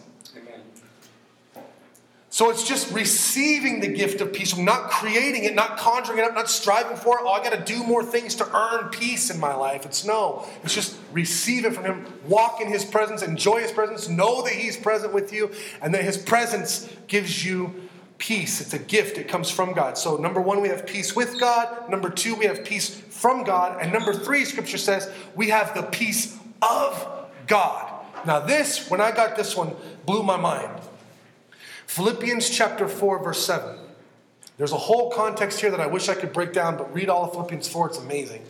So 2.31 2.51
it's 2.51 2.69
just 2.69 2.93
receiving 2.93 3.81
the 3.81 3.89
gift 3.89 4.21
of 4.21 4.35
peace, 4.35 4.53
I'm 4.53 4.65
not 4.65 4.91
creating 4.91 5.45
it, 5.45 5.55
not 5.55 5.79
conjuring 5.79 6.19
it 6.19 6.25
up, 6.25 6.35
not 6.35 6.51
striving 6.51 6.97
for 6.97 7.19
it. 7.19 7.23
Oh, 7.25 7.33
I 7.33 7.43
got 7.43 7.55
to 7.55 7.75
do 7.75 7.83
more 7.83 8.05
things 8.05 8.35
to 8.37 8.57
earn 8.57 8.91
peace 8.91 9.31
in 9.31 9.41
my 9.41 9.55
life. 9.55 9.87
It's 9.87 10.05
no. 10.05 10.47
It's 10.63 10.75
just 10.75 10.99
receive 11.11 11.65
it 11.65 11.73
from 11.73 11.85
Him, 11.85 12.07
walk 12.27 12.61
in 12.61 12.69
His 12.69 12.85
presence, 12.85 13.23
enjoy 13.23 13.61
His 13.61 13.73
presence, 13.73 14.11
know 14.11 14.43
that 14.43 14.53
He's 14.53 14.77
present 14.77 15.15
with 15.15 15.33
you, 15.33 15.51
and 15.81 15.95
that 15.95 16.05
His 16.05 16.19
presence 16.19 16.93
gives 17.07 17.47
you 17.47 17.89
peace. 18.19 18.61
It's 18.61 18.75
a 18.75 18.79
gift, 18.79 19.17
it 19.17 19.27
comes 19.27 19.51
from 19.51 19.73
God. 19.73 19.97
So, 19.97 20.17
number 20.17 20.41
one, 20.41 20.61
we 20.61 20.69
have 20.69 20.87
peace 20.87 21.17
with 21.17 21.41
God. 21.41 21.89
Number 21.89 22.11
two, 22.11 22.35
we 22.35 22.45
have 22.45 22.63
peace 22.63 22.91
from 22.91 23.43
God. 23.43 23.81
And 23.81 23.91
number 23.91 24.13
three, 24.13 24.45
Scripture 24.45 24.79
says 24.79 25.11
we 25.35 25.49
have 25.49 25.75
the 25.75 25.83
peace 25.83 26.37
of 26.61 27.27
God. 27.47 27.91
Now, 28.27 28.41
this, 28.41 28.91
when 28.91 29.01
I 29.01 29.13
got 29.13 29.37
this 29.37 29.57
one, 29.57 29.75
blew 30.05 30.23
my 30.23 30.37
mind. 30.37 30.78
Philippians 31.89 32.51
chapter 32.51 32.87
4, 32.87 33.25
verse 33.25 33.45
7. 33.45 33.77
There's 34.59 34.73
a 34.73 34.77
whole 34.77 35.11
context 35.11 35.59
here 35.59 35.71
that 35.71 35.81
I 35.81 35.87
wish 35.87 36.11
I 36.11 36.15
could 36.15 36.35
break 36.35 36.53
down, 36.53 36.77
but 36.77 36.93
read 36.93 37.09
all 37.09 37.25
of 37.25 37.33
Philippians 37.33 37.67
4, 37.67 37.89
it's 37.89 37.99
amazing. 37.99 38.45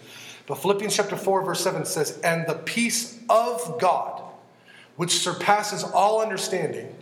But 0.47 0.57
Philippians 0.57 0.97
chapter 0.97 1.17
4, 1.17 1.45
verse 1.45 1.61
7 1.63 1.85
says, 1.85 2.19
And 2.25 2.47
the 2.49 2.57
peace 2.57 3.21
of 3.31 3.79
God, 3.81 4.23
which 4.97 5.21
surpasses 5.21 5.85
all 5.85 6.21
understanding, 6.21 6.93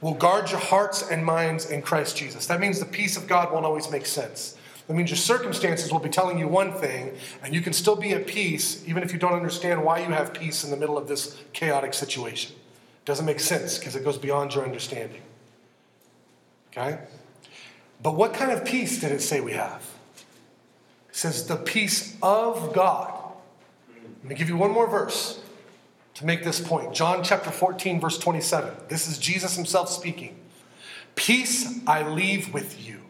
will 0.00 0.14
guard 0.14 0.48
your 0.52 0.60
hearts 0.60 1.10
and 1.10 1.24
minds 1.24 1.68
in 1.68 1.82
Christ 1.82 2.16
Jesus. 2.16 2.46
That 2.46 2.60
means 2.60 2.78
the 2.78 2.86
peace 2.86 3.16
of 3.16 3.26
God 3.26 3.52
won't 3.52 3.66
always 3.66 3.90
make 3.90 4.06
sense. 4.06 4.56
That 4.86 4.94
means 4.94 5.10
your 5.10 5.16
circumstances 5.16 5.92
will 5.92 5.98
be 5.98 6.08
telling 6.08 6.38
you 6.38 6.46
one 6.46 6.72
thing, 6.72 7.16
and 7.42 7.52
you 7.52 7.60
can 7.60 7.72
still 7.72 7.96
be 7.96 8.12
at 8.12 8.28
peace 8.28 8.84
even 8.86 9.02
if 9.02 9.12
you 9.12 9.18
don't 9.18 9.34
understand 9.34 9.84
why 9.84 9.98
you 9.98 10.12
have 10.12 10.32
peace 10.32 10.62
in 10.62 10.70
the 10.70 10.76
middle 10.76 10.96
of 10.96 11.08
this 11.08 11.36
chaotic 11.52 11.94
situation. 11.94 12.54
It 12.54 13.06
doesn't 13.06 13.26
make 13.26 13.40
sense 13.40 13.76
because 13.76 13.96
it 13.96 14.04
goes 14.04 14.18
beyond 14.18 14.54
your 14.54 14.64
understanding. 14.64 15.20
Okay? 16.76 16.98
But 18.02 18.16
what 18.16 18.34
kind 18.34 18.50
of 18.50 18.64
peace 18.64 19.00
did 19.00 19.12
it 19.12 19.20
say 19.20 19.40
we 19.40 19.52
have? 19.52 19.88
It 21.08 21.16
says 21.16 21.46
the 21.46 21.56
peace 21.56 22.16
of 22.22 22.72
God. 22.72 23.12
Let 24.22 24.24
me 24.24 24.34
give 24.34 24.48
you 24.48 24.56
one 24.56 24.72
more 24.72 24.88
verse 24.88 25.40
to 26.14 26.26
make 26.26 26.44
this 26.44 26.60
point. 26.60 26.92
John 26.92 27.22
chapter 27.22 27.50
14, 27.50 28.00
verse 28.00 28.18
27. 28.18 28.74
This 28.88 29.08
is 29.08 29.18
Jesus 29.18 29.54
himself 29.54 29.88
speaking. 29.88 30.36
Peace 31.14 31.80
I 31.86 32.08
leave 32.08 32.52
with 32.52 32.84
you. 32.84 33.00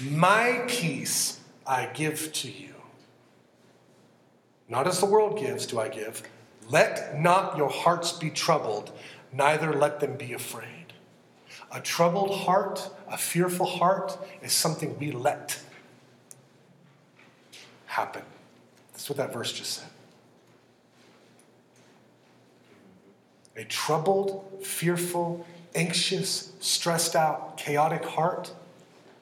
My 0.00 0.64
peace 0.66 1.40
I 1.66 1.86
give 1.86 2.32
to 2.34 2.50
you. 2.50 2.74
Not 4.68 4.86
as 4.86 4.98
the 5.00 5.06
world 5.06 5.38
gives, 5.38 5.66
do 5.66 5.78
I 5.78 5.88
give. 5.88 6.22
Let 6.68 7.20
not 7.20 7.56
your 7.56 7.70
hearts 7.70 8.12
be 8.12 8.30
troubled, 8.30 8.90
neither 9.32 9.72
let 9.72 10.00
them 10.00 10.16
be 10.16 10.32
afraid. 10.32 10.85
A 11.76 11.80
troubled 11.80 12.34
heart, 12.34 12.88
a 13.06 13.18
fearful 13.18 13.66
heart, 13.66 14.16
is 14.42 14.54
something 14.54 14.98
we 14.98 15.12
let 15.12 15.60
happen. 17.84 18.22
That's 18.92 19.10
what 19.10 19.18
that 19.18 19.30
verse 19.30 19.52
just 19.52 19.74
said. 19.74 19.90
A 23.56 23.64
troubled, 23.64 24.62
fearful, 24.64 25.46
anxious, 25.74 26.52
stressed 26.60 27.14
out, 27.14 27.58
chaotic 27.58 28.06
heart, 28.06 28.52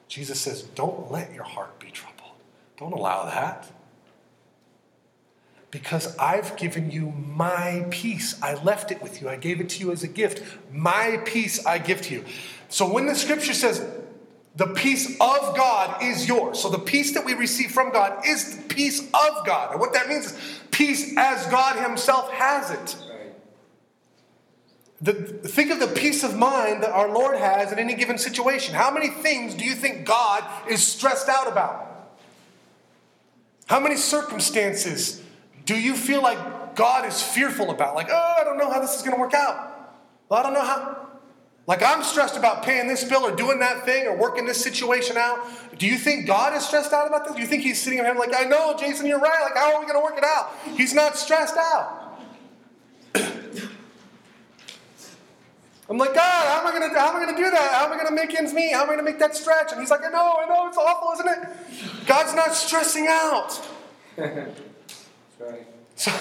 Jesus 0.07 0.39
says, 0.39 0.61
don't 0.61 1.11
let 1.11 1.33
your 1.33 1.43
heart 1.43 1.77
be 1.77 1.91
troubled. 1.91 2.31
Don't 2.77 2.93
allow 2.93 3.25
that 3.25 3.69
because 5.75 6.17
I've 6.17 6.55
given 6.55 6.89
you 6.89 7.11
my 7.11 7.85
peace. 7.91 8.41
I 8.41 8.53
left 8.63 8.91
it 8.91 9.01
with 9.03 9.21
you. 9.21 9.27
I 9.27 9.35
gave 9.35 9.59
it 9.59 9.67
to 9.71 9.81
you 9.81 9.91
as 9.91 10.03
a 10.03 10.07
gift. 10.07 10.41
My 10.71 11.19
peace 11.25 11.65
I 11.65 11.79
give 11.79 12.01
to 12.03 12.13
you. 12.13 12.23
So 12.69 12.89
when 12.89 13.07
the 13.07 13.13
scripture 13.13 13.53
says 13.53 13.85
the 14.55 14.67
peace 14.67 15.17
of 15.19 15.57
God 15.57 16.01
is 16.01 16.29
yours, 16.29 16.61
so 16.61 16.69
the 16.69 16.79
peace 16.79 17.13
that 17.13 17.25
we 17.25 17.33
receive 17.33 17.71
from 17.71 17.91
God 17.91 18.25
is 18.25 18.55
the 18.55 18.63
peace 18.73 19.01
of 19.01 19.45
God. 19.45 19.71
And 19.71 19.81
what 19.81 19.91
that 19.91 20.07
means 20.07 20.27
is 20.27 20.61
peace 20.71 21.13
as 21.17 21.45
God 21.47 21.85
Himself 21.85 22.31
has 22.31 22.71
it. 22.71 22.95
The, 25.01 25.13
think 25.13 25.71
of 25.71 25.81
the 25.81 25.87
peace 25.87 26.23
of 26.23 26.37
mind 26.37 26.83
that 26.83 26.91
our 26.91 27.13
Lord 27.13 27.35
has 27.35 27.73
in 27.73 27.79
any 27.79 27.95
given 27.95 28.17
situation. 28.17 28.75
How 28.75 28.91
many 28.91 29.09
things 29.09 29.53
do 29.55 29.65
you 29.65 29.75
think 29.75 30.05
God 30.05 30.41
is 30.69 30.87
stressed 30.87 31.27
out 31.27 31.49
about? 31.49 32.13
How 33.65 33.81
many 33.81 33.97
circumstances 33.97 35.21
do 35.65 35.75
you 35.75 35.95
feel 35.95 36.21
like 36.21 36.75
God 36.75 37.05
is 37.05 37.21
fearful 37.21 37.71
about? 37.71 37.95
Like, 37.95 38.07
oh, 38.09 38.35
I 38.39 38.43
don't 38.43 38.57
know 38.57 38.71
how 38.71 38.79
this 38.79 38.95
is 38.95 39.01
going 39.01 39.15
to 39.15 39.19
work 39.19 39.33
out. 39.33 40.03
Well, 40.29 40.39
I 40.39 40.43
don't 40.43 40.53
know 40.53 40.63
how. 40.63 41.01
Like, 41.67 41.81
I'm 41.81 42.03
stressed 42.03 42.37
about 42.37 42.63
paying 42.63 42.87
this 42.87 43.03
bill 43.03 43.25
or 43.25 43.35
doing 43.35 43.59
that 43.59 43.85
thing 43.85 44.05
or 44.05 44.15
working 44.15 44.45
this 44.45 44.63
situation 44.63 45.17
out. 45.17 45.39
Do 45.79 45.87
you 45.87 45.97
think 45.97 46.27
God 46.27 46.55
is 46.55 46.63
stressed 46.63 46.93
out 46.93 47.07
about 47.07 47.25
this? 47.25 47.35
Do 47.35 47.41
you 47.41 47.47
think 47.47 47.63
He's 47.63 47.81
sitting 47.81 48.03
there 48.03 48.13
like, 48.13 48.35
I 48.35 48.43
know, 48.43 48.77
Jason, 48.77 49.07
you're 49.07 49.19
right. 49.19 49.41
Like, 49.41 49.57
how 49.57 49.73
are 49.73 49.79
we 49.79 49.87
going 49.87 49.99
to 49.99 50.03
work 50.03 50.17
it 50.17 50.23
out? 50.23 50.51
He's 50.77 50.93
not 50.93 51.17
stressed 51.17 51.57
out. 51.57 52.05
I'm 55.87 55.97
like, 55.99 56.15
God, 56.15 56.21
how 56.47 56.61
am 56.61 56.67
I 56.67 56.71
gonna 56.71 56.99
how 56.99 57.09
am 57.09 57.17
I 57.17 57.25
gonna 57.25 57.37
do 57.37 57.51
that? 57.51 57.71
How 57.73 57.85
am 57.85 57.93
I 57.93 57.97
gonna 57.97 58.15
make 58.15 58.33
ends 58.33 58.53
meet? 58.53 58.73
How 58.73 58.81
am 58.83 58.89
I 58.89 58.93
gonna 58.93 59.03
make 59.03 59.19
that 59.19 59.35
stretch? 59.35 59.71
And 59.71 59.79
he's 59.79 59.91
like, 59.91 60.03
I 60.03 60.09
know, 60.09 60.37
I 60.39 60.47
know, 60.47 60.67
it's 60.67 60.77
awful, 60.77 61.11
isn't 61.13 61.27
it? 61.27 62.07
God's 62.07 62.33
not 62.33 62.55
stressing 62.55 63.05
out. 63.07 63.61
So, 65.95 66.11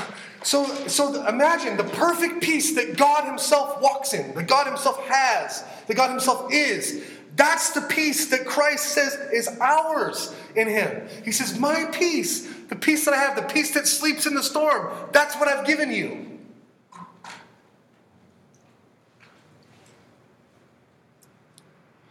so, 0.42 0.64
so 0.86 1.26
imagine 1.26 1.76
the 1.76 1.84
perfect 1.84 2.42
peace 2.42 2.74
that 2.76 2.96
God 2.96 3.24
Himself 3.24 3.80
walks 3.80 4.14
in, 4.14 4.34
that 4.34 4.46
God 4.46 4.66
Himself 4.66 5.04
has, 5.06 5.64
that 5.86 5.94
God 5.96 6.10
Himself 6.10 6.52
is. 6.52 7.04
That's 7.36 7.70
the 7.70 7.80
peace 7.82 8.30
that 8.30 8.46
Christ 8.46 8.90
says 8.90 9.14
is 9.32 9.48
ours 9.60 10.34
in 10.54 10.68
Him. 10.68 11.08
He 11.24 11.32
says, 11.32 11.58
My 11.58 11.86
peace, 11.86 12.48
the 12.68 12.76
peace 12.76 13.04
that 13.06 13.14
I 13.14 13.16
have, 13.16 13.36
the 13.36 13.42
peace 13.42 13.74
that 13.74 13.88
sleeps 13.88 14.26
in 14.26 14.34
the 14.34 14.42
storm, 14.42 14.92
that's 15.12 15.34
what 15.36 15.48
I've 15.48 15.66
given 15.66 15.90
you. 15.90 16.30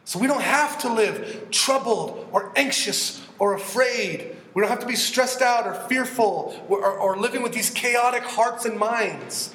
So 0.05 0.19
we 0.19 0.27
don't 0.27 0.43
have 0.43 0.77
to 0.79 0.93
live 0.93 1.47
troubled 1.49 2.29
or 2.31 2.51
anxious 2.55 3.25
or 3.39 3.55
afraid 3.55 4.35
we 4.53 4.61
don't 4.61 4.69
have 4.69 4.79
to 4.79 4.85
be 4.85 4.95
stressed 4.95 5.41
out 5.41 5.65
or 5.65 5.73
fearful 5.73 6.65
or, 6.69 6.83
or, 6.85 7.17
living 7.17 7.41
with 7.41 7.53
these 7.53 7.69
chaotic 7.69 8.23
hearts 8.23 8.65
and 8.65 8.77
minds. 8.77 9.53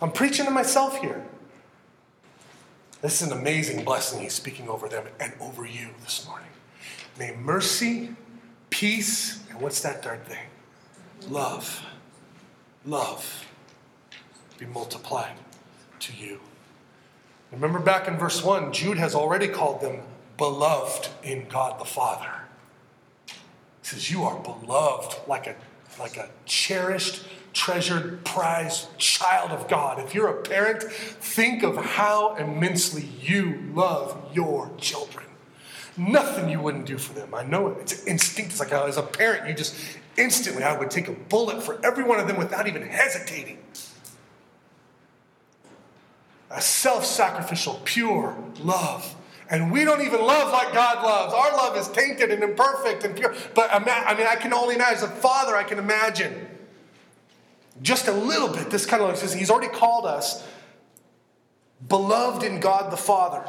I'm 0.00 0.12
preaching 0.12 0.44
to 0.44 0.50
myself 0.50 1.00
here. 1.00 1.24
This 3.02 3.22
is 3.22 3.30
an 3.30 3.38
amazing 3.38 3.84
blessing 3.84 4.20
he's 4.20 4.34
speaking 4.34 4.68
over 4.68 4.88
them 4.88 5.06
and 5.18 5.32
over 5.40 5.64
you 5.64 5.88
this 6.02 6.26
morning. 6.26 6.48
May 7.18 7.34
mercy, 7.34 8.10
peace, 8.68 9.42
and 9.50 9.60
what's 9.60 9.80
that 9.80 10.02
third 10.04 10.24
thing? 10.26 10.46
Love. 11.28 11.84
Love 12.86 13.46
be 14.60 14.66
multiplied 14.66 15.32
to 15.98 16.12
you. 16.12 16.38
Remember 17.50 17.78
back 17.78 18.06
in 18.06 18.18
verse 18.18 18.44
1, 18.44 18.72
Jude 18.72 18.98
has 18.98 19.14
already 19.14 19.48
called 19.48 19.80
them 19.80 20.02
beloved 20.36 21.08
in 21.24 21.48
God 21.48 21.80
the 21.80 21.84
Father 21.86 22.30
says, 23.90 24.10
You 24.10 24.24
are 24.24 24.38
beloved 24.38 25.16
like 25.28 25.46
a, 25.46 25.54
like 25.98 26.16
a 26.16 26.30
cherished 26.46 27.24
treasured, 27.52 28.24
prized 28.24 28.96
child 28.98 29.50
of 29.50 29.68
God. 29.68 29.98
If 29.98 30.14
you're 30.14 30.28
a 30.28 30.42
parent, 30.42 30.82
think 30.84 31.62
of 31.62 31.76
how 31.76 32.36
immensely 32.36 33.08
you 33.20 33.70
love 33.74 34.30
your 34.32 34.70
children. 34.78 35.26
Nothing 35.96 36.48
you 36.48 36.60
wouldn't 36.60 36.86
do 36.86 36.96
for 36.96 37.12
them. 37.12 37.34
I 37.34 37.42
know 37.42 37.68
it. 37.68 37.78
It's 37.80 38.06
instinct. 38.06 38.52
It's 38.52 38.60
like 38.60 38.72
as 38.72 38.96
a 38.96 39.02
parent, 39.02 39.48
you 39.48 39.54
just 39.54 39.74
instantly, 40.16 40.62
I 40.62 40.78
would 40.78 40.90
take 40.90 41.08
a 41.08 41.12
bullet 41.12 41.62
for 41.62 41.84
every 41.84 42.04
one 42.04 42.20
of 42.20 42.28
them 42.28 42.36
without 42.36 42.68
even 42.68 42.82
hesitating. 42.82 43.58
A 46.50 46.60
self 46.60 47.04
sacrificial, 47.04 47.80
pure 47.84 48.36
love. 48.60 49.16
And 49.50 49.72
we 49.72 49.84
don't 49.84 50.00
even 50.00 50.20
love 50.20 50.52
like 50.52 50.72
God 50.72 51.02
loves. 51.02 51.34
Our 51.34 51.56
love 51.56 51.76
is 51.76 51.88
tainted 51.88 52.30
and 52.30 52.42
imperfect 52.44 53.02
and 53.02 53.16
pure. 53.16 53.34
But 53.54 53.72
I 53.72 53.80
mean, 54.14 54.26
I 54.26 54.36
can 54.36 54.54
only 54.54 54.76
imagine, 54.76 54.96
as 54.96 55.02
a 55.02 55.08
father, 55.08 55.56
I 55.56 55.64
can 55.64 55.78
imagine 55.78 56.46
just 57.82 58.06
a 58.06 58.12
little 58.12 58.48
bit. 58.48 58.70
This 58.70 58.86
kind 58.86 59.02
of 59.02 59.08
looks, 59.08 59.32
he's 59.32 59.50
already 59.50 59.72
called 59.72 60.06
us 60.06 60.46
beloved 61.88 62.44
in 62.44 62.60
God 62.60 62.92
the 62.92 62.96
Father. 62.96 63.44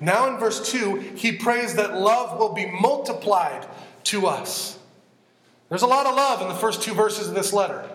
Now 0.00 0.28
in 0.28 0.38
verse 0.38 0.72
2, 0.72 0.96
he 1.16 1.32
prays 1.32 1.74
that 1.76 1.94
love 1.94 2.38
will 2.38 2.54
be 2.54 2.66
multiplied 2.66 3.68
to 4.04 4.26
us. 4.26 4.76
There's 5.68 5.82
a 5.82 5.86
lot 5.86 6.06
of 6.06 6.16
love 6.16 6.42
in 6.42 6.48
the 6.48 6.54
first 6.54 6.82
two 6.82 6.94
verses 6.94 7.28
of 7.28 7.34
this 7.34 7.52
letter. 7.52 7.88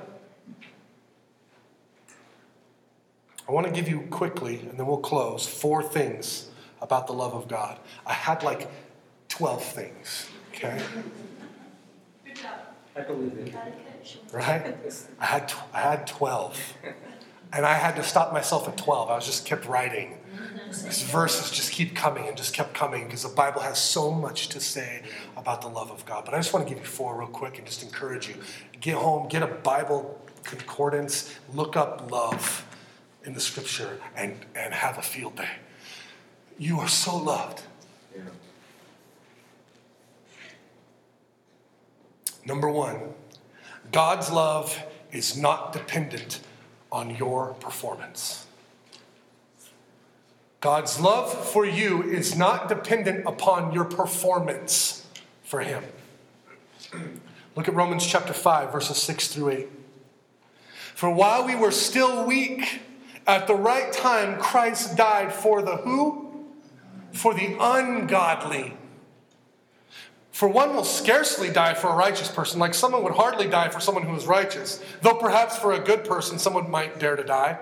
I 3.48 3.52
want 3.52 3.68
to 3.68 3.74
give 3.74 3.90
you 3.90 4.02
quickly, 4.10 4.60
and 4.70 4.80
then 4.80 4.86
we'll 4.86 4.98
close, 4.98 5.46
four 5.46 5.84
things 5.84 6.50
about 6.84 7.08
the 7.08 7.14
love 7.14 7.34
of 7.34 7.48
God. 7.48 7.80
I 8.06 8.14
had 8.14 8.44
like 8.44 8.70
12 9.30 9.64
things, 9.64 10.30
okay? 10.54 10.80
I 12.96 13.02
believe 13.02 13.34
it. 13.38 13.56
Right? 14.32 14.76
I 15.20 15.26
had, 15.26 15.54
I 15.74 15.80
had 15.80 16.06
12. 16.06 16.74
And 17.54 17.66
I 17.66 17.74
had 17.74 17.96
to 17.96 18.04
stop 18.04 18.34
myself 18.34 18.68
at 18.68 18.78
12. 18.78 19.10
I 19.10 19.16
was 19.16 19.26
just 19.26 19.46
kept 19.46 19.66
writing. 19.66 20.18
These 20.68 21.04
verses 21.04 21.52
just 21.52 21.72
keep 21.72 21.96
coming 21.96 22.28
and 22.28 22.36
just 22.36 22.54
kept 22.54 22.74
coming 22.74 23.06
because 23.06 23.24
the 23.24 23.30
Bible 23.30 23.62
has 23.62 23.80
so 23.80 24.12
much 24.12 24.50
to 24.50 24.60
say 24.60 25.04
about 25.38 25.62
the 25.62 25.68
love 25.68 25.92
of 25.92 26.06
God. 26.06 26.26
But 26.26 26.34
I 26.34 26.38
just 26.38 26.52
want 26.52 26.68
to 26.68 26.74
give 26.74 26.84
you 26.84 26.88
four 26.90 27.18
real 27.18 27.28
quick 27.28 27.58
and 27.60 27.66
just 27.66 27.84
encourage 27.84 28.28
you. 28.28 28.36
Get 28.82 28.96
home, 28.96 29.28
get 29.30 29.44
a 29.44 29.48
Bible 29.48 30.20
concordance, 30.44 31.34
look 31.54 31.78
up 31.78 32.12
love 32.12 32.68
in 33.24 33.34
the 33.34 33.40
scripture, 33.40 34.00
and, 34.16 34.36
and 34.56 34.74
have 34.74 34.98
a 34.98 35.02
field 35.02 35.36
day. 35.38 35.50
You 36.64 36.80
are 36.80 36.88
so 36.88 37.18
loved. 37.18 37.62
Yeah. 38.16 38.22
Number 42.46 42.70
one, 42.70 43.02
God's 43.92 44.32
love 44.32 44.82
is 45.12 45.36
not 45.36 45.74
dependent 45.74 46.40
on 46.90 47.18
your 47.18 47.48
performance. 47.56 48.48
God's 50.62 51.02
love 51.02 51.34
for 51.34 51.66
you 51.66 52.02
is 52.02 52.38
not 52.38 52.70
dependent 52.70 53.26
upon 53.28 53.74
your 53.74 53.84
performance 53.84 55.06
for 55.44 55.60
Him. 55.60 55.84
Look 57.58 57.68
at 57.68 57.74
Romans 57.74 58.08
chapter 58.08 58.32
5, 58.32 58.72
verses 58.72 58.96
6 59.02 59.28
through 59.28 59.50
8. 59.50 59.68
For 60.96 61.14
while 61.14 61.46
we 61.46 61.58
were 61.58 61.72
still 61.72 62.26
weak, 62.26 62.80
at 63.28 63.48
the 63.48 63.56
right 63.56 63.92
time, 63.92 64.40
Christ 64.40 64.96
died 64.96 65.34
for 65.34 65.62
the 65.62 65.76
who? 65.76 66.23
For 67.14 67.34
the 67.34 67.56
ungodly. 67.60 68.78
For 70.32 70.48
one 70.48 70.76
will 70.76 70.84
scarcely 70.84 71.52
die 71.52 71.76
for 71.76 71.90
a 71.90 71.96
righteous 71.96 72.30
person, 72.30 72.60
like 72.60 72.74
someone 72.74 73.04
would 73.04 73.14
hardly 73.14 73.48
die 73.48 73.70
for 73.70 73.80
someone 73.80 74.04
who 74.04 74.16
is 74.16 74.26
righteous, 74.26 74.84
though 75.02 75.14
perhaps 75.14 75.58
for 75.60 75.74
a 75.74 75.80
good 75.80 76.04
person 76.06 76.40
someone 76.40 76.72
might 76.72 77.00
dare 77.00 77.16
to 77.16 77.24
die. 77.24 77.60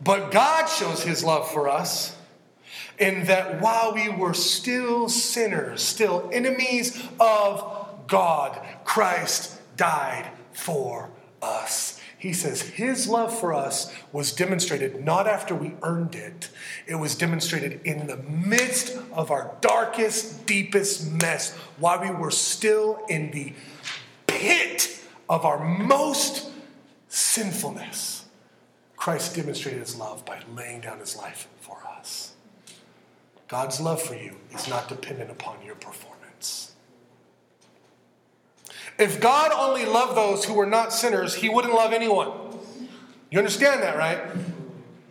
But 0.00 0.30
God 0.30 0.66
shows 0.66 1.02
his 1.02 1.24
love 1.24 1.50
for 1.50 1.68
us 1.68 2.16
in 2.98 3.26
that 3.26 3.60
while 3.60 3.92
we 3.92 4.08
were 4.08 4.34
still 4.34 5.08
sinners, 5.08 5.82
still 5.82 6.30
enemies 6.32 7.02
of 7.18 8.06
God, 8.06 8.64
Christ 8.84 9.60
died 9.76 10.30
for 10.52 11.10
us. 11.42 11.97
He 12.18 12.32
says 12.32 12.60
his 12.60 13.06
love 13.06 13.38
for 13.38 13.54
us 13.54 13.94
was 14.12 14.32
demonstrated 14.32 15.04
not 15.04 15.28
after 15.28 15.54
we 15.54 15.74
earned 15.82 16.16
it, 16.16 16.50
it 16.86 16.96
was 16.96 17.14
demonstrated 17.14 17.80
in 17.84 18.08
the 18.08 18.16
midst 18.16 18.98
of 19.12 19.30
our 19.30 19.56
darkest, 19.60 20.44
deepest 20.44 21.12
mess, 21.12 21.54
while 21.78 22.00
we 22.02 22.10
were 22.10 22.32
still 22.32 23.00
in 23.08 23.30
the 23.30 23.52
pit 24.26 25.00
of 25.28 25.44
our 25.44 25.64
most 25.64 26.50
sinfulness. 27.08 28.24
Christ 28.96 29.36
demonstrated 29.36 29.80
his 29.80 29.94
love 29.94 30.26
by 30.26 30.40
laying 30.54 30.80
down 30.80 30.98
his 30.98 31.16
life 31.16 31.46
for 31.60 31.78
us. 31.98 32.32
God's 33.46 33.80
love 33.80 34.02
for 34.02 34.14
you 34.14 34.36
is 34.52 34.68
not 34.68 34.88
dependent 34.88 35.30
upon 35.30 35.64
your 35.64 35.76
performance. 35.76 36.67
If 38.98 39.20
God 39.20 39.52
only 39.52 39.86
loved 39.86 40.16
those 40.16 40.44
who 40.44 40.54
were 40.54 40.66
not 40.66 40.92
sinners, 40.92 41.34
he 41.34 41.48
wouldn't 41.48 41.74
love 41.74 41.92
anyone. 41.92 42.32
You 43.30 43.38
understand 43.38 43.82
that, 43.82 43.96
right? 43.96 44.20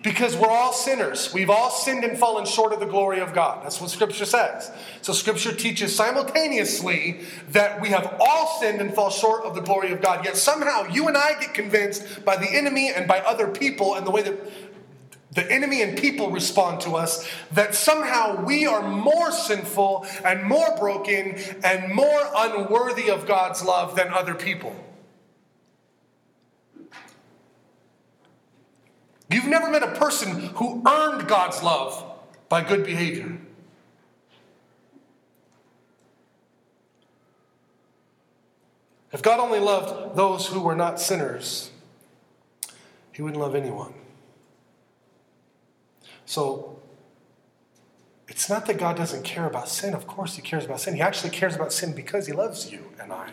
Because 0.04 0.36
we're 0.36 0.50
all 0.50 0.74
sinners. 0.74 1.34
We've 1.34 1.50
all 1.50 1.70
sinned 1.70 2.04
and 2.04 2.18
fallen 2.18 2.46
short 2.46 2.74
of 2.74 2.80
the 2.80 2.86
glory 2.86 3.20
of 3.20 3.34
God. 3.34 3.64
That's 3.64 3.80
what 3.80 3.90
Scripture 3.90 4.26
says. 4.26 4.72
So, 5.02 5.12
Scripture 5.14 5.54
teaches 5.54 5.96
simultaneously 5.96 7.22
that 7.50 7.82
we 7.82 7.90
have 7.90 8.16
all 8.20 8.60
sinned 8.60 8.80
and 8.80 8.94
fall 8.94 9.10
short 9.10 9.44
of 9.44 9.56
the 9.56 9.62
glory 9.62 9.92
of 9.92 10.02
God. 10.02 10.24
Yet 10.24 10.38
somehow 10.38 10.88
you 10.88 11.08
and 11.08 11.18
I 11.18 11.40
get 11.40 11.54
convinced 11.54 12.24
by 12.24 12.38
the 12.38 12.48
enemy 12.48 12.92
and 12.94 13.08
by 13.08 13.20
other 13.22 13.48
people 13.48 13.96
and 13.96 14.06
the 14.06 14.12
way 14.12 14.22
that 14.22 14.67
the 15.38 15.52
enemy 15.52 15.84
and 15.84 15.96
people 15.96 16.32
respond 16.32 16.82
to 16.82 16.96
us, 16.96 17.30
that 17.52 17.76
somehow 17.76 18.44
we 18.44 18.66
are 18.66 18.82
more 18.82 19.32
sinful 19.32 20.04
and 20.26 20.44
more 20.44 20.76
broken 20.80 21.38
and 21.64 21.94
more 21.94 22.22
unworthy 22.36 23.12
of 23.12 23.28
God's 23.28 23.64
love 23.64 23.96
than 23.96 24.12
other 24.12 24.34
people. 24.34 24.76
You've 29.30 29.46
never 29.46 29.70
met 29.70 29.84
a 29.84 29.92
person 29.92 30.48
who 30.56 30.82
earned 30.88 31.28
God's 31.28 31.62
love 31.62 32.04
by 32.50 32.64
good 32.64 32.84
behavior. 32.84 33.38
If 39.12 39.22
God 39.22 39.40
only 39.40 39.60
loved 39.60 40.16
those 40.16 40.48
who 40.48 40.62
were 40.62 40.76
not 40.76 41.00
sinners, 41.00 41.70
He 43.12 43.22
wouldn't 43.22 43.40
love 43.40 43.54
anyone. 43.54 43.94
So 46.28 46.78
it's 48.28 48.50
not 48.50 48.66
that 48.66 48.78
God 48.78 48.98
doesn't 48.98 49.24
care 49.24 49.48
about 49.48 49.70
sin. 49.70 49.94
Of 49.94 50.06
course, 50.06 50.36
He 50.36 50.42
cares 50.42 50.66
about 50.66 50.82
sin. 50.82 50.94
He 50.94 51.02
actually 51.02 51.30
cares 51.32 51.56
about 51.56 51.72
sin 51.72 51.94
because 51.94 52.28
He 52.28 52.34
loves 52.34 52.70
you 52.70 52.92
and 53.02 53.12
I. 53.12 53.32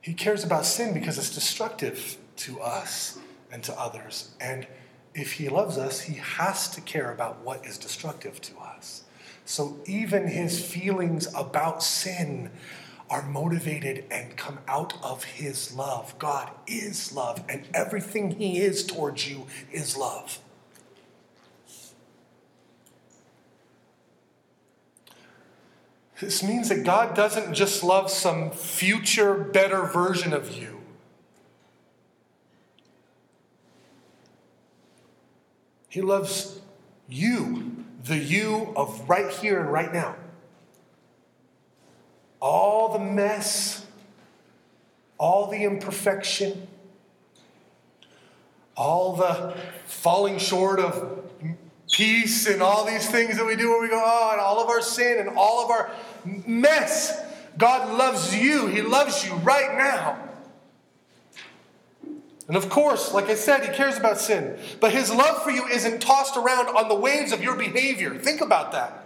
He 0.00 0.14
cares 0.14 0.42
about 0.42 0.66
sin 0.66 0.92
because 0.92 1.16
it's 1.16 1.32
destructive 1.32 2.18
to 2.38 2.60
us 2.60 3.20
and 3.52 3.62
to 3.62 3.80
others. 3.80 4.34
And 4.40 4.66
if 5.14 5.34
He 5.34 5.48
loves 5.48 5.78
us, 5.78 6.00
He 6.00 6.14
has 6.14 6.68
to 6.70 6.80
care 6.80 7.12
about 7.12 7.44
what 7.44 7.64
is 7.64 7.78
destructive 7.78 8.40
to 8.40 8.58
us. 8.58 9.04
So 9.44 9.78
even 9.86 10.26
His 10.26 10.60
feelings 10.64 11.32
about 11.36 11.84
sin 11.84 12.50
are 13.12 13.22
motivated 13.28 14.06
and 14.10 14.38
come 14.38 14.58
out 14.66 14.94
of 15.02 15.22
His 15.22 15.76
love. 15.76 16.18
God 16.18 16.50
is 16.66 17.12
love, 17.12 17.44
and 17.46 17.68
everything 17.74 18.30
He 18.30 18.58
is 18.58 18.86
towards 18.86 19.30
you 19.30 19.46
is 19.70 19.98
love. 19.98 20.38
This 26.20 26.42
means 26.42 26.70
that 26.70 26.84
God 26.84 27.14
doesn't 27.14 27.52
just 27.52 27.82
love 27.82 28.10
some 28.10 28.50
future, 28.50 29.34
better 29.34 29.82
version 29.82 30.32
of 30.32 30.56
you. 30.56 30.80
He 35.90 36.00
loves 36.00 36.60
you, 37.10 37.84
the 38.04 38.16
you 38.16 38.72
of 38.74 39.06
right 39.06 39.30
here 39.30 39.60
and 39.60 39.70
right 39.70 39.92
now 39.92 40.16
all 42.42 42.92
the 42.92 42.98
mess, 42.98 43.86
all 45.16 45.48
the 45.48 45.62
imperfection, 45.62 46.66
all 48.76 49.14
the 49.14 49.56
falling 49.86 50.38
short 50.38 50.80
of 50.80 51.20
peace 51.92 52.48
and 52.48 52.60
all 52.60 52.84
these 52.84 53.08
things 53.08 53.36
that 53.36 53.46
we 53.46 53.54
do 53.54 53.68
where 53.68 53.80
we 53.80 53.88
go, 53.88 54.02
oh, 54.04 54.30
and 54.32 54.40
all 54.40 54.60
of 54.60 54.68
our 54.68 54.82
sin 54.82 55.20
and 55.20 55.28
all 55.36 55.64
of 55.64 55.70
our 55.70 55.92
mess. 56.24 57.22
God 57.56 57.96
loves 57.96 58.34
you. 58.34 58.66
He 58.66 58.82
loves 58.82 59.24
you 59.24 59.34
right 59.34 59.76
now. 59.76 60.18
And 62.48 62.56
of 62.56 62.68
course, 62.68 63.14
like 63.14 63.26
I 63.26 63.36
said, 63.36 63.64
He 63.64 63.72
cares 63.72 63.96
about 63.96 64.18
sin. 64.18 64.58
But 64.80 64.92
His 64.92 65.14
love 65.14 65.44
for 65.44 65.50
you 65.50 65.66
isn't 65.68 66.00
tossed 66.02 66.36
around 66.36 66.68
on 66.68 66.88
the 66.88 66.94
waves 66.96 67.30
of 67.30 67.40
your 67.40 67.54
behavior. 67.54 68.18
Think 68.18 68.40
about 68.40 68.72
that. 68.72 69.01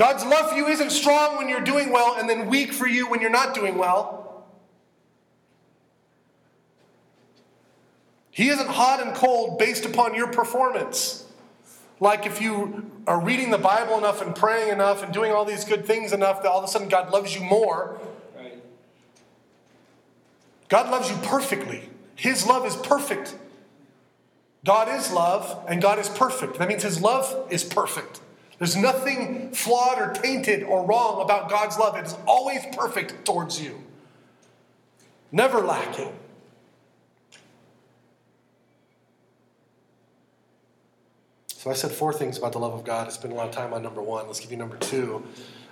God's 0.00 0.24
love 0.24 0.48
for 0.48 0.56
you 0.56 0.66
isn't 0.66 0.92
strong 0.92 1.36
when 1.36 1.50
you're 1.50 1.60
doing 1.60 1.92
well 1.92 2.16
and 2.18 2.26
then 2.26 2.48
weak 2.48 2.72
for 2.72 2.86
you 2.86 3.10
when 3.10 3.20
you're 3.20 3.28
not 3.28 3.54
doing 3.54 3.76
well. 3.76 4.46
He 8.30 8.48
isn't 8.48 8.66
hot 8.66 9.06
and 9.06 9.14
cold 9.14 9.58
based 9.58 9.84
upon 9.84 10.14
your 10.14 10.28
performance. 10.28 11.26
Like 12.00 12.24
if 12.24 12.40
you 12.40 12.90
are 13.06 13.20
reading 13.20 13.50
the 13.50 13.58
Bible 13.58 13.98
enough 13.98 14.22
and 14.22 14.34
praying 14.34 14.72
enough 14.72 15.02
and 15.02 15.12
doing 15.12 15.32
all 15.32 15.44
these 15.44 15.66
good 15.66 15.84
things 15.84 16.14
enough 16.14 16.42
that 16.44 16.48
all 16.48 16.60
of 16.60 16.64
a 16.64 16.68
sudden 16.68 16.88
God 16.88 17.12
loves 17.12 17.34
you 17.34 17.42
more. 17.42 18.00
Right. 18.34 18.58
God 20.70 20.90
loves 20.90 21.10
you 21.10 21.16
perfectly. 21.24 21.90
His 22.14 22.46
love 22.46 22.64
is 22.64 22.74
perfect. 22.74 23.36
God 24.64 24.88
is 24.88 25.12
love 25.12 25.62
and 25.68 25.82
God 25.82 25.98
is 25.98 26.08
perfect. 26.08 26.58
That 26.58 26.68
means 26.68 26.84
His 26.84 27.02
love 27.02 27.48
is 27.50 27.62
perfect. 27.64 28.22
There's 28.60 28.76
nothing 28.76 29.52
flawed 29.52 29.98
or 29.98 30.12
tainted 30.12 30.62
or 30.62 30.84
wrong 30.84 31.22
about 31.22 31.48
God's 31.48 31.78
love. 31.78 31.96
It 31.96 32.04
is 32.04 32.14
always 32.26 32.60
perfect 32.76 33.24
towards 33.24 33.60
you, 33.60 33.82
never 35.32 35.60
lacking. 35.62 36.12
So 41.48 41.70
I 41.70 41.74
said 41.74 41.90
four 41.90 42.12
things 42.12 42.36
about 42.36 42.52
the 42.52 42.58
love 42.58 42.74
of 42.74 42.84
God. 42.84 43.06
I 43.06 43.10
spent 43.10 43.32
a 43.32 43.36
lot 43.36 43.48
of 43.48 43.54
time 43.54 43.72
on 43.72 43.82
number 43.82 44.02
one. 44.02 44.26
Let's 44.26 44.40
give 44.40 44.50
you 44.50 44.58
number 44.58 44.76
two. 44.76 45.24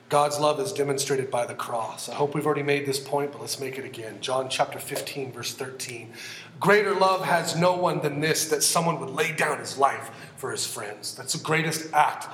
God's 0.09 0.41
love 0.41 0.59
is 0.59 0.73
demonstrated 0.73 1.31
by 1.31 1.45
the 1.45 1.55
cross. 1.55 2.09
I 2.09 2.15
hope 2.15 2.35
we've 2.35 2.47
already 2.47 2.63
made 2.63 2.87
this 2.87 2.99
point, 2.99 3.33
but 3.33 3.43
let's 3.43 3.61
make 3.61 3.77
it 3.77 3.85
again. 3.85 4.19
John 4.23 4.49
chapter 4.49 4.79
15, 4.79 5.33
verse 5.33 5.53
13. 5.53 6.15
Greater 6.59 6.95
love 6.95 7.23
has 7.27 7.55
no 7.55 7.77
one 7.77 8.01
than 8.01 8.21
this, 8.21 8.49
that 8.49 8.63
someone 8.63 8.99
would 9.01 9.11
lay 9.11 9.33
down 9.33 9.59
his 9.59 9.77
life 9.77 10.11
for 10.37 10.51
his 10.51 10.67
friends. 10.67 11.15
That's 11.15 11.35
the 11.35 11.45
greatest 11.45 11.93
act 11.93 12.27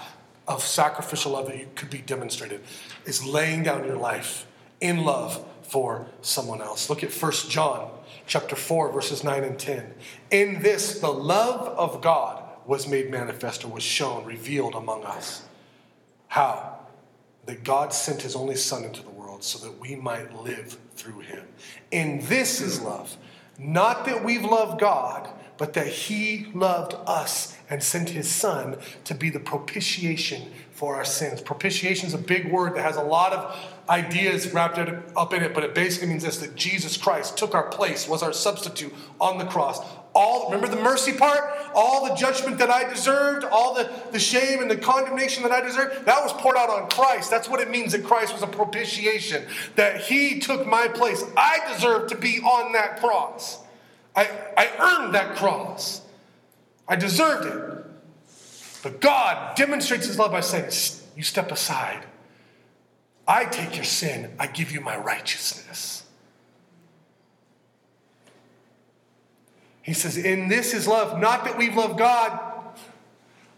of 0.46 0.62
sacrificial 0.62 1.32
love 1.32 1.46
that 1.46 1.58
you 1.58 1.68
could 1.74 1.90
be 1.90 1.98
demonstrated, 1.98 2.60
is 3.04 3.24
laying 3.24 3.62
down 3.62 3.84
your 3.84 3.96
life 3.96 4.46
in 4.80 5.04
love 5.04 5.44
for 5.62 6.06
someone 6.20 6.60
else. 6.60 6.90
Look 6.90 7.02
at 7.02 7.12
1 7.12 7.32
John 7.48 7.90
chapter 8.26 8.56
4, 8.56 8.92
verses 8.92 9.24
9 9.24 9.44
and 9.44 9.58
10. 9.58 9.94
In 10.30 10.62
this, 10.62 11.00
the 11.00 11.12
love 11.12 11.68
of 11.78 12.02
God 12.02 12.42
was 12.66 12.88
made 12.88 13.10
manifest 13.10 13.64
or 13.64 13.68
was 13.68 13.82
shown, 13.82 14.24
revealed 14.24 14.74
among 14.74 15.04
us. 15.04 15.42
How? 16.28 16.74
that 17.46 17.64
God 17.64 17.92
sent 17.92 18.22
his 18.22 18.34
only 18.34 18.56
Son 18.56 18.84
into 18.84 19.02
the 19.02 19.10
world 19.10 19.44
so 19.44 19.58
that 19.58 19.78
we 19.78 19.96
might 19.96 20.34
live 20.42 20.78
through 20.94 21.20
him. 21.20 21.46
And 21.92 22.22
this 22.22 22.60
is 22.60 22.80
love. 22.80 23.16
Not 23.58 24.04
that 24.06 24.24
we've 24.24 24.44
loved 24.44 24.80
God, 24.80 25.28
but 25.56 25.74
that 25.74 25.86
he 25.86 26.46
loved 26.54 26.94
us 27.06 27.56
and 27.70 27.82
sent 27.82 28.10
his 28.10 28.28
Son 28.28 28.76
to 29.04 29.14
be 29.14 29.30
the 29.30 29.40
propitiation 29.40 30.50
for 30.72 30.96
our 30.96 31.04
sins. 31.04 31.40
Propitiation 31.40 32.06
is 32.06 32.14
a 32.14 32.18
big 32.18 32.50
word 32.50 32.74
that 32.74 32.82
has 32.82 32.96
a 32.96 33.02
lot 33.02 33.32
of 33.32 33.56
ideas 33.88 34.52
wrapped 34.52 34.78
up 35.16 35.32
in 35.32 35.42
it, 35.42 35.54
but 35.54 35.62
it 35.62 35.74
basically 35.74 36.08
means 36.08 36.24
this 36.24 36.38
that 36.38 36.56
Jesus 36.56 36.96
Christ 36.96 37.38
took 37.38 37.54
our 37.54 37.68
place, 37.68 38.08
was 38.08 38.22
our 38.22 38.32
substitute 38.32 38.92
on 39.20 39.38
the 39.38 39.44
cross, 39.44 39.80
all 40.14 40.46
remember 40.50 40.68
the 40.68 40.80
mercy 40.80 41.12
part? 41.12 41.40
All 41.74 42.06
the 42.08 42.14
judgment 42.14 42.58
that 42.58 42.70
i 42.70 42.88
deserved 42.88 43.44
all 43.44 43.74
the, 43.74 43.90
the 44.12 44.18
shame 44.18 44.60
and 44.60 44.70
the 44.70 44.76
condemnation 44.76 45.42
that 45.42 45.50
i 45.50 45.60
deserved 45.60 46.06
that 46.06 46.22
was 46.22 46.32
poured 46.34 46.56
out 46.56 46.70
on 46.70 46.88
christ. 46.88 47.30
That's 47.30 47.48
what 47.48 47.60
it 47.60 47.68
means 47.68 47.92
that 47.92 48.04
christ 48.04 48.32
was 48.32 48.42
a 48.42 48.46
propitiation 48.46 49.44
that 49.74 50.00
he 50.00 50.38
took 50.38 50.66
my 50.66 50.86
place. 50.86 51.24
I 51.36 51.58
deserve 51.72 52.08
to 52.10 52.16
be 52.16 52.38
on 52.40 52.72
that 52.72 53.00
cross 53.00 53.63
i, 54.16 54.28
I 54.56 54.70
earned 54.78 55.14
that 55.14 55.36
cross 55.36 56.02
i 56.88 56.96
deserved 56.96 57.46
it 57.46 57.86
but 58.82 59.00
god 59.00 59.56
demonstrates 59.56 60.06
his 60.06 60.18
love 60.18 60.32
by 60.32 60.40
saying 60.40 60.70
you 61.16 61.22
step 61.22 61.50
aside 61.50 62.04
i 63.26 63.44
take 63.44 63.76
your 63.76 63.84
sin 63.84 64.34
i 64.38 64.46
give 64.46 64.72
you 64.72 64.80
my 64.80 64.96
righteousness 64.96 66.04
He 69.84 69.92
says, 69.92 70.16
In 70.16 70.48
this 70.48 70.72
is 70.72 70.88
love, 70.88 71.20
not 71.20 71.44
that 71.44 71.58
we've 71.58 71.76
loved 71.76 71.98
God. 71.98 72.40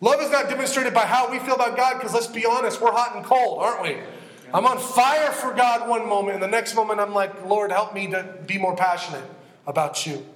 Love 0.00 0.20
is 0.20 0.30
not 0.30 0.48
demonstrated 0.48 0.92
by 0.92 1.06
how 1.06 1.30
we 1.30 1.38
feel 1.38 1.54
about 1.54 1.76
God, 1.76 1.94
because 1.94 2.12
let's 2.12 2.26
be 2.26 2.44
honest, 2.44 2.80
we're 2.80 2.90
hot 2.90 3.14
and 3.14 3.24
cold, 3.24 3.62
aren't 3.62 3.82
we? 3.82 3.96
I'm 4.52 4.66
on 4.66 4.78
fire 4.78 5.30
for 5.30 5.54
God 5.54 5.88
one 5.88 6.08
moment, 6.08 6.34
and 6.34 6.42
the 6.42 6.48
next 6.48 6.74
moment 6.74 6.98
I'm 6.98 7.14
like, 7.14 7.46
Lord, 7.46 7.70
help 7.70 7.94
me 7.94 8.08
to 8.08 8.38
be 8.44 8.58
more 8.58 8.74
passionate 8.74 9.22
about 9.68 10.04
you. 10.04 10.26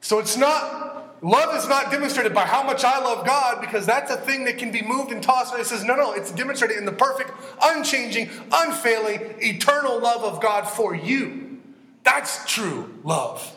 So 0.00 0.18
it's 0.18 0.36
not, 0.36 1.22
love 1.22 1.54
is 1.54 1.68
not 1.68 1.90
demonstrated 1.90 2.34
by 2.34 2.46
how 2.46 2.62
much 2.62 2.84
I 2.84 2.98
love 2.98 3.26
God, 3.26 3.60
because 3.60 3.86
that's 3.86 4.10
a 4.10 4.16
thing 4.16 4.44
that 4.44 4.58
can 4.58 4.72
be 4.72 4.82
moved 4.82 5.12
and 5.12 5.22
tossed. 5.22 5.54
It 5.54 5.66
says, 5.66 5.84
no, 5.84 5.94
no, 5.94 6.12
it's 6.12 6.32
demonstrated 6.32 6.78
in 6.78 6.84
the 6.84 6.92
perfect, 6.92 7.30
unchanging, 7.62 8.30
unfailing, 8.50 9.34
eternal 9.40 10.00
love 10.00 10.24
of 10.24 10.40
God 10.40 10.62
for 10.62 10.94
you. 10.94 11.60
That's 12.02 12.44
true 12.46 12.98
love. 13.04 13.56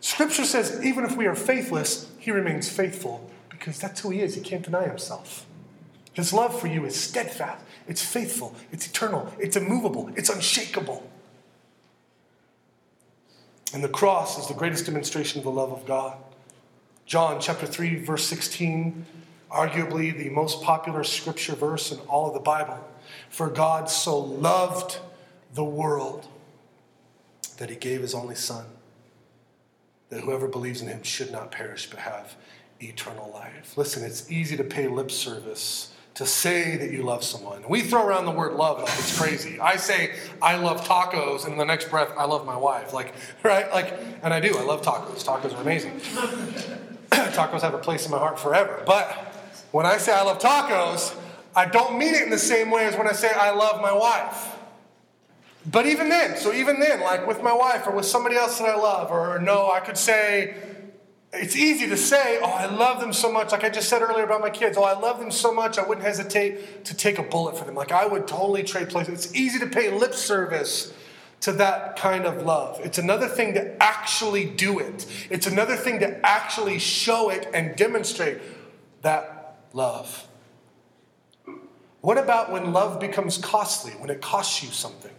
Scripture 0.00 0.44
says, 0.44 0.84
even 0.84 1.04
if 1.04 1.16
we 1.16 1.26
are 1.26 1.34
faithless, 1.34 2.10
he 2.18 2.30
remains 2.30 2.68
faithful 2.68 3.30
because 3.48 3.78
that's 3.80 4.00
who 4.00 4.10
he 4.10 4.20
is. 4.20 4.34
He 4.34 4.42
can't 4.42 4.62
deny 4.62 4.86
himself. 4.86 5.46
His 6.12 6.32
love 6.32 6.60
for 6.60 6.66
you 6.66 6.84
is 6.84 6.94
steadfast, 6.94 7.64
it's 7.88 8.02
faithful, 8.02 8.54
it's 8.70 8.86
eternal, 8.86 9.32
it's 9.38 9.56
immovable, 9.56 10.10
it's 10.14 10.28
unshakable. 10.28 11.10
And 13.74 13.82
the 13.82 13.88
cross 13.88 14.38
is 14.38 14.46
the 14.46 14.54
greatest 14.54 14.86
demonstration 14.86 15.38
of 15.38 15.44
the 15.44 15.50
love 15.50 15.72
of 15.72 15.84
God. 15.84 16.16
John 17.06 17.40
chapter 17.40 17.66
3, 17.66 17.96
verse 17.96 18.24
16, 18.24 19.04
arguably 19.50 20.16
the 20.16 20.30
most 20.30 20.62
popular 20.62 21.02
scripture 21.02 21.56
verse 21.56 21.90
in 21.90 21.98
all 22.08 22.28
of 22.28 22.34
the 22.34 22.40
Bible. 22.40 22.78
For 23.28 23.50
God 23.50 23.90
so 23.90 24.16
loved 24.16 24.98
the 25.54 25.64
world 25.64 26.28
that 27.58 27.68
he 27.68 27.76
gave 27.76 28.00
his 28.00 28.14
only 28.14 28.36
Son 28.36 28.64
that 30.08 30.20
whoever 30.20 30.46
believes 30.46 30.80
in 30.80 30.86
him 30.86 31.02
should 31.02 31.32
not 31.32 31.50
perish 31.50 31.90
but 31.90 31.98
have 31.98 32.36
eternal 32.80 33.30
life. 33.32 33.76
Listen, 33.76 34.04
it's 34.04 34.30
easy 34.30 34.56
to 34.56 34.64
pay 34.64 34.86
lip 34.86 35.10
service 35.10 35.93
to 36.14 36.26
say 36.26 36.76
that 36.76 36.92
you 36.92 37.02
love 37.02 37.24
someone. 37.24 37.64
We 37.68 37.82
throw 37.82 38.06
around 38.06 38.26
the 38.26 38.30
word 38.30 38.54
love 38.54 38.78
like 38.78 38.88
it's 38.88 39.18
crazy. 39.18 39.58
I 39.58 39.76
say 39.76 40.14
I 40.40 40.56
love 40.56 40.86
tacos, 40.86 41.44
and 41.44 41.52
in 41.52 41.58
the 41.58 41.64
next 41.64 41.90
breath, 41.90 42.12
I 42.16 42.24
love 42.24 42.46
my 42.46 42.56
wife. 42.56 42.92
Like, 42.92 43.14
right? 43.42 43.70
Like, 43.72 43.98
and 44.22 44.32
I 44.32 44.40
do. 44.40 44.56
I 44.56 44.62
love 44.62 44.82
tacos. 44.82 45.24
Tacos 45.24 45.56
are 45.56 45.60
amazing. 45.60 45.92
tacos 47.10 47.62
have 47.62 47.74
a 47.74 47.78
place 47.78 48.04
in 48.04 48.12
my 48.12 48.18
heart 48.18 48.38
forever. 48.38 48.82
But 48.86 49.10
when 49.72 49.86
I 49.86 49.96
say 49.96 50.12
I 50.12 50.22
love 50.22 50.38
tacos, 50.38 51.16
I 51.56 51.66
don't 51.66 51.98
mean 51.98 52.14
it 52.14 52.22
in 52.22 52.30
the 52.30 52.38
same 52.38 52.70
way 52.70 52.86
as 52.86 52.96
when 52.96 53.08
I 53.08 53.12
say 53.12 53.30
I 53.32 53.50
love 53.50 53.80
my 53.80 53.92
wife. 53.92 54.52
But 55.66 55.86
even 55.86 56.08
then, 56.08 56.36
so 56.36 56.52
even 56.52 56.78
then, 56.78 57.00
like 57.00 57.26
with 57.26 57.42
my 57.42 57.52
wife 57.52 57.86
or 57.86 57.92
with 57.92 58.04
somebody 58.04 58.36
else 58.36 58.58
that 58.58 58.68
I 58.68 58.76
love, 58.76 59.10
or 59.10 59.38
no, 59.38 59.70
I 59.70 59.80
could 59.80 59.96
say, 59.96 60.54
it's 61.34 61.56
easy 61.56 61.88
to 61.88 61.96
say, 61.96 62.38
oh, 62.40 62.50
I 62.50 62.66
love 62.66 63.00
them 63.00 63.12
so 63.12 63.30
much. 63.30 63.52
Like 63.52 63.64
I 63.64 63.68
just 63.68 63.88
said 63.88 64.02
earlier 64.02 64.24
about 64.24 64.40
my 64.40 64.50
kids, 64.50 64.76
oh, 64.76 64.84
I 64.84 64.98
love 64.98 65.18
them 65.18 65.30
so 65.30 65.52
much, 65.52 65.78
I 65.78 65.86
wouldn't 65.86 66.06
hesitate 66.06 66.84
to 66.84 66.94
take 66.94 67.18
a 67.18 67.22
bullet 67.22 67.58
for 67.58 67.64
them. 67.64 67.74
Like 67.74 67.92
I 67.92 68.06
would 68.06 68.26
totally 68.26 68.62
trade 68.62 68.88
places. 68.88 69.26
It's 69.26 69.34
easy 69.34 69.58
to 69.58 69.66
pay 69.66 69.90
lip 69.90 70.14
service 70.14 70.92
to 71.40 71.52
that 71.52 71.96
kind 71.96 72.24
of 72.24 72.42
love. 72.42 72.80
It's 72.82 72.98
another 72.98 73.28
thing 73.28 73.54
to 73.54 73.82
actually 73.82 74.46
do 74.46 74.78
it, 74.78 75.06
it's 75.30 75.46
another 75.46 75.76
thing 75.76 76.00
to 76.00 76.24
actually 76.26 76.78
show 76.78 77.30
it 77.30 77.48
and 77.52 77.76
demonstrate 77.76 78.38
that 79.02 79.58
love. 79.72 80.26
What 82.00 82.18
about 82.18 82.52
when 82.52 82.72
love 82.72 83.00
becomes 83.00 83.38
costly, 83.38 83.92
when 83.92 84.10
it 84.10 84.20
costs 84.20 84.62
you 84.62 84.70
something? 84.70 85.10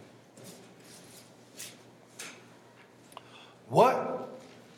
What 3.68 4.28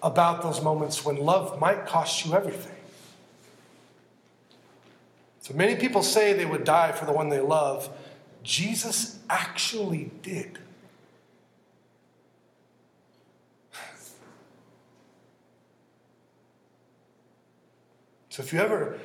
about 0.02 0.42
those 0.42 0.62
moments 0.62 1.04
when 1.04 1.16
love 1.16 1.58
might 1.61 1.87
cost 1.87 2.24
you 2.24 2.34
everything? 2.34 2.76
So 5.40 5.55
many 5.55 5.76
people 5.76 6.03
say 6.03 6.34
they 6.34 6.44
would 6.44 6.64
die 6.64 6.92
for 6.92 7.07
the 7.07 7.12
one 7.12 7.30
they 7.30 7.40
love. 7.40 7.88
Jesus 8.42 9.18
actually 9.30 10.11
did. 10.22 10.59
So 18.30 18.42
if 18.42 18.53
you 18.53 18.61
ever 18.61 18.99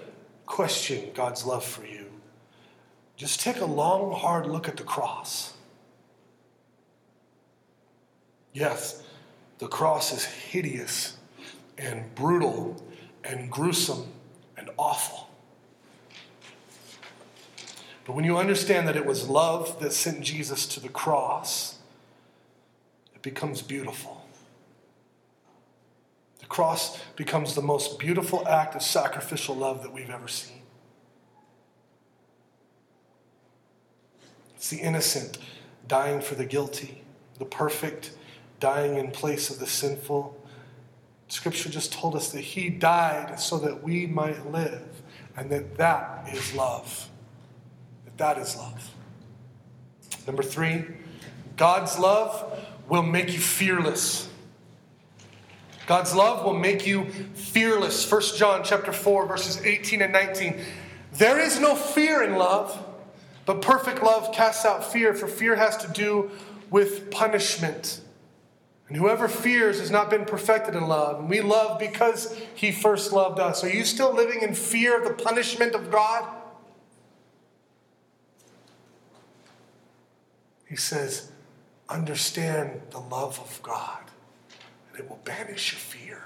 question 0.45 1.09
God's 1.15 1.43
love 1.43 1.63
for 1.63 1.85
you, 1.85 2.05
just 3.15 3.39
take 3.39 3.61
a 3.61 3.65
long, 3.65 4.11
hard 4.11 4.45
look 4.45 4.67
at 4.67 4.77
the 4.77 4.83
cross. 4.83 5.53
Yes, 8.51 9.01
the 9.59 9.67
cross 9.67 10.11
is 10.11 10.25
hideous 10.25 11.17
and 11.77 12.13
brutal 12.15 12.83
and 13.23 13.49
gruesome 13.51 14.07
and 14.57 14.69
awful. 14.77 15.29
But 18.05 18.15
when 18.15 18.25
you 18.25 18.37
understand 18.37 18.87
that 18.87 18.95
it 18.95 19.05
was 19.05 19.29
love 19.29 19.79
that 19.79 19.93
sent 19.93 20.21
Jesus 20.21 20.67
to 20.67 20.79
the 20.79 20.89
cross, 20.89 21.77
it 23.15 23.21
becomes 23.21 23.61
beautiful. 23.61 24.25
The 26.39 26.45
cross 26.47 26.99
becomes 27.15 27.55
the 27.55 27.61
most 27.61 27.97
beautiful 27.99 28.45
act 28.47 28.75
of 28.75 28.81
sacrificial 28.81 29.55
love 29.55 29.81
that 29.83 29.93
we've 29.93 30.09
ever 30.09 30.27
seen. 30.27 30.61
It's 34.55 34.69
the 34.69 34.79
innocent 34.79 35.37
dying 35.87 36.21
for 36.21 36.35
the 36.35 36.45
guilty, 36.45 37.03
the 37.39 37.45
perfect 37.45 38.11
dying 38.63 38.95
in 38.95 39.11
place 39.11 39.49
of 39.49 39.59
the 39.59 39.67
sinful. 39.67 40.41
Scripture 41.27 41.67
just 41.67 41.91
told 41.91 42.15
us 42.15 42.31
that 42.31 42.39
He 42.39 42.69
died 42.69 43.37
so 43.37 43.57
that 43.57 43.83
we 43.83 44.07
might 44.07 44.49
live, 44.53 45.01
and 45.35 45.49
that 45.49 45.75
that 45.75 46.29
is 46.31 46.55
love. 46.55 47.09
That 48.05 48.17
that 48.19 48.37
is 48.37 48.55
love. 48.55 48.89
Number 50.25 50.43
three, 50.43 50.85
God's 51.57 51.99
love 51.99 52.57
will 52.87 53.03
make 53.03 53.33
you 53.33 53.39
fearless. 53.39 54.29
God's 55.85 56.15
love 56.15 56.45
will 56.45 56.57
make 56.57 56.87
you 56.87 57.11
fearless. 57.33 58.09
1 58.09 58.21
John 58.37 58.63
chapter 58.63 58.93
4 58.93 59.25
verses 59.25 59.61
18 59.61 60.03
and 60.03 60.13
19. 60.13 60.61
There 61.15 61.37
is 61.37 61.59
no 61.59 61.75
fear 61.75 62.23
in 62.23 62.37
love, 62.37 62.81
but 63.45 63.61
perfect 63.61 64.01
love 64.01 64.31
casts 64.31 64.63
out 64.63 64.89
fear, 64.89 65.13
for 65.13 65.27
fear 65.27 65.57
has 65.57 65.75
to 65.77 65.91
do 65.91 66.31
with 66.69 67.11
punishment. 67.11 67.99
And 68.87 68.97
whoever 68.97 69.27
fears 69.27 69.79
has 69.79 69.89
not 69.89 70.09
been 70.09 70.25
perfected 70.25 70.75
in 70.75 70.87
love. 70.87 71.19
And 71.19 71.29
we 71.29 71.41
love 71.41 71.79
because 71.79 72.37
he 72.53 72.71
first 72.71 73.11
loved 73.11 73.39
us. 73.39 73.63
Are 73.63 73.69
you 73.69 73.85
still 73.85 74.13
living 74.13 74.41
in 74.41 74.53
fear 74.53 75.01
of 75.01 75.07
the 75.07 75.23
punishment 75.23 75.73
of 75.73 75.89
God? 75.89 76.27
He 80.67 80.75
says, 80.75 81.31
understand 81.87 82.81
the 82.89 82.99
love 82.99 83.39
of 83.39 83.61
God, 83.61 83.99
and 84.91 84.99
it 84.99 85.09
will 85.09 85.19
banish 85.23 85.71
your 85.71 85.79
fear. 85.79 86.23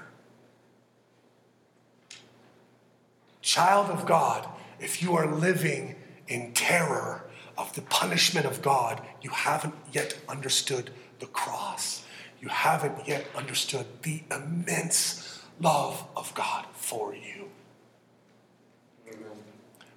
Child 3.42 3.90
of 3.90 4.06
God, 4.06 4.48
if 4.80 5.02
you 5.02 5.14
are 5.14 5.26
living 5.26 5.96
in 6.28 6.52
terror 6.52 7.24
of 7.56 7.74
the 7.74 7.82
punishment 7.82 8.46
of 8.46 8.62
God, 8.62 9.02
you 9.20 9.30
haven't 9.30 9.74
yet 9.92 10.18
understood 10.28 10.90
the 11.18 11.26
cross. 11.26 12.04
You 12.40 12.48
haven't 12.48 13.06
yet 13.06 13.26
understood 13.34 13.86
the 14.02 14.22
immense 14.30 15.42
love 15.60 16.04
of 16.16 16.32
God 16.34 16.66
for 16.72 17.14
you. 17.14 17.48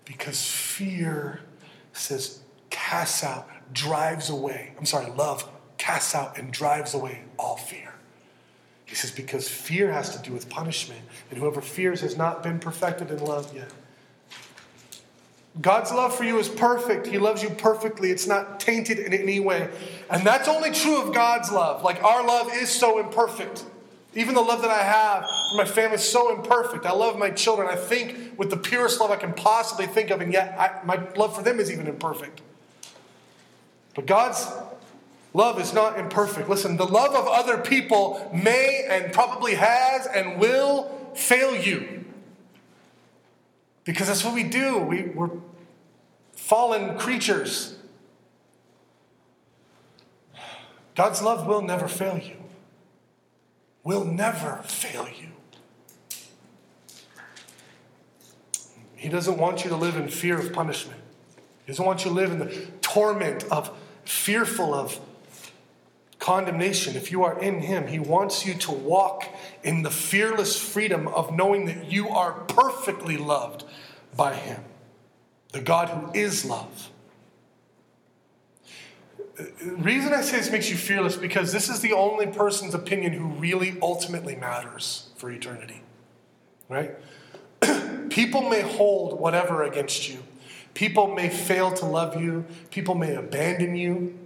Because 0.05 0.45
fear 0.45 1.41
says, 1.93 2.39
casts 2.69 3.23
out, 3.23 3.47
drives 3.73 4.29
away. 4.29 4.73
I'm 4.77 4.85
sorry, 4.85 5.11
love 5.11 5.47
casts 5.77 6.15
out 6.15 6.37
and 6.37 6.51
drives 6.51 6.93
away 6.93 7.23
all 7.37 7.57
fear. 7.57 7.93
He 8.85 8.95
says, 8.95 9.11
because 9.11 9.47
fear 9.47 9.91
has 9.91 10.15
to 10.17 10.21
do 10.21 10.33
with 10.33 10.49
punishment, 10.49 11.01
and 11.29 11.39
whoever 11.39 11.61
fears 11.61 12.01
has 12.01 12.17
not 12.17 12.43
been 12.43 12.59
perfected 12.59 13.09
in 13.09 13.19
love 13.23 13.55
yet. 13.55 13.71
God's 15.59 15.91
love 15.91 16.15
for 16.15 16.23
you 16.23 16.39
is 16.39 16.47
perfect. 16.47 17.07
He 17.07 17.17
loves 17.17 17.43
you 17.43 17.49
perfectly. 17.49 18.09
It's 18.09 18.25
not 18.25 18.59
tainted 18.59 18.99
in 18.99 19.13
any 19.13 19.41
way. 19.41 19.69
And 20.09 20.25
that's 20.25 20.47
only 20.47 20.71
true 20.71 21.01
of 21.01 21.13
God's 21.13 21.51
love. 21.51 21.83
Like 21.83 22.01
our 22.03 22.25
love 22.25 22.49
is 22.53 22.69
so 22.69 22.99
imperfect. 22.99 23.65
Even 24.13 24.33
the 24.33 24.41
love 24.41 24.61
that 24.61 24.71
I 24.71 24.83
have 24.83 25.23
for 25.23 25.57
my 25.57 25.65
family 25.65 25.95
is 25.95 26.03
so 26.03 26.35
imperfect. 26.35 26.85
I 26.85 26.91
love 26.91 27.17
my 27.17 27.31
children. 27.31 27.67
I 27.69 27.75
think 27.75 28.37
with 28.37 28.49
the 28.49 28.57
purest 28.57 28.99
love 28.99 29.11
I 29.11 29.15
can 29.15 29.33
possibly 29.33 29.87
think 29.87 30.09
of, 30.09 30.19
and 30.21 30.33
yet 30.33 30.55
I, 30.57 30.83
my 30.85 31.01
love 31.15 31.35
for 31.35 31.43
them 31.43 31.59
is 31.59 31.71
even 31.71 31.87
imperfect. 31.87 32.41
But 33.95 34.07
God's 34.07 34.45
love 35.33 35.59
is 35.61 35.73
not 35.73 35.97
imperfect. 35.97 36.49
Listen, 36.49 36.75
the 36.75 36.85
love 36.85 37.15
of 37.15 37.25
other 37.27 37.57
people 37.57 38.29
may 38.33 38.85
and 38.89 39.13
probably 39.13 39.55
has 39.55 40.07
and 40.07 40.39
will 40.39 40.89
fail 41.15 41.55
you. 41.55 42.00
Because 43.91 44.07
that's 44.07 44.23
what 44.23 44.33
we 44.33 44.43
do. 44.43 44.77
We, 44.77 45.01
we're 45.01 45.31
fallen 46.31 46.97
creatures. 46.97 47.75
God's 50.95 51.21
love 51.21 51.45
will 51.45 51.61
never 51.61 51.89
fail 51.89 52.17
you. 52.17 52.37
Will 53.83 54.05
never 54.05 54.61
fail 54.63 55.09
you. 55.09 55.27
He 58.95 59.09
doesn't 59.09 59.37
want 59.37 59.65
you 59.65 59.69
to 59.71 59.75
live 59.75 59.97
in 59.97 60.07
fear 60.07 60.39
of 60.39 60.53
punishment. 60.53 61.01
He 61.65 61.73
doesn't 61.73 61.85
want 61.85 62.05
you 62.05 62.11
to 62.11 62.15
live 62.15 62.31
in 62.31 62.39
the 62.39 62.67
torment 62.81 63.43
of 63.51 63.77
fearful 64.05 64.73
of 64.73 65.01
condemnation. 66.17 66.95
If 66.95 67.11
you 67.11 67.25
are 67.25 67.37
in 67.41 67.59
Him, 67.59 67.87
He 67.87 67.99
wants 67.99 68.45
you 68.45 68.53
to 68.53 68.71
walk 68.71 69.27
in 69.63 69.81
the 69.81 69.91
fearless 69.91 70.57
freedom 70.57 71.09
of 71.09 71.35
knowing 71.35 71.65
that 71.65 71.91
you 71.91 72.07
are 72.07 72.31
perfectly 72.31 73.17
loved 73.17 73.65
by 74.15 74.33
Him, 74.33 74.63
the 75.51 75.61
God 75.61 75.89
who 75.89 76.11
is 76.19 76.45
love. 76.45 76.89
The 79.35 79.75
reason 79.77 80.13
I 80.13 80.21
say 80.21 80.37
this 80.37 80.51
makes 80.51 80.69
you 80.69 80.77
fearless 80.77 81.15
because 81.15 81.51
this 81.51 81.69
is 81.69 81.79
the 81.79 81.93
only 81.93 82.27
person's 82.27 82.73
opinion 82.73 83.13
who 83.13 83.25
really 83.25 83.77
ultimately 83.81 84.35
matters 84.35 85.09
for 85.15 85.31
eternity. 85.31 85.81
Right? 86.69 86.91
People 88.09 88.49
may 88.49 88.61
hold 88.61 89.19
whatever 89.19 89.63
against 89.63 90.09
you. 90.09 90.23
People 90.73 91.13
may 91.13 91.29
fail 91.29 91.71
to 91.73 91.85
love 91.85 92.19
you. 92.21 92.45
People 92.69 92.95
may 92.95 93.15
abandon 93.15 93.75
you. 93.75 94.17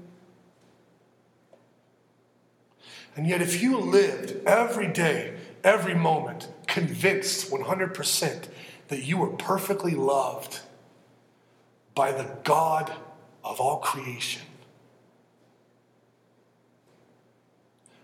And 3.15 3.27
yet, 3.27 3.41
if 3.41 3.61
you 3.61 3.77
lived 3.77 4.45
every 4.45 4.87
day, 4.87 5.35
every 5.63 5.95
moment, 5.95 6.49
convinced 6.67 7.49
100% 7.49 8.47
that 8.87 9.03
you 9.03 9.17
were 9.17 9.29
perfectly 9.29 9.95
loved 9.95 10.59
by 11.93 12.11
the 12.11 12.29
God 12.43 12.91
of 13.43 13.59
all 13.59 13.77
creation, 13.77 14.43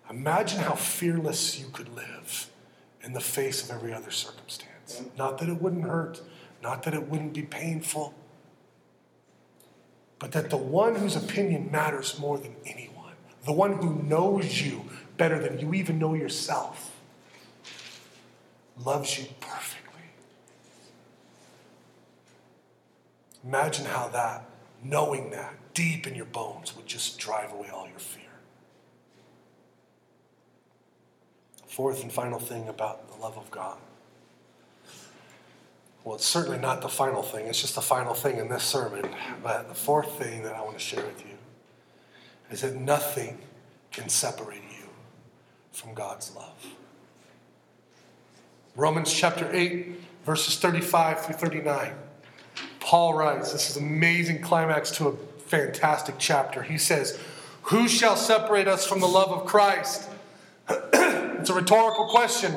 imagine 0.09 0.59
how 0.59 0.75
fearless 0.75 1.59
you 1.59 1.67
could 1.71 1.93
live 1.95 2.49
in 3.03 3.13
the 3.13 3.19
face 3.19 3.63
of 3.63 3.75
every 3.75 3.93
other 3.93 4.11
circumstance. 4.11 5.01
Not 5.17 5.37
that 5.39 5.49
it 5.49 5.61
wouldn't 5.61 5.83
hurt, 5.83 6.21
not 6.61 6.83
that 6.83 6.93
it 6.93 7.07
wouldn't 7.07 7.33
be 7.33 7.43
painful, 7.43 8.13
but 10.19 10.31
that 10.33 10.49
the 10.49 10.57
one 10.57 10.95
whose 10.95 11.15
opinion 11.15 11.71
matters 11.71 12.19
more 12.19 12.37
than 12.37 12.55
anyone, 12.65 13.13
the 13.45 13.51
one 13.51 13.73
who 13.73 14.03
knows 14.03 14.61
you 14.61 14.85
better 15.17 15.39
than 15.39 15.59
you 15.59 15.73
even 15.73 15.97
know 15.97 16.13
yourself, 16.13 16.95
loves 18.85 19.17
you 19.17 19.25
perfectly. 19.39 19.80
Imagine 23.43 23.85
how 23.85 24.07
that, 24.09 24.45
knowing 24.83 25.31
that 25.31 25.55
deep 25.73 26.05
in 26.07 26.15
your 26.15 26.25
bones, 26.25 26.75
would 26.75 26.85
just 26.85 27.17
drive 27.17 27.51
away 27.51 27.69
all 27.69 27.87
your 27.87 27.99
fear. 27.99 28.23
Fourth 31.65 32.03
and 32.03 32.11
final 32.11 32.39
thing 32.39 32.67
about 32.67 33.09
the 33.09 33.21
love 33.21 33.37
of 33.37 33.49
God. 33.49 33.77
Well, 36.03 36.15
it's 36.15 36.25
certainly 36.25 36.57
not 36.57 36.81
the 36.81 36.89
final 36.89 37.21
thing, 37.21 37.47
it's 37.47 37.61
just 37.61 37.75
the 37.75 37.81
final 37.81 38.13
thing 38.13 38.37
in 38.37 38.49
this 38.49 38.63
sermon. 38.63 39.05
But 39.43 39.69
the 39.69 39.75
fourth 39.75 40.17
thing 40.17 40.43
that 40.43 40.53
I 40.53 40.61
want 40.61 40.73
to 40.73 40.83
share 40.83 41.05
with 41.05 41.21
you 41.21 41.37
is 42.49 42.61
that 42.61 42.75
nothing 42.75 43.37
can 43.91 44.09
separate 44.09 44.63
you 44.77 44.89
from 45.71 45.93
God's 45.93 46.35
love. 46.35 46.65
Romans 48.75 49.13
chapter 49.13 49.49
8, 49.51 49.99
verses 50.25 50.57
35 50.57 51.25
through 51.25 51.35
39. 51.35 51.93
Paul 52.91 53.13
writes, 53.13 53.53
this 53.53 53.69
is 53.69 53.77
an 53.77 53.87
amazing 53.87 54.41
climax 54.41 54.91
to 54.97 55.07
a 55.07 55.13
fantastic 55.13 56.15
chapter. 56.17 56.61
He 56.61 56.77
says, 56.77 57.17
Who 57.61 57.87
shall 57.87 58.17
separate 58.17 58.67
us 58.67 58.85
from 58.85 58.99
the 58.99 59.07
love 59.07 59.29
of 59.29 59.45
Christ? 59.45 60.09
it's 60.69 61.49
a 61.49 61.53
rhetorical 61.53 62.09
question. 62.09 62.53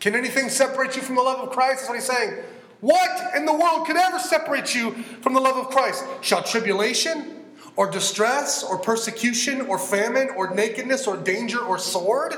Can 0.00 0.14
anything 0.14 0.48
separate 0.48 0.96
you 0.96 1.02
from 1.02 1.16
the 1.16 1.20
love 1.20 1.40
of 1.40 1.50
Christ? 1.50 1.80
That's 1.80 1.88
what 1.90 1.96
he's 1.96 2.06
saying. 2.06 2.44
What 2.80 3.36
in 3.36 3.44
the 3.44 3.52
world 3.52 3.86
could 3.86 3.98
ever 3.98 4.18
separate 4.18 4.74
you 4.74 4.92
from 5.20 5.34
the 5.34 5.40
love 5.40 5.58
of 5.58 5.68
Christ? 5.68 6.02
Shall 6.22 6.42
tribulation, 6.42 7.44
or 7.76 7.90
distress, 7.90 8.64
or 8.64 8.78
persecution, 8.78 9.60
or 9.60 9.78
famine, 9.78 10.30
or 10.30 10.54
nakedness, 10.54 11.06
or 11.06 11.18
danger, 11.18 11.58
or 11.58 11.76
sword? 11.76 12.34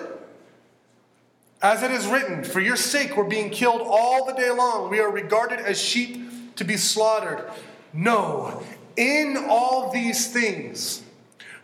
As 1.62 1.84
it 1.84 1.92
is 1.92 2.09
written, 2.09 2.42
For 2.42 2.59
your 2.59 2.74
sake 2.74 3.16
we're 3.16 3.22
being 3.22 3.51
killed 3.51 3.82
all 3.84 4.24
the 4.24 4.32
day 4.32 4.51
long. 4.51 4.90
We 4.90 4.99
are 4.99 5.12
regarded 5.12 5.61
as 5.61 5.80
sheep 5.80 6.28
to 6.59 6.64
be 6.64 6.76
slaughtered. 6.76 7.44
No, 7.92 8.62
in 8.96 9.36
all 9.48 9.92
these 9.92 10.32
things, 10.32 11.02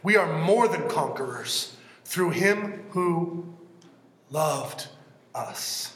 we 0.02 0.16
are 0.16 0.38
more 0.38 0.68
than 0.68 0.88
conquerors 0.88 1.76
through 2.04 2.30
him 2.30 2.84
who 2.90 3.44
loved 4.30 4.88
us. 5.34 5.92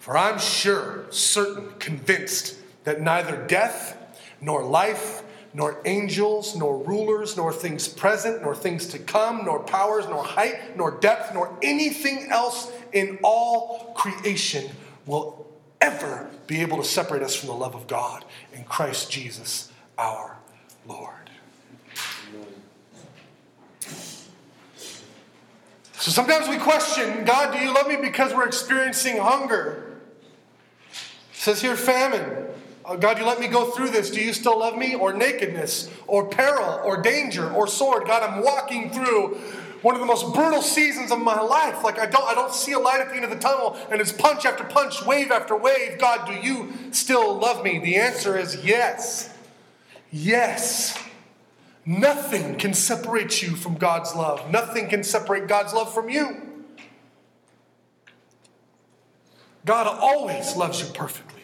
For 0.00 0.18
I'm 0.18 0.38
sure, 0.38 1.06
certain, 1.10 1.72
convinced 1.78 2.56
that 2.84 3.00
neither 3.00 3.46
death, 3.46 3.96
nor 4.40 4.64
life, 4.64 5.22
nor 5.54 5.80
angels, 5.84 6.56
nor 6.56 6.78
rulers, 6.78 7.36
nor 7.36 7.52
things 7.52 7.88
present, 7.88 8.42
nor 8.42 8.54
things 8.54 8.88
to 8.88 8.98
come, 8.98 9.44
nor 9.44 9.60
powers, 9.62 10.06
nor 10.06 10.22
height, 10.22 10.76
nor 10.76 10.98
depth, 10.98 11.32
nor 11.32 11.56
anything 11.62 12.26
else 12.30 12.70
in 12.92 13.18
all 13.22 13.92
creation 13.94 14.70
will 15.06 15.45
ever 15.80 16.30
be 16.46 16.60
able 16.62 16.78
to 16.78 16.84
separate 16.84 17.22
us 17.22 17.34
from 17.34 17.48
the 17.48 17.54
love 17.54 17.74
of 17.74 17.86
God 17.86 18.24
in 18.52 18.64
Christ 18.64 19.10
Jesus 19.10 19.72
our 19.98 20.36
Lord. 20.86 21.12
So 25.98 26.10
sometimes 26.12 26.48
we 26.48 26.58
question 26.58 27.24
God, 27.24 27.52
do 27.52 27.58
you 27.58 27.74
love 27.74 27.88
me 27.88 27.96
because 27.96 28.32
we're 28.32 28.46
experiencing 28.46 29.16
hunger? 29.16 29.98
It 30.90 30.96
says 31.32 31.60
here, 31.60 31.76
famine. 31.76 32.46
Uh, 32.84 32.94
God, 32.94 33.18
you 33.18 33.24
let 33.24 33.40
me 33.40 33.48
go 33.48 33.72
through 33.72 33.90
this. 33.90 34.12
Do 34.12 34.20
you 34.20 34.32
still 34.32 34.60
love 34.60 34.76
me? 34.76 34.94
Or 34.94 35.12
nakedness, 35.12 35.90
or 36.06 36.28
peril, 36.28 36.80
or 36.84 37.02
danger, 37.02 37.50
or 37.50 37.66
sword. 37.66 38.06
God, 38.06 38.22
I'm 38.22 38.44
walking 38.44 38.90
through 38.90 39.40
one 39.82 39.94
of 39.94 40.00
the 40.00 40.06
most 40.06 40.32
brutal 40.34 40.62
seasons 40.62 41.10
of 41.12 41.20
my 41.20 41.40
life. 41.40 41.82
Like 41.84 41.98
I 41.98 42.06
don't, 42.06 42.24
I 42.24 42.34
don't 42.34 42.52
see 42.52 42.72
a 42.72 42.78
light 42.78 43.00
at 43.00 43.08
the 43.08 43.14
end 43.14 43.24
of 43.24 43.30
the 43.30 43.38
tunnel, 43.38 43.76
and 43.90 44.00
it's 44.00 44.12
punch 44.12 44.44
after 44.44 44.64
punch, 44.64 45.04
wave 45.04 45.30
after 45.30 45.56
wave. 45.56 45.98
God, 45.98 46.26
do 46.26 46.34
you 46.34 46.72
still 46.92 47.38
love 47.38 47.64
me? 47.64 47.78
The 47.78 47.96
answer 47.96 48.38
is 48.38 48.64
yes. 48.64 49.32
Yes. 50.10 50.98
Nothing 51.84 52.56
can 52.56 52.74
separate 52.74 53.42
you 53.42 53.54
from 53.54 53.76
God's 53.76 54.14
love. 54.14 54.50
Nothing 54.50 54.88
can 54.88 55.04
separate 55.04 55.46
God's 55.46 55.72
love 55.72 55.94
from 55.94 56.08
you. 56.08 56.42
God 59.64 59.86
always 59.86 60.56
loves 60.56 60.80
you 60.80 60.92
perfectly. 60.92 61.42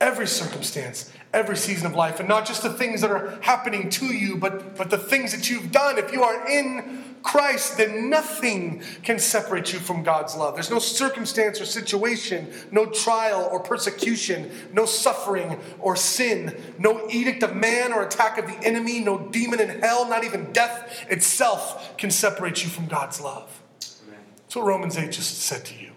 Every 0.00 0.26
circumstance, 0.26 1.12
every 1.34 1.56
season 1.56 1.86
of 1.86 1.94
life, 1.94 2.20
and 2.20 2.28
not 2.28 2.46
just 2.46 2.62
the 2.62 2.72
things 2.72 3.00
that 3.00 3.10
are 3.10 3.38
happening 3.40 3.90
to 3.90 4.06
you, 4.06 4.36
but, 4.36 4.76
but 4.76 4.90
the 4.90 4.98
things 4.98 5.32
that 5.32 5.50
you've 5.50 5.72
done. 5.72 5.98
If 5.98 6.12
you 6.12 6.22
are 6.22 6.48
in 6.48 7.07
Christ, 7.22 7.76
then 7.76 8.10
nothing 8.10 8.82
can 9.02 9.18
separate 9.18 9.72
you 9.72 9.78
from 9.78 10.02
God's 10.02 10.36
love. 10.36 10.54
There's 10.54 10.70
no 10.70 10.78
circumstance 10.78 11.60
or 11.60 11.64
situation, 11.64 12.48
no 12.70 12.86
trial 12.86 13.48
or 13.50 13.60
persecution, 13.60 14.50
no 14.72 14.86
suffering 14.86 15.58
or 15.78 15.96
sin, 15.96 16.56
no 16.78 17.08
edict 17.10 17.42
of 17.42 17.54
man 17.54 17.92
or 17.92 18.02
attack 18.02 18.38
of 18.38 18.46
the 18.46 18.66
enemy, 18.66 19.00
no 19.00 19.18
demon 19.18 19.60
in 19.60 19.80
hell, 19.80 20.08
not 20.08 20.24
even 20.24 20.52
death 20.52 21.06
itself 21.08 21.96
can 21.98 22.10
separate 22.10 22.62
you 22.62 22.70
from 22.70 22.86
God's 22.86 23.20
love. 23.20 23.62
That's 23.80 24.56
what 24.56 24.64
Romans 24.64 24.96
8 24.96 25.12
just 25.12 25.40
said 25.40 25.64
to 25.66 25.74
you. 25.74 25.92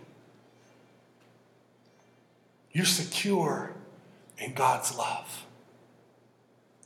You're 2.71 2.85
secure 2.85 3.73
in 4.37 4.53
God's 4.53 4.95
love. 4.95 5.45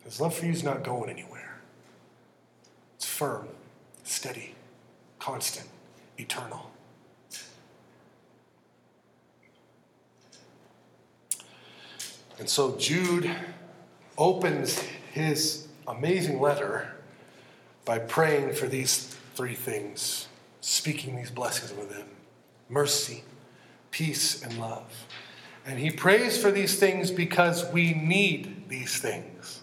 His 0.04 0.20
love 0.22 0.36
for 0.36 0.46
you 0.46 0.52
is 0.52 0.64
not 0.64 0.84
going 0.84 1.10
anywhere, 1.10 1.62
it's 2.96 3.06
firm 3.06 3.48
steady, 4.06 4.56
constant, 5.20 5.68
eternal. 6.18 6.72
And 12.38 12.50
so 12.50 12.76
Jude 12.78 13.30
opens 14.18 14.80
his 15.12 15.68
amazing 15.88 16.40
letter 16.40 16.96
by 17.84 18.00
praying 18.00 18.54
for 18.54 18.68
these 18.68 19.16
three 19.36 19.56
things, 19.56 20.28
speaking 20.62 21.16
these 21.16 21.32
blessings 21.32 21.72
over 21.72 21.86
them 21.86 22.08
mercy, 22.68 23.24
peace, 23.92 24.42
and 24.42 24.58
love. 24.58 25.06
And 25.68 25.80
he 25.80 25.92
prays 25.92 26.38
for 26.38 26.52
these 26.52 26.80
things 26.80 27.12
because 27.12 27.72
we 27.72 27.94
need 27.94 28.70
these 28.70 29.00
things. 29.00 29.62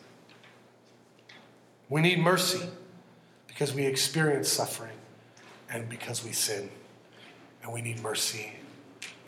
We 1.88 2.00
need 2.00 2.20
mercy 2.20 2.68
because 3.62 3.76
we 3.76 3.86
experience 3.86 4.48
suffering 4.48 4.98
and 5.70 5.88
because 5.88 6.24
we 6.24 6.32
sin 6.32 6.68
and 7.62 7.72
we 7.72 7.80
need 7.80 8.02
mercy. 8.02 8.54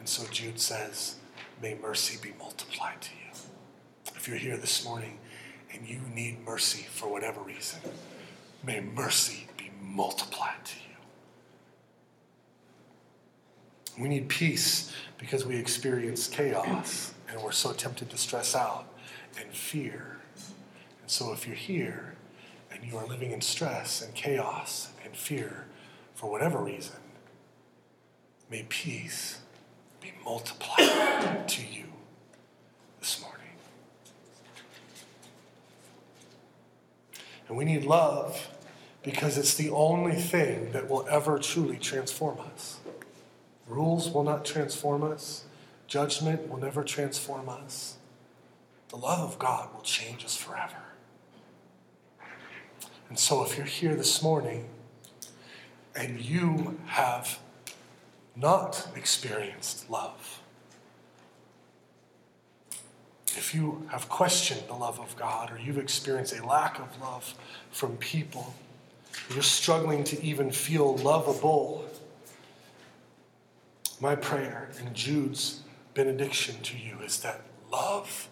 And 0.01 0.09
so 0.09 0.27
Jude 0.33 0.59
says, 0.59 1.15
May 1.63 1.77
mercy 1.81 2.19
be 2.21 2.35
multiplied 2.37 3.01
to 3.01 3.11
you. 3.11 3.31
If 4.17 4.27
you're 4.27 4.37
here 4.37 4.57
this 4.57 4.85
morning 4.85 5.21
and 5.73 5.87
you 5.87 6.01
need 6.13 6.45
mercy 6.45 6.83
for 6.83 7.09
whatever 7.09 7.43
reason, 7.43 7.79
may 8.67 8.81
mercy 8.81 9.47
be 9.57 9.71
multiplied 9.81 10.65
to 10.65 10.75
you. 13.97 14.03
We 14.03 14.09
need 14.09 14.29
peace 14.29 14.93
because 15.17 15.47
we 15.47 15.55
experience 15.55 16.27
chaos 16.27 17.15
and 17.31 17.41
we're 17.41 17.53
so 17.53 17.73
tempted 17.73 18.11
to 18.11 18.19
stress 18.19 18.57
out 18.57 18.87
and 19.41 19.55
fear. 19.55 20.17
And 21.03 21.09
so 21.09 21.33
if 21.33 21.47
you're 21.47 21.55
here 21.55 22.14
and 22.85 22.93
you 22.93 22.99
are 22.99 23.07
living 23.07 23.31
in 23.31 23.41
stress 23.41 24.03
and 24.03 24.15
chaos 24.15 24.91
and 25.03 25.17
fear 25.17 25.65
for 26.15 26.31
whatever 26.31 26.59
reason, 26.59 26.97
may 28.51 28.67
peace 28.69 29.41
be 30.03 30.13
multiplied 30.23 31.49
to 31.49 31.63
you 31.63 31.87
this 33.01 33.23
morning. 33.23 33.41
And 37.49 37.57
we 37.57 37.65
need 37.65 37.85
love 37.85 38.49
because 39.03 39.39
it's 39.39 39.55
the 39.55 39.71
only 39.71 40.17
thing 40.17 40.73
that 40.73 40.91
will 40.91 41.07
ever 41.09 41.39
truly 41.39 41.79
transform 41.79 42.39
us. 42.53 42.81
Rules 43.67 44.11
will 44.11 44.25
not 44.25 44.45
transform 44.45 45.03
us, 45.03 45.45
judgment 45.87 46.51
will 46.51 46.59
never 46.59 46.85
transform 46.85 47.49
us. 47.49 47.97
The 48.91 48.97
love 48.97 49.21
of 49.21 49.39
God 49.39 49.73
will 49.73 49.81
change 49.81 50.23
us 50.23 50.37
forever. 50.37 50.94
And 53.09 53.19
so, 53.19 53.45
if 53.45 53.57
you're 53.57 53.67
here 53.67 53.95
this 53.95 54.23
morning 54.23 54.69
and 55.95 56.21
you 56.21 56.79
have 56.87 57.39
not 58.35 58.89
experienced 58.97 59.89
love, 59.91 60.41
if 63.37 63.55
you 63.55 63.87
have 63.91 64.09
questioned 64.09 64.63
the 64.69 64.75
love 64.75 64.99
of 64.99 65.17
God 65.17 65.53
or 65.53 65.59
you've 65.59 65.79
experienced 65.79 66.37
a 66.37 66.45
lack 66.45 66.79
of 66.79 67.01
love 67.01 67.35
from 67.71 67.97
people, 67.99 68.55
you're 69.33 69.43
struggling 69.43 70.03
to 70.05 70.23
even 70.23 70.51
feel 70.51 70.97
lovable, 70.97 71.85
my 74.01 74.15
prayer 74.17 74.71
and 74.79 74.95
Jude's 74.95 75.61
benediction 75.95 76.57
to 76.63 76.77
you 76.77 76.99
is 77.05 77.21
that 77.21 77.43
love 77.71 78.29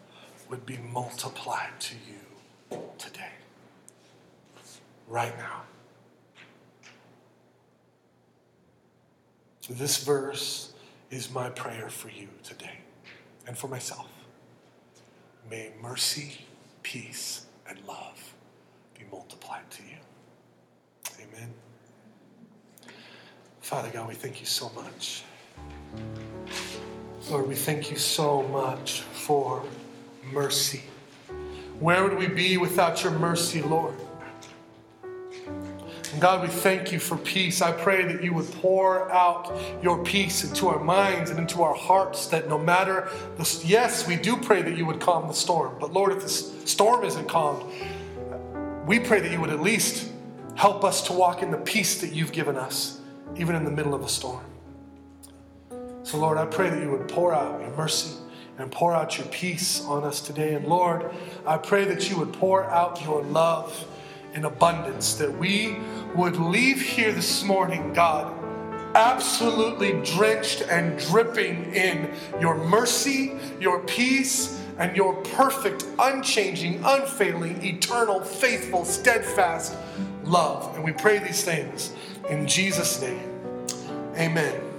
would 0.51 0.66
be 0.66 0.79
multiplied 0.93 1.79
to 1.81 1.95
you 1.95 2.79
today 2.99 3.41
right 5.13 5.37
now. 5.37 5.61
So 9.61 9.75
this 9.75 10.03
verse 10.03 10.73
is 11.11 11.31
my 11.31 11.51
prayer 11.51 11.91
for 11.91 12.09
you 12.09 12.29
today 12.43 12.79
and 13.47 13.57
for 13.57 13.69
myself. 13.69 14.09
May 15.51 15.71
mercy, 15.83 16.47
peace, 16.83 17.45
and 17.69 17.79
love 17.87 18.35
be 18.99 19.05
multiplied 19.13 19.71
to 19.73 19.83
you. 19.83 19.99
Amen. 21.21 21.53
Father 23.61 23.91
God, 23.93 24.09
we 24.09 24.15
thank 24.15 24.41
you 24.41 24.47
so 24.47 24.71
much. 24.75 25.25
Lord, 27.31 27.47
we 27.47 27.55
thank 27.55 27.91
you 27.91 27.99
so 27.99 28.43
much 28.45 29.03
for 29.03 29.63
mercy. 30.33 30.85
Where 31.81 32.03
would 32.03 32.17
we 32.17 32.29
be 32.29 32.57
without 32.57 33.03
your 33.03 33.13
mercy, 33.13 33.61
Lord? 33.61 33.95
And 36.13 36.21
God, 36.21 36.43
we 36.43 36.49
thank 36.49 36.93
you 36.93 36.99
for 36.99 37.17
peace. 37.17 37.63
I 37.63 37.73
pray 37.73 38.05
that 38.05 38.23
you 38.23 38.35
would 38.35 38.51
pour 38.61 39.11
out 39.11 39.51
your 39.83 40.05
peace 40.05 40.45
into 40.45 40.69
our 40.69 40.79
minds 40.79 41.31
and 41.31 41.39
into 41.39 41.63
our 41.63 41.75
hearts, 41.75 42.27
that 42.27 42.49
no 42.49 42.59
matter 42.59 43.09
the, 43.39 43.63
yes, 43.65 44.07
we 44.07 44.17
do 44.17 44.37
pray 44.37 44.61
that 44.61 44.77
you 44.77 44.85
would 44.85 45.01
calm 45.01 45.27
the 45.27 45.33
storm. 45.33 45.75
But 45.81 45.95
Lord, 45.95 46.13
if 46.13 46.23
the 46.23 46.29
storm 46.29 47.05
isn't 47.05 47.29
calmed, 47.29 47.65
we 48.87 48.99
pray 48.99 49.21
that 49.21 49.33
you 49.33 49.41
would 49.41 49.51
at 49.51 49.61
least 49.61 50.11
help 50.55 50.85
us 50.85 51.07
to 51.07 51.15
walk 51.15 51.43
in 51.43 51.51
the 51.51 51.57
peace 51.57 52.03
that 52.03 52.13
you've 52.13 52.33
given 52.33 52.57
us, 52.57 53.01
even 53.37 53.55
in 53.55 53.65
the 53.65 53.71
middle 53.71 53.95
of 53.95 54.03
a 54.03 54.09
storm. 54.09 54.45
So, 56.03 56.19
Lord, 56.19 56.37
I 56.37 56.45
pray 56.45 56.69
that 56.69 56.83
you 56.83 56.91
would 56.91 57.09
pour 57.09 57.33
out 57.33 57.61
your 57.61 57.71
mercy 57.71 58.19
and 58.59 58.71
pour 58.71 58.93
out 58.93 59.17
your 59.17 59.27
peace 59.29 59.83
on 59.87 60.05
us 60.05 60.21
today. 60.21 60.53
And 60.55 60.67
Lord, 60.67 61.11
I 61.47 61.57
pray 61.57 61.87
that 61.87 62.11
you 62.11 62.19
would 62.19 62.35
pour 62.35 62.65
out 62.65 63.03
your 63.03 63.23
love 63.23 63.87
in 64.35 64.45
abundance, 64.45 65.15
that 65.15 65.39
we 65.39 65.77
would 66.15 66.37
leave 66.37 66.81
here 66.81 67.13
this 67.13 67.43
morning, 67.43 67.93
God, 67.93 68.33
absolutely 68.95 70.01
drenched 70.03 70.63
and 70.63 70.99
dripping 70.99 71.75
in 71.75 72.13
your 72.41 72.57
mercy, 72.57 73.33
your 73.61 73.81
peace, 73.85 74.61
and 74.79 74.97
your 74.97 75.15
perfect, 75.23 75.87
unchanging, 75.99 76.81
unfailing, 76.85 77.65
eternal, 77.65 78.21
faithful, 78.21 78.85
steadfast 78.85 79.77
love. 80.25 80.75
And 80.75 80.85
we 80.85 80.93
pray 80.93 81.19
these 81.19 81.45
things 81.45 81.93
in 82.29 82.47
Jesus' 82.47 83.01
name. 83.01 83.23
Amen. 84.17 84.72